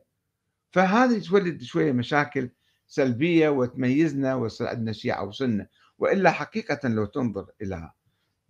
فهذه 0.71 1.19
تولد 1.19 1.63
شوية 1.63 1.91
مشاكل 1.91 2.49
سلبية 2.87 3.49
وتميزنا 3.49 4.35
ويصير 4.35 4.67
عندنا 4.67 4.91
شيعة 4.91 5.25
وسنة 5.25 5.67
وإلا 5.99 6.31
حقيقة 6.31 6.89
لو 6.89 7.05
تنظر 7.05 7.45
إلى 7.61 7.91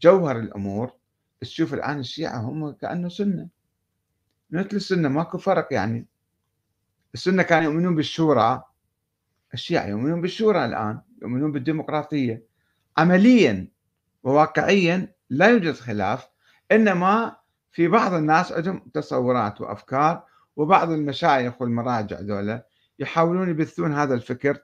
جوهر 0.02 0.40
الأمور 0.40 0.92
تشوف 1.42 1.74
الآن 1.74 2.00
الشيعة 2.00 2.38
هم 2.42 2.72
كأنه 2.72 3.10
سنة. 3.10 3.50
مثل 4.52 4.70
السنة 4.74 5.10
ماكو 5.10 5.38
فرق 5.38 5.68
يعني. 5.74 6.08
السنة 7.14 7.44
كانوا 7.44 7.72
يؤمنون 7.72 7.96
بالشورى 7.96 8.64
الشيعة 9.54 9.86
يؤمنون 9.86 10.22
بالشورى 10.22 10.66
الآن 10.66 11.02
يؤمنون 11.22 11.52
بالديمقراطية. 11.52 12.44
عمليا 12.98 13.68
وواقعيا 14.24 15.14
لا 15.30 15.48
يوجد 15.48 15.74
خلاف 15.74 16.30
إنما 16.72 17.36
في 17.72 17.88
بعض 17.88 18.14
الناس 18.14 18.52
عندهم 18.52 18.80
تصورات 18.94 19.62
وأفكار 19.62 20.24
وبعض 20.56 20.92
المشايخ 20.92 21.62
والمراجع 21.62 22.20
ذولا 22.20 22.66
يحاولون 23.00 23.50
يبثون 23.50 23.94
هذا 23.94 24.14
الفكر 24.14 24.58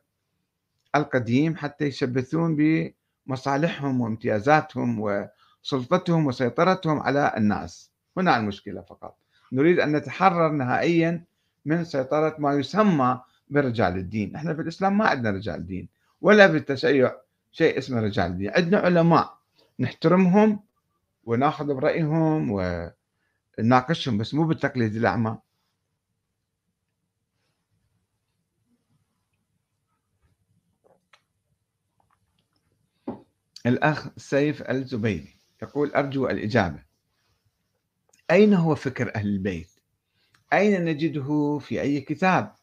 القديم 0.95 1.55
حتى 1.55 1.85
يشبثون 1.85 2.55
بمصالحهم 3.27 4.01
وامتيازاتهم 4.01 4.99
وسلطتهم 4.99 6.25
وسيطرتهم 6.25 6.99
على 6.99 7.33
الناس. 7.37 7.91
هنا 8.17 8.37
المشكلة 8.37 8.81
فقط. 8.81 9.17
نريد 9.51 9.79
أن 9.79 9.95
نتحرر 9.95 10.51
نهائيا 10.51 11.25
من 11.65 11.83
سيطرة 11.83 12.35
ما 12.39 12.53
يسمى 12.53 13.21
برجال 13.49 13.97
الدين. 13.97 14.35
إحنا 14.35 14.53
في 14.53 14.61
الإسلام 14.61 14.97
ما 14.97 15.07
عندنا 15.07 15.31
رجال 15.31 15.65
دين 15.65 15.89
ولا 16.21 16.51
في 16.51 16.57
التشيع 16.57 17.15
شيء 17.51 17.77
اسمه 17.77 18.01
رجال 18.01 18.25
الدين 18.31 18.49
عندنا 18.49 18.77
علماء 18.79 19.39
نحترمهم 19.79 20.59
وناخذ 21.23 21.73
برأيهم 21.73 22.51
ونناقشهم 23.59 24.17
بس 24.17 24.33
مو 24.33 24.43
بالتقليد 24.43 24.95
الأعمى. 24.95 25.37
الأخ 33.65 34.07
سيف 34.17 34.61
الزبيدي 34.61 35.35
يقول 35.63 35.91
أرجو 35.91 36.27
الإجابة. 36.27 36.83
أين 38.31 38.53
هو 38.53 38.75
فكر 38.75 39.15
أهل 39.15 39.27
البيت؟ 39.27 39.78
أين 40.53 40.85
نجده 40.85 41.59
في 41.61 41.81
أي 41.81 42.01
كتاب؟ 42.01 42.53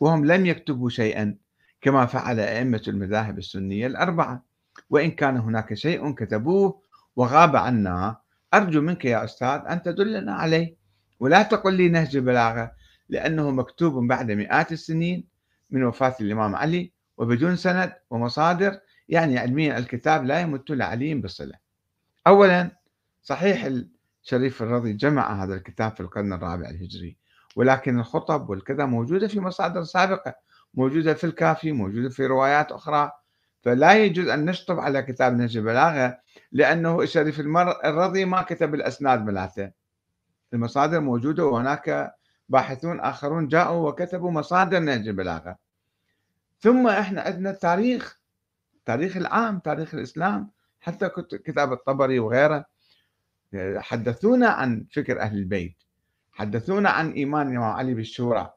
وهم 0.00 0.24
لم 0.24 0.46
يكتبوا 0.46 0.90
شيئا 0.90 1.36
كما 1.80 2.06
فعل 2.06 2.40
أئمة 2.40 2.82
المذاهب 2.88 3.38
السنية 3.38 3.86
الأربعة. 3.86 4.44
وإن 4.90 5.10
كان 5.10 5.36
هناك 5.36 5.74
شيء 5.74 6.14
كتبوه 6.14 6.82
وغاب 7.16 7.56
عنا 7.56 8.16
أرجو 8.54 8.80
منك 8.80 9.04
يا 9.04 9.24
أستاذ 9.24 9.60
أن 9.68 9.82
تدلنا 9.82 10.34
عليه. 10.34 10.76
ولا 11.20 11.42
تقل 11.42 11.74
لي 11.74 11.88
نهج 11.88 12.16
البلاغة 12.16 12.72
لأنه 13.08 13.50
مكتوب 13.50 14.08
بعد 14.08 14.30
مئات 14.30 14.72
السنين 14.72 15.24
من 15.70 15.84
وفاة 15.84 16.16
الإمام 16.20 16.56
علي 16.56 16.92
وبدون 17.16 17.56
سند 17.56 17.92
ومصادر. 18.10 18.80
يعني 19.08 19.38
علميا 19.38 19.78
الكتاب 19.78 20.24
لا 20.24 20.40
يمت 20.40 20.70
لعلي 20.70 21.14
بصلة 21.14 21.54
أولا 22.26 22.76
صحيح 23.22 23.64
الشريف 24.22 24.62
الرضي 24.62 24.92
جمع 24.92 25.44
هذا 25.44 25.54
الكتاب 25.54 25.92
في 25.92 26.00
القرن 26.00 26.32
الرابع 26.32 26.70
الهجري. 26.70 27.19
ولكن 27.56 27.98
الخطب 27.98 28.50
والكذا 28.50 28.84
موجودة 28.84 29.28
في 29.28 29.40
مصادر 29.40 29.84
سابقة 29.84 30.34
موجودة 30.74 31.14
في 31.14 31.24
الكافي 31.24 31.72
موجودة 31.72 32.08
في 32.08 32.26
روايات 32.26 32.72
أخرى. 32.72 33.12
فلا 33.62 34.04
يجوز 34.04 34.28
أن 34.28 34.44
نشطب 34.44 34.80
على 34.80 35.02
كتاب 35.02 35.36
نهج 35.36 35.56
البلاغة 35.56 36.18
لأنه 36.52 37.02
الشريف 37.02 37.40
الرضي 37.84 38.24
ما 38.24 38.42
كتب 38.42 38.74
الأسناد 38.74 39.24
ملاته 39.24 39.70
المصادر 40.52 41.00
موجودة 41.00 41.44
وهناك 41.44 42.14
باحثون 42.48 43.00
آخرون 43.00 43.48
جاءوا 43.48 43.88
وكتبوا 43.88 44.30
مصادر 44.30 44.78
نهج 44.78 45.08
البلاغة. 45.08 45.56
ثم 46.60 46.86
إحنا 46.86 47.20
عندنا 47.20 47.50
التاريخ 47.50 48.20
التاريخ 48.76 49.16
العام 49.16 49.58
تاريخ 49.58 49.94
الإسلام 49.94 50.50
حتى 50.80 51.10
كتاب 51.30 51.72
الطبري 51.72 52.18
وغيره. 52.18 52.64
حدثونا 53.76 54.48
عن 54.48 54.86
فكر 54.92 55.20
أهل 55.20 55.38
البيت. 55.38 55.76
حدثونا 56.40 56.90
عن 56.90 57.12
إيمان 57.12 57.48
الإمام 57.48 57.70
علي 57.70 57.94
بالشورى 57.94 58.52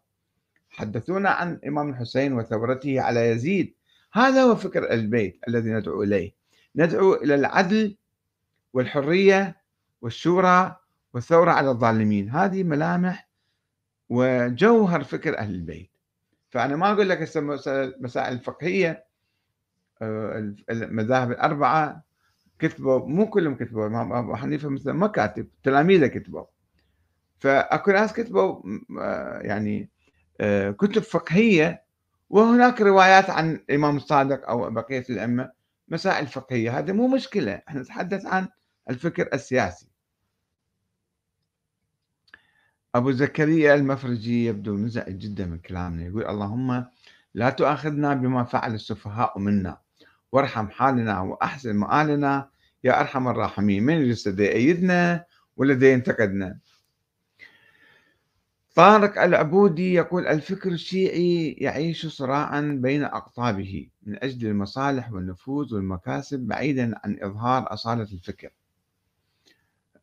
حدثونا 0.69 1.29
عن 1.29 1.59
إمام 1.67 1.89
الحسين 1.89 2.33
وثورته 2.33 3.01
على 3.01 3.29
يزيد. 3.29 3.75
هذا 4.13 4.43
هو 4.43 4.55
فكر 4.55 4.91
البيت 4.91 5.39
الذي 5.47 5.69
ندعو 5.69 6.03
إليه. 6.03 6.33
ندعو 6.75 7.13
إلى 7.13 7.35
العدل 7.35 7.97
والحرية 8.73 9.61
والشورى 10.01 10.75
والثورة 11.13 11.51
على 11.51 11.69
الظالمين. 11.69 12.29
هذه 12.29 12.63
ملامح 12.63 13.29
وجوهر 14.09 15.03
فكر 15.03 15.37
أهل 15.37 15.55
البيت. 15.55 15.91
فأنا 16.49 16.75
ما 16.75 16.91
أقول 16.91 17.09
لك 17.09 17.37
المسائل 17.37 18.33
الفقهية 18.33 19.05
آه، 20.01 20.53
المذاهب 20.69 21.31
الأربعة 21.31 22.03
كتبوا 22.59 23.07
مو 23.07 23.29
كلهم 23.29 23.55
كتبوا 23.55 24.19
أبو 24.19 24.35
حنيفة 24.35 24.69
مثلا 24.69 24.93
ما 24.93 25.07
كاتب 25.07 25.47
تلاميذه 25.63 26.07
كتبوا. 26.07 26.52
فأكو 27.43 27.91
ناس 27.91 28.13
كتبوا 28.13 28.61
آه، 29.01 29.39
يعني 29.39 29.89
آه، 30.41 30.71
كتب 30.71 31.01
فقهية 31.01 31.83
وهناك 32.29 32.81
روايات 32.81 33.29
عن 33.29 33.53
الإمام 33.53 33.97
الصادق 33.97 34.49
أو 34.49 34.69
بقية 34.69 35.05
الأئمة 35.09 35.51
مسائل 35.87 36.27
فقهية. 36.27 36.79
هذا 36.79 36.93
مو 36.93 37.07
مشكلة 37.07 37.61
إحنا 37.67 37.81
نتحدث 37.81 38.25
عن 38.25 38.47
الفكر 38.89 39.29
السياسي. 39.33 39.87
أبو 42.95 43.11
زكريا 43.11 43.75
المفرجي 43.75 44.45
يبدو 44.45 44.75
منزعج 44.75 45.17
جدا 45.17 45.45
من 45.45 45.57
كلامنا 45.57 46.03
يقول 46.03 46.25
اللهم 46.25 46.85
لا 47.33 47.49
تؤاخذنا 47.49 48.13
بما 48.13 48.43
فعل 48.43 48.73
السفهاء 48.73 49.39
منا 49.39 49.77
وارحم 50.31 50.67
حالنا 50.67 51.19
وأحسن 51.19 51.75
مآلنا 51.75 52.49
يا 52.83 52.99
أرحم 52.99 53.27
الراحمين. 53.27 53.83
من 53.83 53.97
اللي 53.97 54.45
يأيدنا 54.45 55.25
ولا 55.57 55.91
ينتقدنا 55.91 56.59
طارق 58.75 59.21
العبودي 59.21 59.93
يقول 59.93 60.27
الفكر 60.27 60.71
الشيعي 60.71 61.51
يعيش 61.51 62.05
صراعا 62.05 62.61
بين 62.81 63.03
أقطابه 63.03 63.89
من 64.03 64.23
أجل 64.23 64.47
المصالح 64.47 65.11
والنفوذ 65.11 65.75
والمكاسب 65.75 66.39
بعيدا 66.39 66.93
عن 67.03 67.17
إظهار 67.21 67.73
أصالة 67.73 68.03
الفكر. 68.03 68.49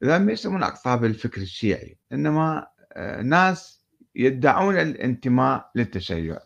ما 0.03 0.33
يسمون 0.33 0.63
أقطاب 0.63 1.05
الفكر 1.05 1.41
الشيعي 1.41 1.97
إنما 2.13 2.67
آه، 2.93 3.23
ناس 3.23 3.85
يدعون 4.15 4.77
الانتماء 4.77 5.71
للتشيع. 5.75 6.39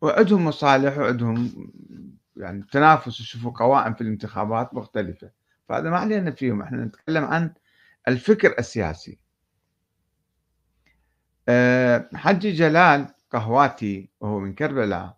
وعندهم 0.00 0.44
مصالح 0.44 0.98
وعندهم 0.98 1.70
يعني 2.36 2.64
تنافس 2.72 3.20
يشوفوا 3.20 3.50
قوائم 3.50 3.94
في 3.94 4.00
الانتخابات 4.00 4.74
مختلفة. 4.74 5.30
فهذا 5.68 5.90
ما 5.90 5.98
علينا 5.98 6.30
فيهم. 6.30 6.62
إحنا 6.62 6.84
نتكلم 6.84 7.24
عن 7.24 7.54
الفكر 8.08 8.54
السياسي. 8.58 9.23
حجي 12.14 12.52
جلال 12.52 13.06
قهواتي 13.30 14.10
وهو 14.20 14.38
من 14.40 14.54
كربلاء 14.54 15.16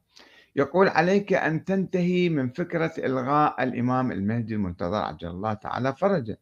يقول 0.57 0.89
عليك 0.89 1.33
أن 1.33 1.64
تنتهي 1.64 2.29
من 2.29 2.49
فكرة 2.49 2.93
إلغاء 2.99 3.62
الإمام 3.62 4.12
المهدي 4.12 4.55
المنتظر 4.55 4.97
عجل 4.97 5.29
الله 5.29 5.55
تعالى 5.55 5.95
فرجه. 5.95 6.39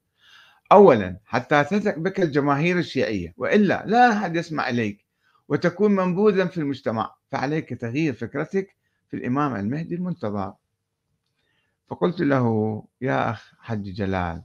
أولا 0.72 1.18
حتى 1.24 1.64
تثق 1.64 1.98
بك 1.98 2.20
الجماهير 2.20 2.78
الشيعية 2.78 3.34
وإلا 3.36 3.84
لا 3.86 4.12
أحد 4.12 4.36
يسمع 4.36 4.68
إليك 4.68 5.04
وتكون 5.48 5.96
منبوذا 5.96 6.46
في 6.46 6.58
المجتمع 6.58 7.14
فعليك 7.30 7.74
تغيير 7.74 8.12
فكرتك 8.12 8.76
في 9.10 9.16
الإمام 9.16 9.56
المهدي 9.56 9.94
المنتظر. 9.94 10.54
فقلت 11.90 12.20
له 12.20 12.84
يا 13.00 13.30
أخ 13.30 13.52
حج 13.58 13.82
جلال 13.82 14.42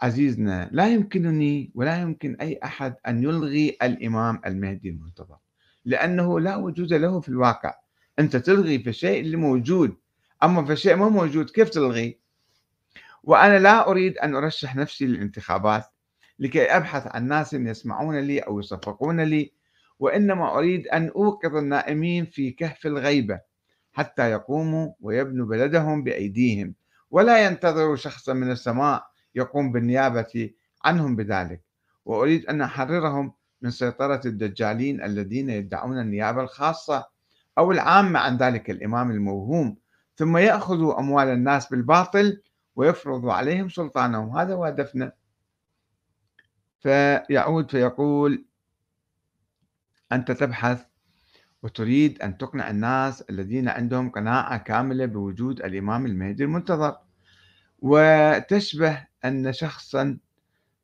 عزيزنا 0.00 0.68
لا 0.72 0.88
يمكنني 0.88 1.70
ولا 1.74 2.00
يمكن 2.00 2.36
أي 2.40 2.60
أحد 2.64 2.94
أن 3.06 3.22
يلغي 3.22 3.76
الإمام 3.82 4.40
المهدي 4.46 4.88
المنتظر 4.88 5.36
لأنه 5.84 6.40
لا 6.40 6.56
وجود 6.56 6.92
له 6.92 7.20
في 7.20 7.28
الواقع. 7.28 7.74
أنت 8.18 8.36
تلغي 8.36 8.78
في 8.78 8.90
الشيء 8.90 9.20
اللي 9.20 9.36
موجود. 9.36 9.96
أما 10.42 10.64
في 10.64 10.72
الشيء 10.72 10.96
ما 10.96 11.08
موجود 11.08 11.50
كيف 11.50 11.68
تلغي؟ 11.68 12.18
وأنا 13.22 13.58
لا 13.58 13.90
أريد 13.90 14.18
أن 14.18 14.34
أرشح 14.34 14.76
نفسي 14.76 15.06
للانتخابات 15.06 15.84
لكي 16.38 16.64
أبحث 16.64 17.06
عن 17.06 17.28
ناس 17.28 17.54
يسمعون 17.54 18.18
لي 18.18 18.38
أو 18.38 18.60
يصفقون 18.60 19.20
لي 19.20 19.52
وإنما 19.98 20.58
أريد 20.58 20.88
أن 20.88 21.08
أوقظ 21.08 21.56
النائمين 21.56 22.26
في 22.26 22.50
كهف 22.50 22.86
الغيبة 22.86 23.40
حتى 23.92 24.30
يقوموا 24.30 24.92
ويبنوا 25.00 25.46
بلدهم 25.46 26.02
بأيديهم. 26.04 26.74
ولا 27.10 27.46
ينتظروا 27.46 27.96
شخصا 27.96 28.32
من 28.32 28.50
السماء 28.50 29.06
يقوم 29.34 29.72
بالنيابة 29.72 30.50
عنهم 30.84 31.16
بذلك. 31.16 31.62
وأريد 32.04 32.46
أن 32.46 32.62
أحررهم 32.62 33.32
من 33.62 33.70
سيطرة 33.70 34.20
الدجالين 34.26 35.02
الذين 35.02 35.50
يدعون 35.50 36.00
النيابة 36.00 36.42
الخاصة 36.42 37.06
أو 37.58 37.72
العامة 37.72 38.20
عن 38.20 38.36
ذلك 38.36 38.70
الإمام 38.70 39.10
الموهوم. 39.10 39.76
ثم 40.16 40.36
يأخذوا 40.36 40.98
أموال 41.00 41.28
الناس 41.28 41.68
بالباطل 41.68 42.42
ويفرضوا 42.76 43.32
عليهم 43.32 43.68
سلطانهم. 43.68 44.36
هذا 44.36 44.54
هو 44.54 44.64
هدفنا 44.64 45.12
فيعود 46.80 47.70
فيقول 47.70 48.44
أنت 50.12 50.32
تبحث 50.32 50.84
وتريد 51.62 52.22
أن 52.22 52.38
تقنع 52.38 52.70
الناس 52.70 53.22
الذين 53.30 53.68
عندهم 53.68 54.10
قناعة 54.10 54.58
كاملة 54.58 55.06
بوجود 55.06 55.60
الإمام 55.60 56.06
المهدي 56.06 56.44
المنتظر. 56.44 56.96
وتشبه 57.78 59.06
أن 59.24 59.52
شخصا 59.52 60.18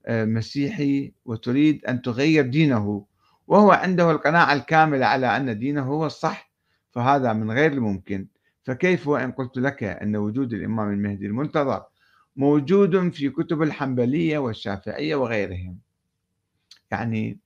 آه، 0.06 0.24
مسيحي 0.24 1.12
وتريد 1.24 1.84
أن 1.84 2.02
تغير 2.02 2.46
دينه 2.46 3.06
وهو 3.46 3.70
عنده 3.70 4.10
القناعة 4.10 4.52
الكاملة 4.52 5.06
على 5.06 5.36
أن 5.36 5.58
دينه 5.58 5.82
هو 5.82 6.06
الصح 6.06 6.50
فهذا 6.90 7.32
من 7.32 7.50
غير 7.50 7.72
الممكن. 7.72 8.26
فكيف 8.64 9.08
وإن 9.08 9.32
قلت 9.32 9.56
لك 9.56 9.82
أن 9.82 10.16
وجود 10.16 10.52
الإمام 10.52 10.90
المهدي 10.90 11.26
المنتظر 11.26 11.84
موجود 12.36 13.12
في 13.12 13.30
كتب 13.30 13.62
الحنبلية 13.62 14.38
والشافعية 14.38 15.14
وغيرهم؟ 15.14 15.78
يعني 16.90 17.38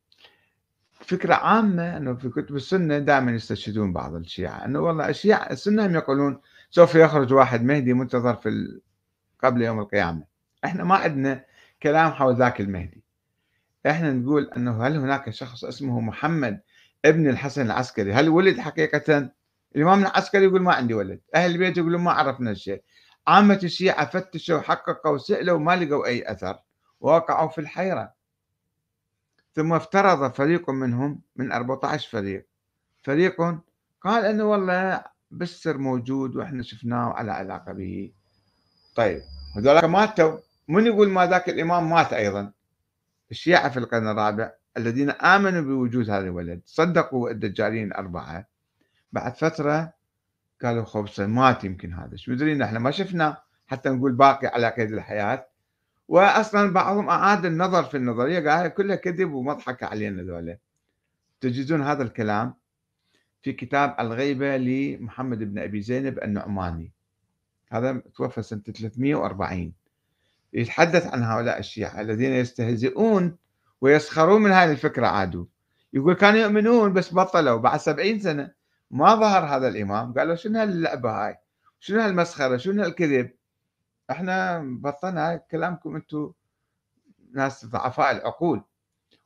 فكرة 0.92 1.34
عامة 1.34 1.96
أنه 1.96 2.14
في 2.14 2.28
كتب 2.28 2.56
السنة 2.56 2.98
دائما 2.98 3.32
يستشهدون 3.32 3.92
بعض 3.92 4.14
الشيعة 4.14 4.64
أنه 4.64 4.80
والله 4.80 5.08
الشيعة 5.08 5.50
السنة 5.50 5.86
هم 5.86 5.94
يقولون 5.94 6.40
سوف 6.70 6.94
يخرج 6.94 7.32
واحد 7.32 7.62
مهدي 7.64 7.92
منتظر 7.92 8.34
في 8.34 8.80
قبل 9.42 9.62
يوم 9.62 9.80
القيامة. 9.80 10.33
إحنا 10.64 10.84
ما 10.84 10.94
عندنا 10.94 11.44
كلام 11.82 12.12
حول 12.12 12.36
ذاك 12.36 12.60
المهدي. 12.60 13.04
إحنا 13.86 14.12
نقول 14.12 14.50
إنه 14.56 14.86
هل 14.86 14.96
هناك 14.96 15.30
شخص 15.30 15.64
اسمه 15.64 16.00
محمد 16.00 16.60
ابن 17.04 17.28
الحسن 17.28 17.66
العسكري؟ 17.66 18.12
هل 18.12 18.28
ولد 18.28 18.60
حقيقة؟ 18.60 19.30
الإمام 19.76 20.02
العسكري 20.02 20.44
يقول 20.44 20.62
ما 20.62 20.74
عندي 20.74 20.94
ولد. 20.94 21.20
أهل 21.34 21.50
البيت 21.50 21.76
يقولون 21.76 22.00
ما 22.00 22.12
عرفنا 22.12 22.54
شيء 22.54 22.82
عامة 23.26 23.60
الشيعة 23.64 24.06
فتشوا 24.10 24.60
حققوا 24.60 25.18
سئلوا 25.18 25.58
ما 25.58 25.76
لقوا 25.76 26.06
أي 26.06 26.32
أثر 26.32 26.58
ووقعوا 27.00 27.48
في 27.48 27.60
الحيرة. 27.60 28.12
ثم 29.54 29.72
افترض 29.72 30.32
فريق 30.32 30.70
منهم 30.70 31.20
من 31.36 31.52
14 31.52 32.10
فريق. 32.10 32.46
فريق 33.02 33.36
قال 34.00 34.24
إنه 34.24 34.44
والله 34.44 35.04
بالسر 35.30 35.78
موجود 35.78 36.36
وإحنا 36.36 36.62
شفناه 36.62 37.12
على 37.12 37.32
علاقة 37.32 37.72
به. 37.72 38.12
طيب 38.96 39.22
هذول 39.56 39.84
ماتوا. 39.84 40.38
من 40.68 40.86
يقول 40.86 41.08
ما 41.08 41.26
ذاك 41.26 41.48
الإمام 41.48 41.90
مات 41.90 42.12
أيضا؟ 42.12 42.52
الشيعة 43.30 43.68
في 43.68 43.78
القرن 43.78 44.08
الرابع 44.08 44.52
الذين 44.76 45.10
آمنوا 45.10 45.60
بوجود 45.60 46.10
هذا 46.10 46.24
الولد 46.24 46.60
صدقوا 46.64 47.30
الدجالين 47.30 47.86
الأربعة. 47.86 48.46
بعد 49.12 49.34
فترة 49.36 49.92
قالوا 50.62 50.84
خبصة 50.84 51.26
مات 51.26 51.64
يمكن 51.64 51.92
هذا. 51.92 52.16
شو 52.16 52.32
مدري 52.32 52.64
إحنا 52.64 52.78
ما 52.78 52.90
شفنا 52.90 53.42
حتى 53.66 53.88
نقول 53.88 54.12
باقي 54.12 54.46
على 54.46 54.68
قيد 54.68 54.92
الحياة. 54.92 55.46
واصلا 56.08 56.72
بعضهم 56.72 57.08
أعاد 57.08 57.44
النظر 57.44 57.82
في 57.84 57.96
النظرية 57.96 58.50
قال 58.50 58.68
كلها 58.68 58.96
كذب 58.96 59.32
ومضحكة 59.32 59.86
علينا 59.86 60.22
ذولا. 60.22 60.58
تجدون 61.40 61.82
هذا 61.82 62.02
الكلام 62.02 62.54
في 63.42 63.52
كتاب 63.52 63.96
الغيبة 64.00 64.56
لمحمد 64.56 65.38
بن 65.38 65.58
أبي 65.58 65.80
زينب 65.80 66.18
النعماني. 66.22 66.92
هذا 67.72 68.02
توفى 68.16 68.42
سنة 68.42 68.60
340 68.60 69.72
يتحدث 70.54 71.06
عن 71.06 71.22
هؤلاء 71.22 71.58
الشيعة 71.58 72.00
الذين 72.00 72.32
يستهزئون 72.32 73.36
ويسخرون 73.80 74.42
من 74.42 74.52
هذه 74.52 74.70
الفكرة 74.70 75.06
عادوا. 75.06 75.44
يقول 75.92 76.14
كانوا 76.14 76.40
يؤمنون 76.40 76.92
بس 76.92 77.14
بطلوا 77.14 77.58
بعد 77.58 77.80
سبعين 77.80 78.20
سنة. 78.20 78.50
ما 78.90 79.14
ظهر 79.14 79.44
هذا 79.44 79.68
الإمام. 79.68 80.12
قالوا 80.12 80.34
شنو 80.34 80.58
هاللعبة 80.58 81.10
هاي؟ 81.10 81.38
شنو 81.80 82.00
هالمسخرة؟ 82.00 82.56
شنو 82.56 82.82
هالكذب؟ 82.82 83.30
إحنا 84.10 84.62
بطلنا 84.80 85.36
كلامكم 85.36 85.96
أنتم 85.96 86.32
ناس 87.32 87.66
ضعفاء 87.66 88.16
العقول. 88.16 88.62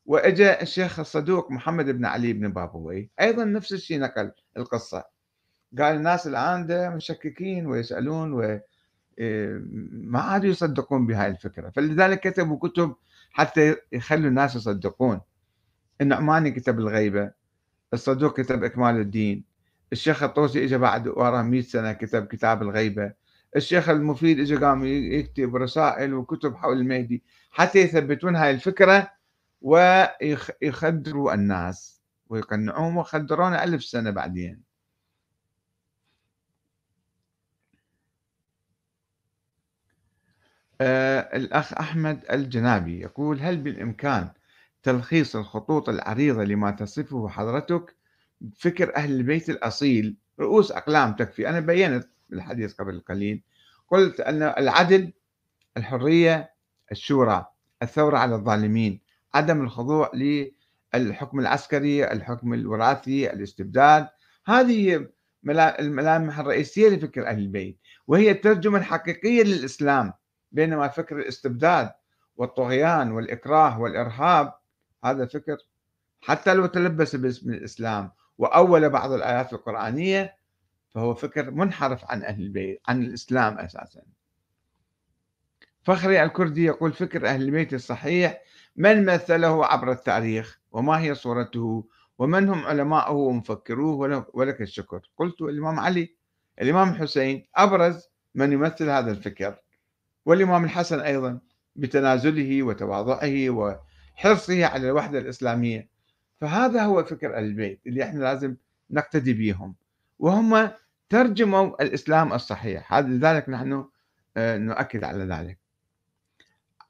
وإجا 0.07 0.62
الشيخ 0.62 1.01
الصدوق 1.01 1.51
محمد 1.51 1.85
بن 1.85 2.05
علي 2.05 2.33
بن 2.33 2.53
بابوي 2.53 3.11
أيضا 3.20 3.45
نفس 3.45 3.72
الشيء 3.72 4.01
نقل 4.01 4.33
القصة. 4.57 5.05
قال 5.79 5.97
الناس 5.97 6.26
الآن 6.26 6.97
مشككين 6.97 7.66
ويسألون 7.66 8.33
و 8.33 8.61
ما 9.92 10.20
عادوا 10.20 10.50
يصدقون 10.50 11.06
بهاي 11.06 11.30
الفكرة. 11.30 11.70
فلذلك 11.70 12.20
كتبوا 12.20 12.58
كتب 12.58 12.94
حتى 13.30 13.76
يخلوا 13.92 14.28
الناس 14.28 14.56
يصدقون. 14.56 15.20
النعماني 16.00 16.50
كتب 16.50 16.78
الغيبة 16.78 17.30
الصدوق 17.92 18.40
كتب 18.40 18.64
إكمال 18.64 18.96
الدين 18.96 19.44
الشيخ 19.92 20.22
الطوسي 20.22 20.64
اجى 20.64 20.78
بعد 20.78 21.08
وراه 21.08 21.42
100 21.42 21.60
سنة 21.62 21.92
كتب 21.92 22.26
كتاب 22.26 22.62
الغيبة 22.62 23.12
الشيخ 23.56 23.88
المفيد 23.88 24.40
اجى 24.40 24.56
قام 24.56 24.84
يكتب 24.84 25.56
رسائل 25.56 26.14
وكتب 26.14 26.54
حول 26.56 26.78
المهدي 26.78 27.22
حتى 27.50 27.78
يثبتون 27.78 28.36
هاي 28.36 28.50
الفكرة 28.50 29.10
ويخدروا 29.60 31.34
الناس 31.34 32.02
ويقنعوهم 32.28 32.96
وخدرونا 32.96 33.64
ألف 33.64 33.84
سنة 33.84 34.10
بعدين. 34.10 34.67
الأخ 40.81 41.72
أحمد 41.72 42.24
الجنابي 42.31 43.01
يقول 43.01 43.41
هل 43.41 43.57
بالإمكان 43.57 44.29
تلخيص 44.83 45.37
الخطوط 45.37 45.89
العريضة 45.89 46.45
لما 46.45 46.70
تصفه 46.70 47.29
حضرتك؟ 47.29 47.97
فكر 48.57 48.97
أهل 48.97 49.12
البيت 49.12 49.51
الأصيل 49.51 50.16
رؤوس 50.41 50.72
أقلام 50.72 51.12
تكفي. 51.12 51.49
أنا 51.49 51.61
بينت 51.61 52.09
بالحديث 52.31 52.72
قبل 52.74 53.01
قليل 53.09 53.43
قلت 53.91 54.20
أن 54.20 54.43
العدل 54.43 55.12
الحرية 55.76 56.51
الشورى 56.93 57.47
الثورة 57.83 58.18
على 58.18 58.35
الظالمين 58.35 59.01
عدم 59.35 59.61
الخضوع 59.61 60.11
للحكم 60.95 61.41
العسكري 61.41 62.12
الحكم 62.12 62.55
الوراثي 62.55 63.33
الاستبداد 63.33 64.09
هذه 64.47 65.07
الملامح 65.51 66.39
الرئيسية 66.39 66.89
لفكر 66.89 67.26
أهل 67.26 67.39
البيت 67.39 67.79
وهي 68.07 68.31
الترجمة 68.31 68.79
الحقيقية 68.79 69.43
للإسلام. 69.43 70.12
بينما 70.53 70.88
فكر 70.88 71.18
الاستبداد 71.18 71.92
والطغيان 72.36 73.12
والإكراه 73.12 73.80
والإرهاب 73.80 74.55
هذا 75.05 75.26
فكر 75.26 75.57
حتى 76.20 76.55
لو 76.55 76.66
تلبس 76.66 77.16
باسم 77.16 77.51
الإسلام 77.51 78.11
وأول 78.38 78.90
بعض 78.90 79.12
الآيات 79.12 79.53
القرآنية 79.53 80.36
فهو 80.90 81.14
فكر 81.14 81.51
منحرف 81.51 82.05
عن 82.11 82.22
أهل 82.22 82.42
البيت 82.42 82.80
عن 82.88 83.03
الإسلام 83.03 83.59
أساسا. 83.59 84.03
فخري 85.82 86.22
الكردي 86.22 86.64
يقول 86.64 86.92
فكر 86.92 87.28
أهل 87.28 87.42
البيت 87.42 87.74
الصحيح 87.74 88.42
من 88.76 89.05
مثله 89.05 89.66
عبر 89.66 89.92
التاريخ 89.92 90.61
وما 90.72 91.01
هي 91.01 91.14
صورته 91.14 91.84
ومن 92.18 92.49
هم 92.49 92.66
علماءه 92.66 93.12
ومفكروه 93.12 94.26
ولك 94.34 94.61
الشكر. 94.61 95.11
قلت 95.16 95.42
الإمام 95.42 95.80
علي 95.80 96.16
الإمام 96.62 96.88
الحسين 96.88 97.46
أبرز 97.57 98.09
من 98.34 98.53
يمثل 98.53 98.90
هذا 98.90 99.11
الفكر. 99.11 99.59
والإمام 100.26 100.64
الحسن 100.64 101.00
أيضا 101.00 101.40
بتنازله 101.76 102.62
وتواضعه 102.62 103.50
وحرصه 103.50 104.66
على 104.66 104.88
الوحدة 104.88 105.18
الإسلامية. 105.18 105.88
فهذا 106.40 106.82
هو 106.82 107.04
فكر 107.04 107.38
البيت 107.38 107.80
اللي 107.86 108.04
إحنا 108.04 108.20
لازم 108.20 108.56
نقتدي 108.90 109.32
بهم 109.32 109.74
وهم 110.18 110.70
ترجموا 111.08 111.82
الإسلام 111.82 112.32
الصحيح. 112.32 112.92
هذا 112.94 113.08
لذلك 113.08 113.48
نحن 113.48 113.84
آه، 114.36 114.58
نؤكد 114.58 115.04
على 115.04 115.24
ذلك. 115.24 115.58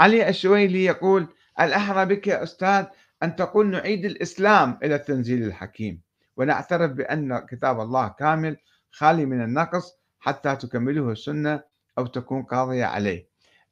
علي 0.00 0.28
الشويلي 0.28 0.84
يقول 0.84 1.26
الأحرى 1.60 2.06
بك 2.06 2.26
يا 2.26 2.42
أستاذ 2.42 2.84
أن 3.22 3.36
تقول 3.36 3.70
نعيد 3.70 4.04
الإسلام 4.04 4.78
إلى 4.82 4.94
التنزيل 4.94 5.42
الحكيم. 5.42 6.00
ونعترف 6.36 6.90
بأن 6.92 7.38
كتاب 7.38 7.80
الله 7.80 8.08
كامل 8.08 8.56
خالي 8.90 9.26
من 9.26 9.42
النقص 9.44 9.98
حتى 10.20 10.56
تكمله 10.56 11.12
السنة 11.12 11.62
أو 11.99 12.07
تكون 12.07 12.42
قاضية 12.42 12.84
عليه. 12.84 13.28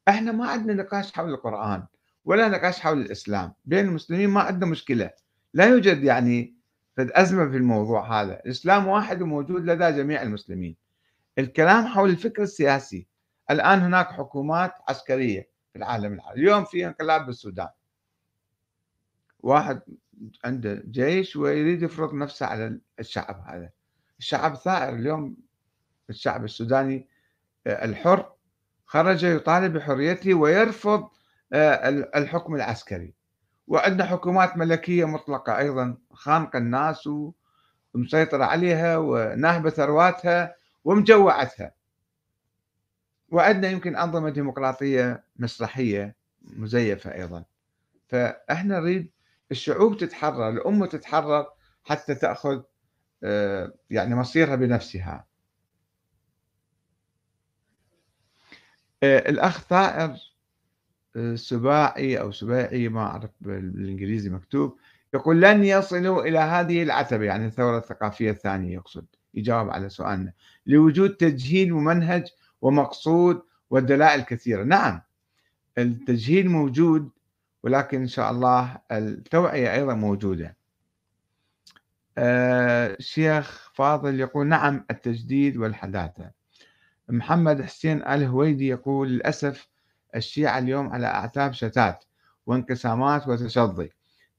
إحنا 0.08 0.32
ما 0.32 0.48
عندنا 0.50 0.82
نقاش 0.82 1.12
حول 1.12 1.30
القرآن 1.30 1.86
ولا 2.24 2.48
نقاش 2.48 2.80
حول 2.80 3.00
الإسلام. 3.00 3.52
بين 3.64 3.84
المسلمين 3.84 4.30
ما 4.30 4.40
عندنا 4.40 4.70
مشكلة. 4.70 5.10
لا 5.54 5.64
يوجد 5.64 6.04
يعني 6.04 6.56
أزمة 6.98 7.50
في 7.50 7.56
الموضوع 7.56 8.22
هذا. 8.22 8.40
الإسلام 8.46 8.86
واحد 8.86 9.22
وموجود 9.22 9.64
لدى 9.64 9.92
جميع 9.92 10.22
المسلمين. 10.22 10.76
الكلام 11.38 11.86
حول 11.86 12.10
الفكر 12.10 12.42
السياسي. 12.42 13.06
الآن 13.50 13.78
هناك 13.78 14.06
حكومات 14.10 14.74
عسكرية 14.88 15.48
في 15.72 15.78
العالم 15.78 16.12
العربي. 16.12 16.40
اليوم 16.40 16.64
في 16.64 16.86
انقلاب 16.86 17.26
بالسودان. 17.26 17.68
واحد 19.40 19.80
عنده 20.44 20.82
جيش 20.90 21.36
ويريد 21.36 21.82
يفرض 21.82 22.14
نفسه 22.14 22.46
على 22.46 22.80
الشعب 23.00 23.44
هذا. 23.46 23.70
الشعب 24.18 24.54
ثائر. 24.54 24.94
اليوم 24.94 25.36
الشعب 26.10 26.44
السوداني 26.44 27.08
الحر 27.66 28.32
خرج 28.86 29.24
يطالب 29.24 29.72
بحريته 29.72 30.34
ويرفض 30.34 31.08
آه، 31.52 31.88
الحكم 31.88 32.54
العسكري. 32.54 33.14
وعندنا 33.66 34.04
حكومات 34.04 34.56
ملكية 34.56 35.04
مطلقة 35.04 35.58
أيضا 35.58 35.96
خانقة 36.12 36.56
الناس 36.56 37.08
ومسيطرة 37.94 38.44
عليها 38.44 38.96
وناهبة 38.96 39.70
ثرواتها 39.70 40.54
ومجوعتها. 40.84 41.72
وعندنا 43.28 43.70
يمكن 43.70 43.96
أنظمة 43.96 44.30
ديمقراطية 44.30 45.24
مسرحية 45.36 46.16
مزيفة 46.42 47.14
أيضا. 47.14 47.44
فإحنا 48.08 48.80
نريد 48.80 49.10
الشعوب 49.50 49.96
تتحرر 49.96 50.48
الأمة 50.48 50.86
تتحرر 50.86 51.46
حتى 51.84 52.14
تأخذ 52.14 52.62
آه، 53.24 53.72
يعني 53.90 54.14
مصيرها 54.14 54.56
بنفسها. 54.56 55.26
الأخ 59.06 59.60
ثائر 59.60 60.16
سباعي 61.34 62.20
أو 62.20 62.32
سباعي 62.32 62.88
ما 62.88 63.00
أعرف 63.00 63.30
بالإنجليزي 63.40 64.30
مكتوب 64.30 64.76
يقول 65.14 65.42
لن 65.42 65.64
يصلوا 65.64 66.22
إلى 66.22 66.38
هذه 66.38 66.82
العتبة 66.82 67.24
يعني 67.24 67.46
الثورة 67.46 67.78
الثقافية 67.78 68.30
الثانية 68.30 68.74
يقصد 68.74 69.06
يجاوب 69.34 69.70
على 69.70 69.88
سؤالنا. 69.88 70.32
لوجود 70.66 71.10
تجهيل 71.10 71.74
ممنهج 71.74 72.28
ومقصود 72.62 73.42
والدلائل 73.70 74.20
كثيرة. 74.20 74.64
نعم 74.64 75.00
التجهيل 75.78 76.48
موجود 76.48 77.10
ولكن 77.62 78.00
إن 78.00 78.08
شاء 78.08 78.30
الله 78.30 78.78
التوعية 78.92 79.74
أيضا 79.74 79.94
موجودة. 79.94 80.56
الشيخ 82.18 83.68
آه، 83.70 83.74
فاضل 83.74 84.20
يقول 84.20 84.46
نعم 84.46 84.84
التجديد 84.90 85.56
والحداثة. 85.56 86.30
محمد 87.08 87.62
حسين 87.62 88.02
الهويدي 88.02 88.68
يقول 88.68 89.08
للأسف 89.08 89.68
الشيعة 90.16 90.58
اليوم 90.58 90.88
على 90.88 91.06
أعتاب 91.06 91.52
شتات 91.52 92.04
وانقسامات 92.46 93.28
وتشظي. 93.28 93.90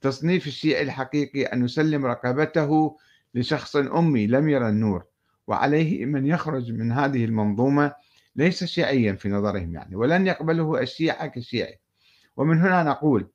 تصنيف 0.01 0.47
الشيعي 0.47 0.82
الحقيقي 0.82 1.43
أن 1.43 1.65
يسلم 1.65 2.05
رقبته 2.05 2.97
لشخص 3.34 3.76
أمي 3.76 4.28
لم 4.28 4.49
يرى 4.49 4.70
النور 4.70 5.05
وعليه 5.47 6.05
من 6.05 6.28
يخرج 6.28 6.72
من 6.72 6.91
هذه 6.91 7.26
المنظومة 7.26 7.93
ليس 8.36 8.63
شيعيا 8.63 9.13
في 9.13 9.30
نظرهم 9.30 9.74
يعني 9.74 9.95
ولن 9.95 10.28
يقبله 10.28 10.82
الشيعة 10.82 11.28
كشيعي. 11.28 11.80
ومن 12.38 12.61
هنا 12.61 12.84
نقول 12.84 13.28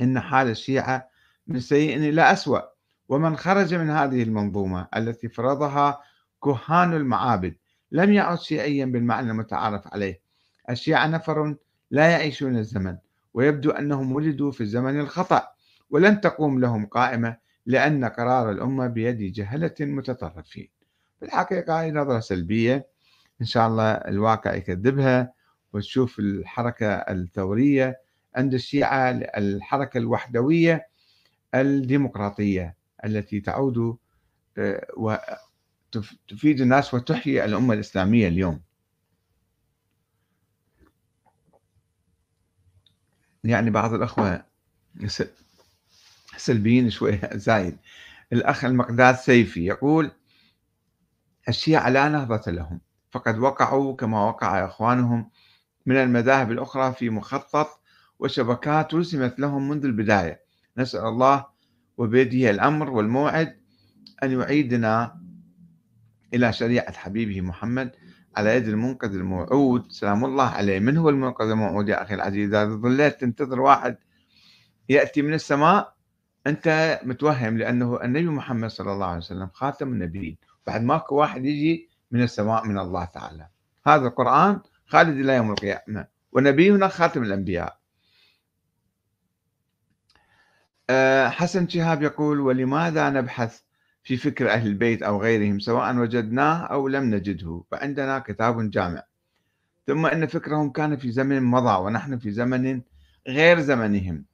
إن 0.00 0.20
حال 0.20 0.48
الشيعة 0.48 1.08
من 1.46 1.60
سيء 1.60 1.96
إلى 1.96 2.32
أسوأ 2.32 2.60
ومن 3.08 3.36
خرج 3.36 3.74
من 3.74 3.90
هذه 3.90 4.22
المنظومة 4.22 4.88
التي 4.96 5.28
فرضها 5.28 6.00
كهان 6.44 6.94
المعابد 6.94 7.54
لم 7.92 8.12
يعد 8.12 8.38
شيعيا 8.40 8.84
بالمعنى 8.84 9.30
المتعارف 9.30 9.88
عليه. 9.94 10.20
الشيعة 10.70 11.06
نفر 11.06 11.56
لا 11.90 12.08
يعيشون 12.08 12.56
الزمن 12.56 12.96
ويبدو 13.34 13.70
أنهم 13.70 14.12
ولدوا 14.12 14.50
في 14.50 14.60
الزمن 14.60 15.00
الخطأ 15.00 15.48
ولن 15.90 16.20
تقوم 16.20 16.60
لهم 16.60 16.86
قائمة 16.86 17.36
لأن 17.66 18.04
قرار 18.04 18.50
الأمة 18.50 18.86
بيد 18.86 19.32
جهلة 19.32 19.74
متطرفين. 19.80 20.68
في 21.18 21.24
الحقيقة 21.24 21.82
هذه 21.82 21.90
نظرة 21.90 22.20
سلبية 22.20 22.86
إن 23.40 23.46
شاء 23.46 23.68
الله 23.68 23.92
الواقع 23.92 24.54
يكذبها 24.54 25.32
وتشوف 25.72 26.18
الحركة 26.18 26.86
الثورية 26.94 28.00
عند 28.36 28.54
الشيعة 28.54 29.10
الحركة 29.10 29.98
الوحدوية 29.98 30.88
الديمقراطية 31.54 32.76
التي 33.04 33.40
تعود 33.40 33.96
وتفيد 35.96 36.60
الناس 36.60 36.94
وتحيي 36.94 37.44
الأمة 37.44 37.74
الإسلامية 37.74 38.28
اليوم. 38.28 38.60
يعني 43.44 43.70
بعض 43.70 43.94
الأخوة 43.94 44.44
سلبيين 46.36 46.90
شوية 46.90 47.30
زايد. 47.46 47.78
الأخ 48.32 48.64
المقداد 48.64 49.14
سيفي 49.14 49.64
يقول 49.66 50.10
الشيعة 51.48 51.88
لا 51.88 52.08
نهضة 52.08 52.52
لهم 52.52 52.80
فقد 53.10 53.38
وقعوا 53.38 53.96
كما 53.96 54.24
وقع 54.24 54.66
إخوانهم 54.66 55.30
من 55.86 55.96
المذاهب 55.96 56.52
الأخرى 56.52 56.92
في 56.92 57.10
مخطط 57.10 57.80
وشبكات 58.18 58.94
رسمت 58.94 59.40
لهم 59.40 59.68
منذ 59.68 59.84
البداية. 59.84 60.40
نسأل 60.78 61.04
الله 61.04 61.46
وبيده 61.98 62.50
الأمر 62.50 62.90
والموعد 62.90 63.56
أن 64.22 64.32
يعيدنا 64.40 65.20
إلى 66.34 66.52
شريعة 66.52 66.92
حبيبه 66.92 67.40
محمد 67.40 67.90
على 68.36 68.56
يد 68.56 68.68
المنقذ 68.68 69.14
الموعود. 69.14 69.92
سلام 69.92 70.24
الله 70.24 70.48
عليه. 70.48 70.78
من 70.78 70.96
هو 70.96 71.08
المنقذ 71.08 71.50
الموعود 71.50 71.88
يا 71.88 72.02
أخي 72.02 72.14
العزيز؟ 72.14 72.54
إذا 72.54 72.64
ظليت 72.64 73.20
تنتظر 73.20 73.60
واحد 73.60 73.98
يأتي 74.88 75.22
من 75.22 75.34
السماء 75.34 75.94
أنت 76.46 77.00
متوهم 77.04 77.58
لأنه 77.58 78.04
النبي 78.04 78.26
محمد 78.26 78.70
صلى 78.70 78.92
الله 78.92 79.06
عليه 79.06 79.18
وسلم 79.18 79.48
خاتم 79.52 79.88
النبيين. 79.88 80.36
بعد 80.66 80.82
ماكو 80.82 81.14
واحد 81.14 81.44
يجي 81.44 81.88
من 82.10 82.22
السماء 82.22 82.66
من 82.66 82.78
الله 82.78 83.04
تعالى. 83.04 83.48
هذا 83.86 84.06
القرآن 84.06 84.60
خالد 84.86 85.18
إلى 85.18 85.34
يوم 85.34 85.50
القيامة. 85.50 86.06
ونبينا 86.32 86.88
خاتم 86.88 87.22
الأنبياء. 87.22 87.78
آه، 90.90 91.28
حسن 91.28 91.68
شهاب 91.68 92.02
يقول 92.02 92.40
ولماذا 92.40 93.10
نبحث 93.10 93.60
في 94.08 94.16
فكر 94.16 94.50
أهل 94.50 94.66
البيت 94.66 95.02
أو 95.02 95.22
غيرهم 95.22 95.60
سواء 95.60 95.96
وجدناه 95.96 96.66
أو 96.66 96.88
لم 96.88 97.14
نجده 97.14 97.64
فعندنا 97.70 98.18
كتاب 98.18 98.70
جامع. 98.70 99.02
ثم 99.86 100.06
أن 100.06 100.26
فكرهم 100.26 100.70
كان 100.70 100.96
في 100.96 101.10
زمن 101.10 101.42
مضى 101.42 101.84
ونحن 101.84 102.18
في 102.18 102.30
زمن 102.30 102.82
غير 103.26 103.60
زمنهم. 103.60 104.24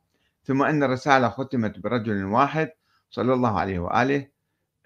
ثم 0.45 0.63
أن 0.63 0.83
الرسالة 0.83 1.29
ختمت 1.29 1.79
برجل 1.79 2.25
واحد 2.25 2.71
صلى 3.11 3.35
الله 3.35 3.61
عليه 3.61 3.79
وآله. 3.79 4.29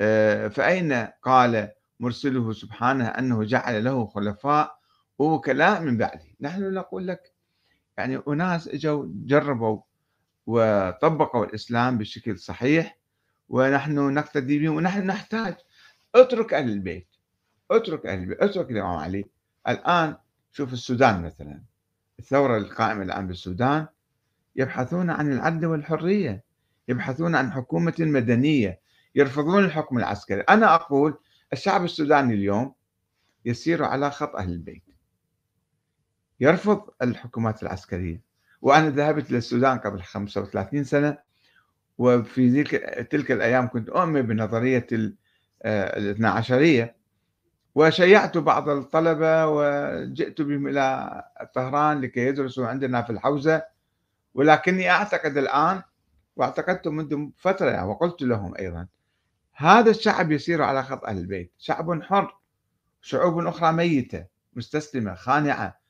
آه، 0.01 0.49
فأين 0.49 0.93
قال 1.23 1.71
مرسله 2.01 2.53
سبحانه 2.53 3.05
أنه 3.07 3.45
جعل 3.45 3.85
له 3.85 4.07
خلفاء 4.07 4.79
ووكلاء 5.19 5.83
من 5.83 5.97
بعده؟ 5.97 6.27
نحن 6.41 6.75
نقول 6.75 7.07
لك 7.07 7.33
يعني 7.99 8.21
أناس 8.29 8.69
إجوا 8.69 9.05
جربوا 9.09 9.81
وطبقوا 10.47 11.45
الإسلام 11.45 11.99
بشكل 11.99 12.39
صحيح 12.39 12.98
ونحن 13.49 14.15
نقتدي 14.15 14.59
بهم 14.59 14.77
ونحن 14.77 15.07
نحتاج. 15.07 15.55
اترك 16.15 16.55
أهل 16.55 16.69
البيت. 16.69 17.09
اترك 17.71 18.07
أهل 18.07 18.19
البيت. 18.19 18.43
اترك 18.43 18.71
الإمام 18.71 18.97
علي. 18.97 19.25
الآن 19.69 20.17
شوف 20.53 20.73
السودان 20.73 21.23
مثلا. 21.23 21.63
الثورة 22.19 22.59
القائمة 22.59 23.03
الآن 23.03 23.27
بالسودان 23.27 23.87
يبحثون 24.57 25.11
عن 25.11 25.33
العدل 25.33 25.67
والحرية. 25.67 26.45
يبحثون 26.89 27.35
عن 27.35 27.53
حكومة 27.53 27.95
مدنية. 27.99 28.81
يرفضون 29.15 29.65
الحكم 29.65 29.99
العسكري. 29.99 30.41
أنا 30.41 30.75
أقول 30.75 31.19
الشعب 31.53 31.85
السوداني 31.85 32.35
اليوم 32.35 32.75
يسير 33.45 33.85
على 33.85 34.11
خط 34.11 34.37
أهل 34.37 34.53
البيت. 34.53 34.85
يرفض 36.41 36.91
الحكومات 37.03 37.63
العسكرية. 37.63 38.23
وأنا 38.61 38.91
ذهبت 38.91 39.31
للسودان 39.31 39.79
قبل 39.79 40.03
35 40.03 40.85
سنة. 40.85 41.28
وفي 41.99 42.63
تلك 43.11 43.33
الأيام 43.33 43.69
كنت 43.69 43.89
أؤمن 43.89 44.23
بنظرية 44.23 44.87
آه، 45.63 45.99
الاثنا 45.99 46.31
عشرية 46.31 46.97
وشيعت 47.75 48.39
بعض 48.39 48.69
الطلبة 48.69 49.47
وجئت 49.47 50.43
بهم 50.43 50.69
إلى 50.69 51.25
طهران 51.55 52.01
لكي 52.01 52.21
يدرسوا 52.21 52.67
عندنا 52.67 53.03
في 53.03 53.11
الحوزة 53.11 53.63
ولكني 54.35 54.91
أعتقد 54.91 55.37
الآن 55.37 55.83
واعتقدت 56.37 56.89
منذ 56.89 57.29
فترة 57.37 57.85
وقلت 57.85 58.23
لهم 58.23 58.55
أيضا 58.59 58.87
هذا 59.55 59.91
الشعب 59.91 60.33
يسير 60.33 60.63
على 60.63 60.83
خط 60.83 61.05
أهل 61.05 61.19
البيت 61.19 61.53
شعب 61.59 62.03
حر 62.03 62.39
شعوب 63.01 63.47
أخرى 63.47 63.73
ميتة 63.73 64.27
مستسلمة 64.55 65.15
خانعة 65.15 65.81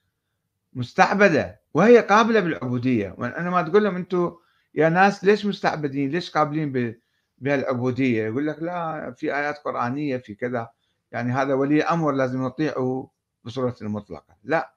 مستعبدة 0.73 1.61
وهي 1.75 1.99
قابلة 1.99 2.41
بالعبودية. 2.41 3.15
وأنا 3.19 3.51
ما 3.51 3.63
تقول 3.63 3.85
لهم 3.85 3.97
أنتم 3.97 4.37
يا 4.79 4.89
ناس 4.89 5.25
ليش 5.25 5.47
مستعبدين؟ 5.47 6.11
ليش 6.11 6.31
قابلين 6.31 6.95
بهالعبودية 7.39 8.25
يقول 8.25 8.47
لك 8.47 8.63
لا 8.63 9.11
في 9.13 9.35
آيات 9.35 9.59
قرآنية 9.59 10.17
في 10.17 10.35
كذا. 10.35 10.71
يعني 11.13 11.33
هذا 11.33 11.55
ولي 11.55 11.83
أمر 11.83 12.13
لازم 12.13 12.43
نطيعه 12.43 13.11
بصورة 13.45 13.77
مطلقة. 13.81 14.37
لا 14.45 14.75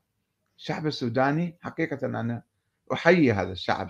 الشعب 0.58 0.88
السوداني 0.88 1.58
حقيقة 1.62 2.06
أنا 2.08 2.44
أحيي 2.94 3.34
هذا 3.34 3.52
الشعب 3.52 3.90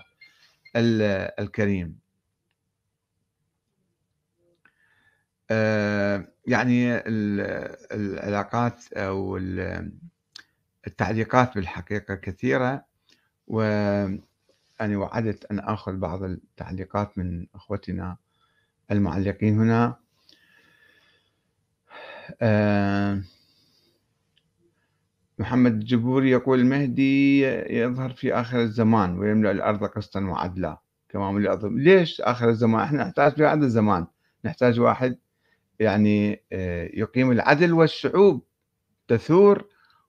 الكريم. 0.76 1.98
آه، 5.50 6.28
يعني 6.46 7.02
العلاقات 7.92 8.92
أو 8.92 9.36
التعليقات 10.86 11.54
بالحقيقة 11.54 12.14
كثيرة 12.14 12.84
وأنا 14.82 14.98
وعدت 14.98 15.44
أن 15.50 15.58
آخذ 15.58 15.96
بعض 15.96 16.22
التعليقات 16.22 17.18
من 17.18 17.46
أخوتنا 17.54 18.16
المعلقين 18.90 19.58
هنا. 19.58 19.96
آه، 22.42 23.22
محمد 25.38 25.72
الجبوري 25.72 26.30
يقول 26.30 26.60
المهدي 26.60 27.42
يظهر 27.78 28.10
في 28.10 28.34
آخر 28.34 28.60
الزمان 28.60 29.18
ويملأ 29.18 29.50
الأرض 29.50 29.84
قسطا 29.84 30.20
وعدلا. 30.20 30.80
كما 31.08 31.32
ملأ 31.32 31.58
ليش 31.62 32.20
آخر 32.20 32.48
الزمان؟ 32.48 32.80
إحنا 32.82 33.04
نحتاج 33.04 33.32
في 33.32 33.44
هذا 33.46 33.64
الزمان. 33.64 34.06
نحتاج 34.44 34.80
واحد 34.80 35.18
يعني 35.80 36.42
آه، 36.52 36.90
يقيم 36.94 37.30
العدل 37.32 37.72
والشعوب. 37.72 38.44
تثور 39.08 39.68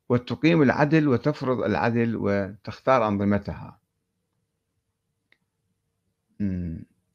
وتقيم 0.10 0.62
العدل 0.62 1.08
وتفرض 1.08 1.64
العدل 1.64 2.16
وتختار 2.16 3.08
أنظمتها. 3.08 3.83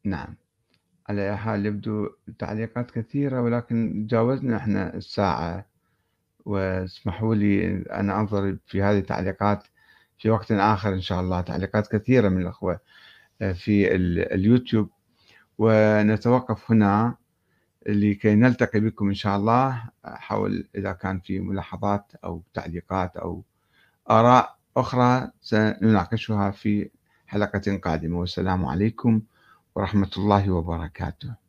نعم. 0.04 0.36
على 1.08 1.30
أي 1.30 1.36
حال 1.36 1.66
يبدو 1.66 2.08
تعليقات 2.38 2.90
كثيرة 2.90 3.40
ولكن 3.42 4.06
تجاوزنا 4.08 4.56
إحنا 4.56 4.94
الساعة، 4.94 5.66
واسمحوا 6.44 7.34
لي 7.34 7.66
أن 7.92 8.10
أنظر 8.10 8.56
في 8.66 8.82
هذه 8.82 8.98
التعليقات 8.98 9.64
في 10.18 10.30
وقت 10.30 10.52
آخر 10.52 10.92
إن 10.94 11.00
شاء 11.00 11.20
الله، 11.20 11.40
تعليقات 11.40 11.96
كثيرة 11.96 12.28
من 12.28 12.42
الأخوة 12.42 12.80
آآ 13.42 13.52
في 13.52 13.94
ال 13.94 14.32
اليوتيوب، 14.32 14.90
ونتوقف 15.58 16.70
هنا 16.70 17.16
لكي 17.86 18.34
نلتقي 18.34 18.80
بكم 18.80 19.08
إن 19.08 19.14
شاء 19.14 19.36
الله 19.36 19.82
حول 20.04 20.68
إذا 20.74 20.92
كان 20.92 21.20
في 21.20 21.40
ملاحظات 21.40 22.12
أو 22.24 22.42
تعليقات 22.54 23.16
أو 23.16 23.44
آراء 24.10 24.58
أخرى 24.76 25.30
سنناقشها 25.40 26.50
في 26.50 26.90
حلقة 27.28 27.76
قادمة، 27.76 28.20
والسلام 28.20 28.66
عليكم 28.66 29.20
ورحمة 29.74 30.10
الله 30.16 30.50
وبركاته. 30.50 31.47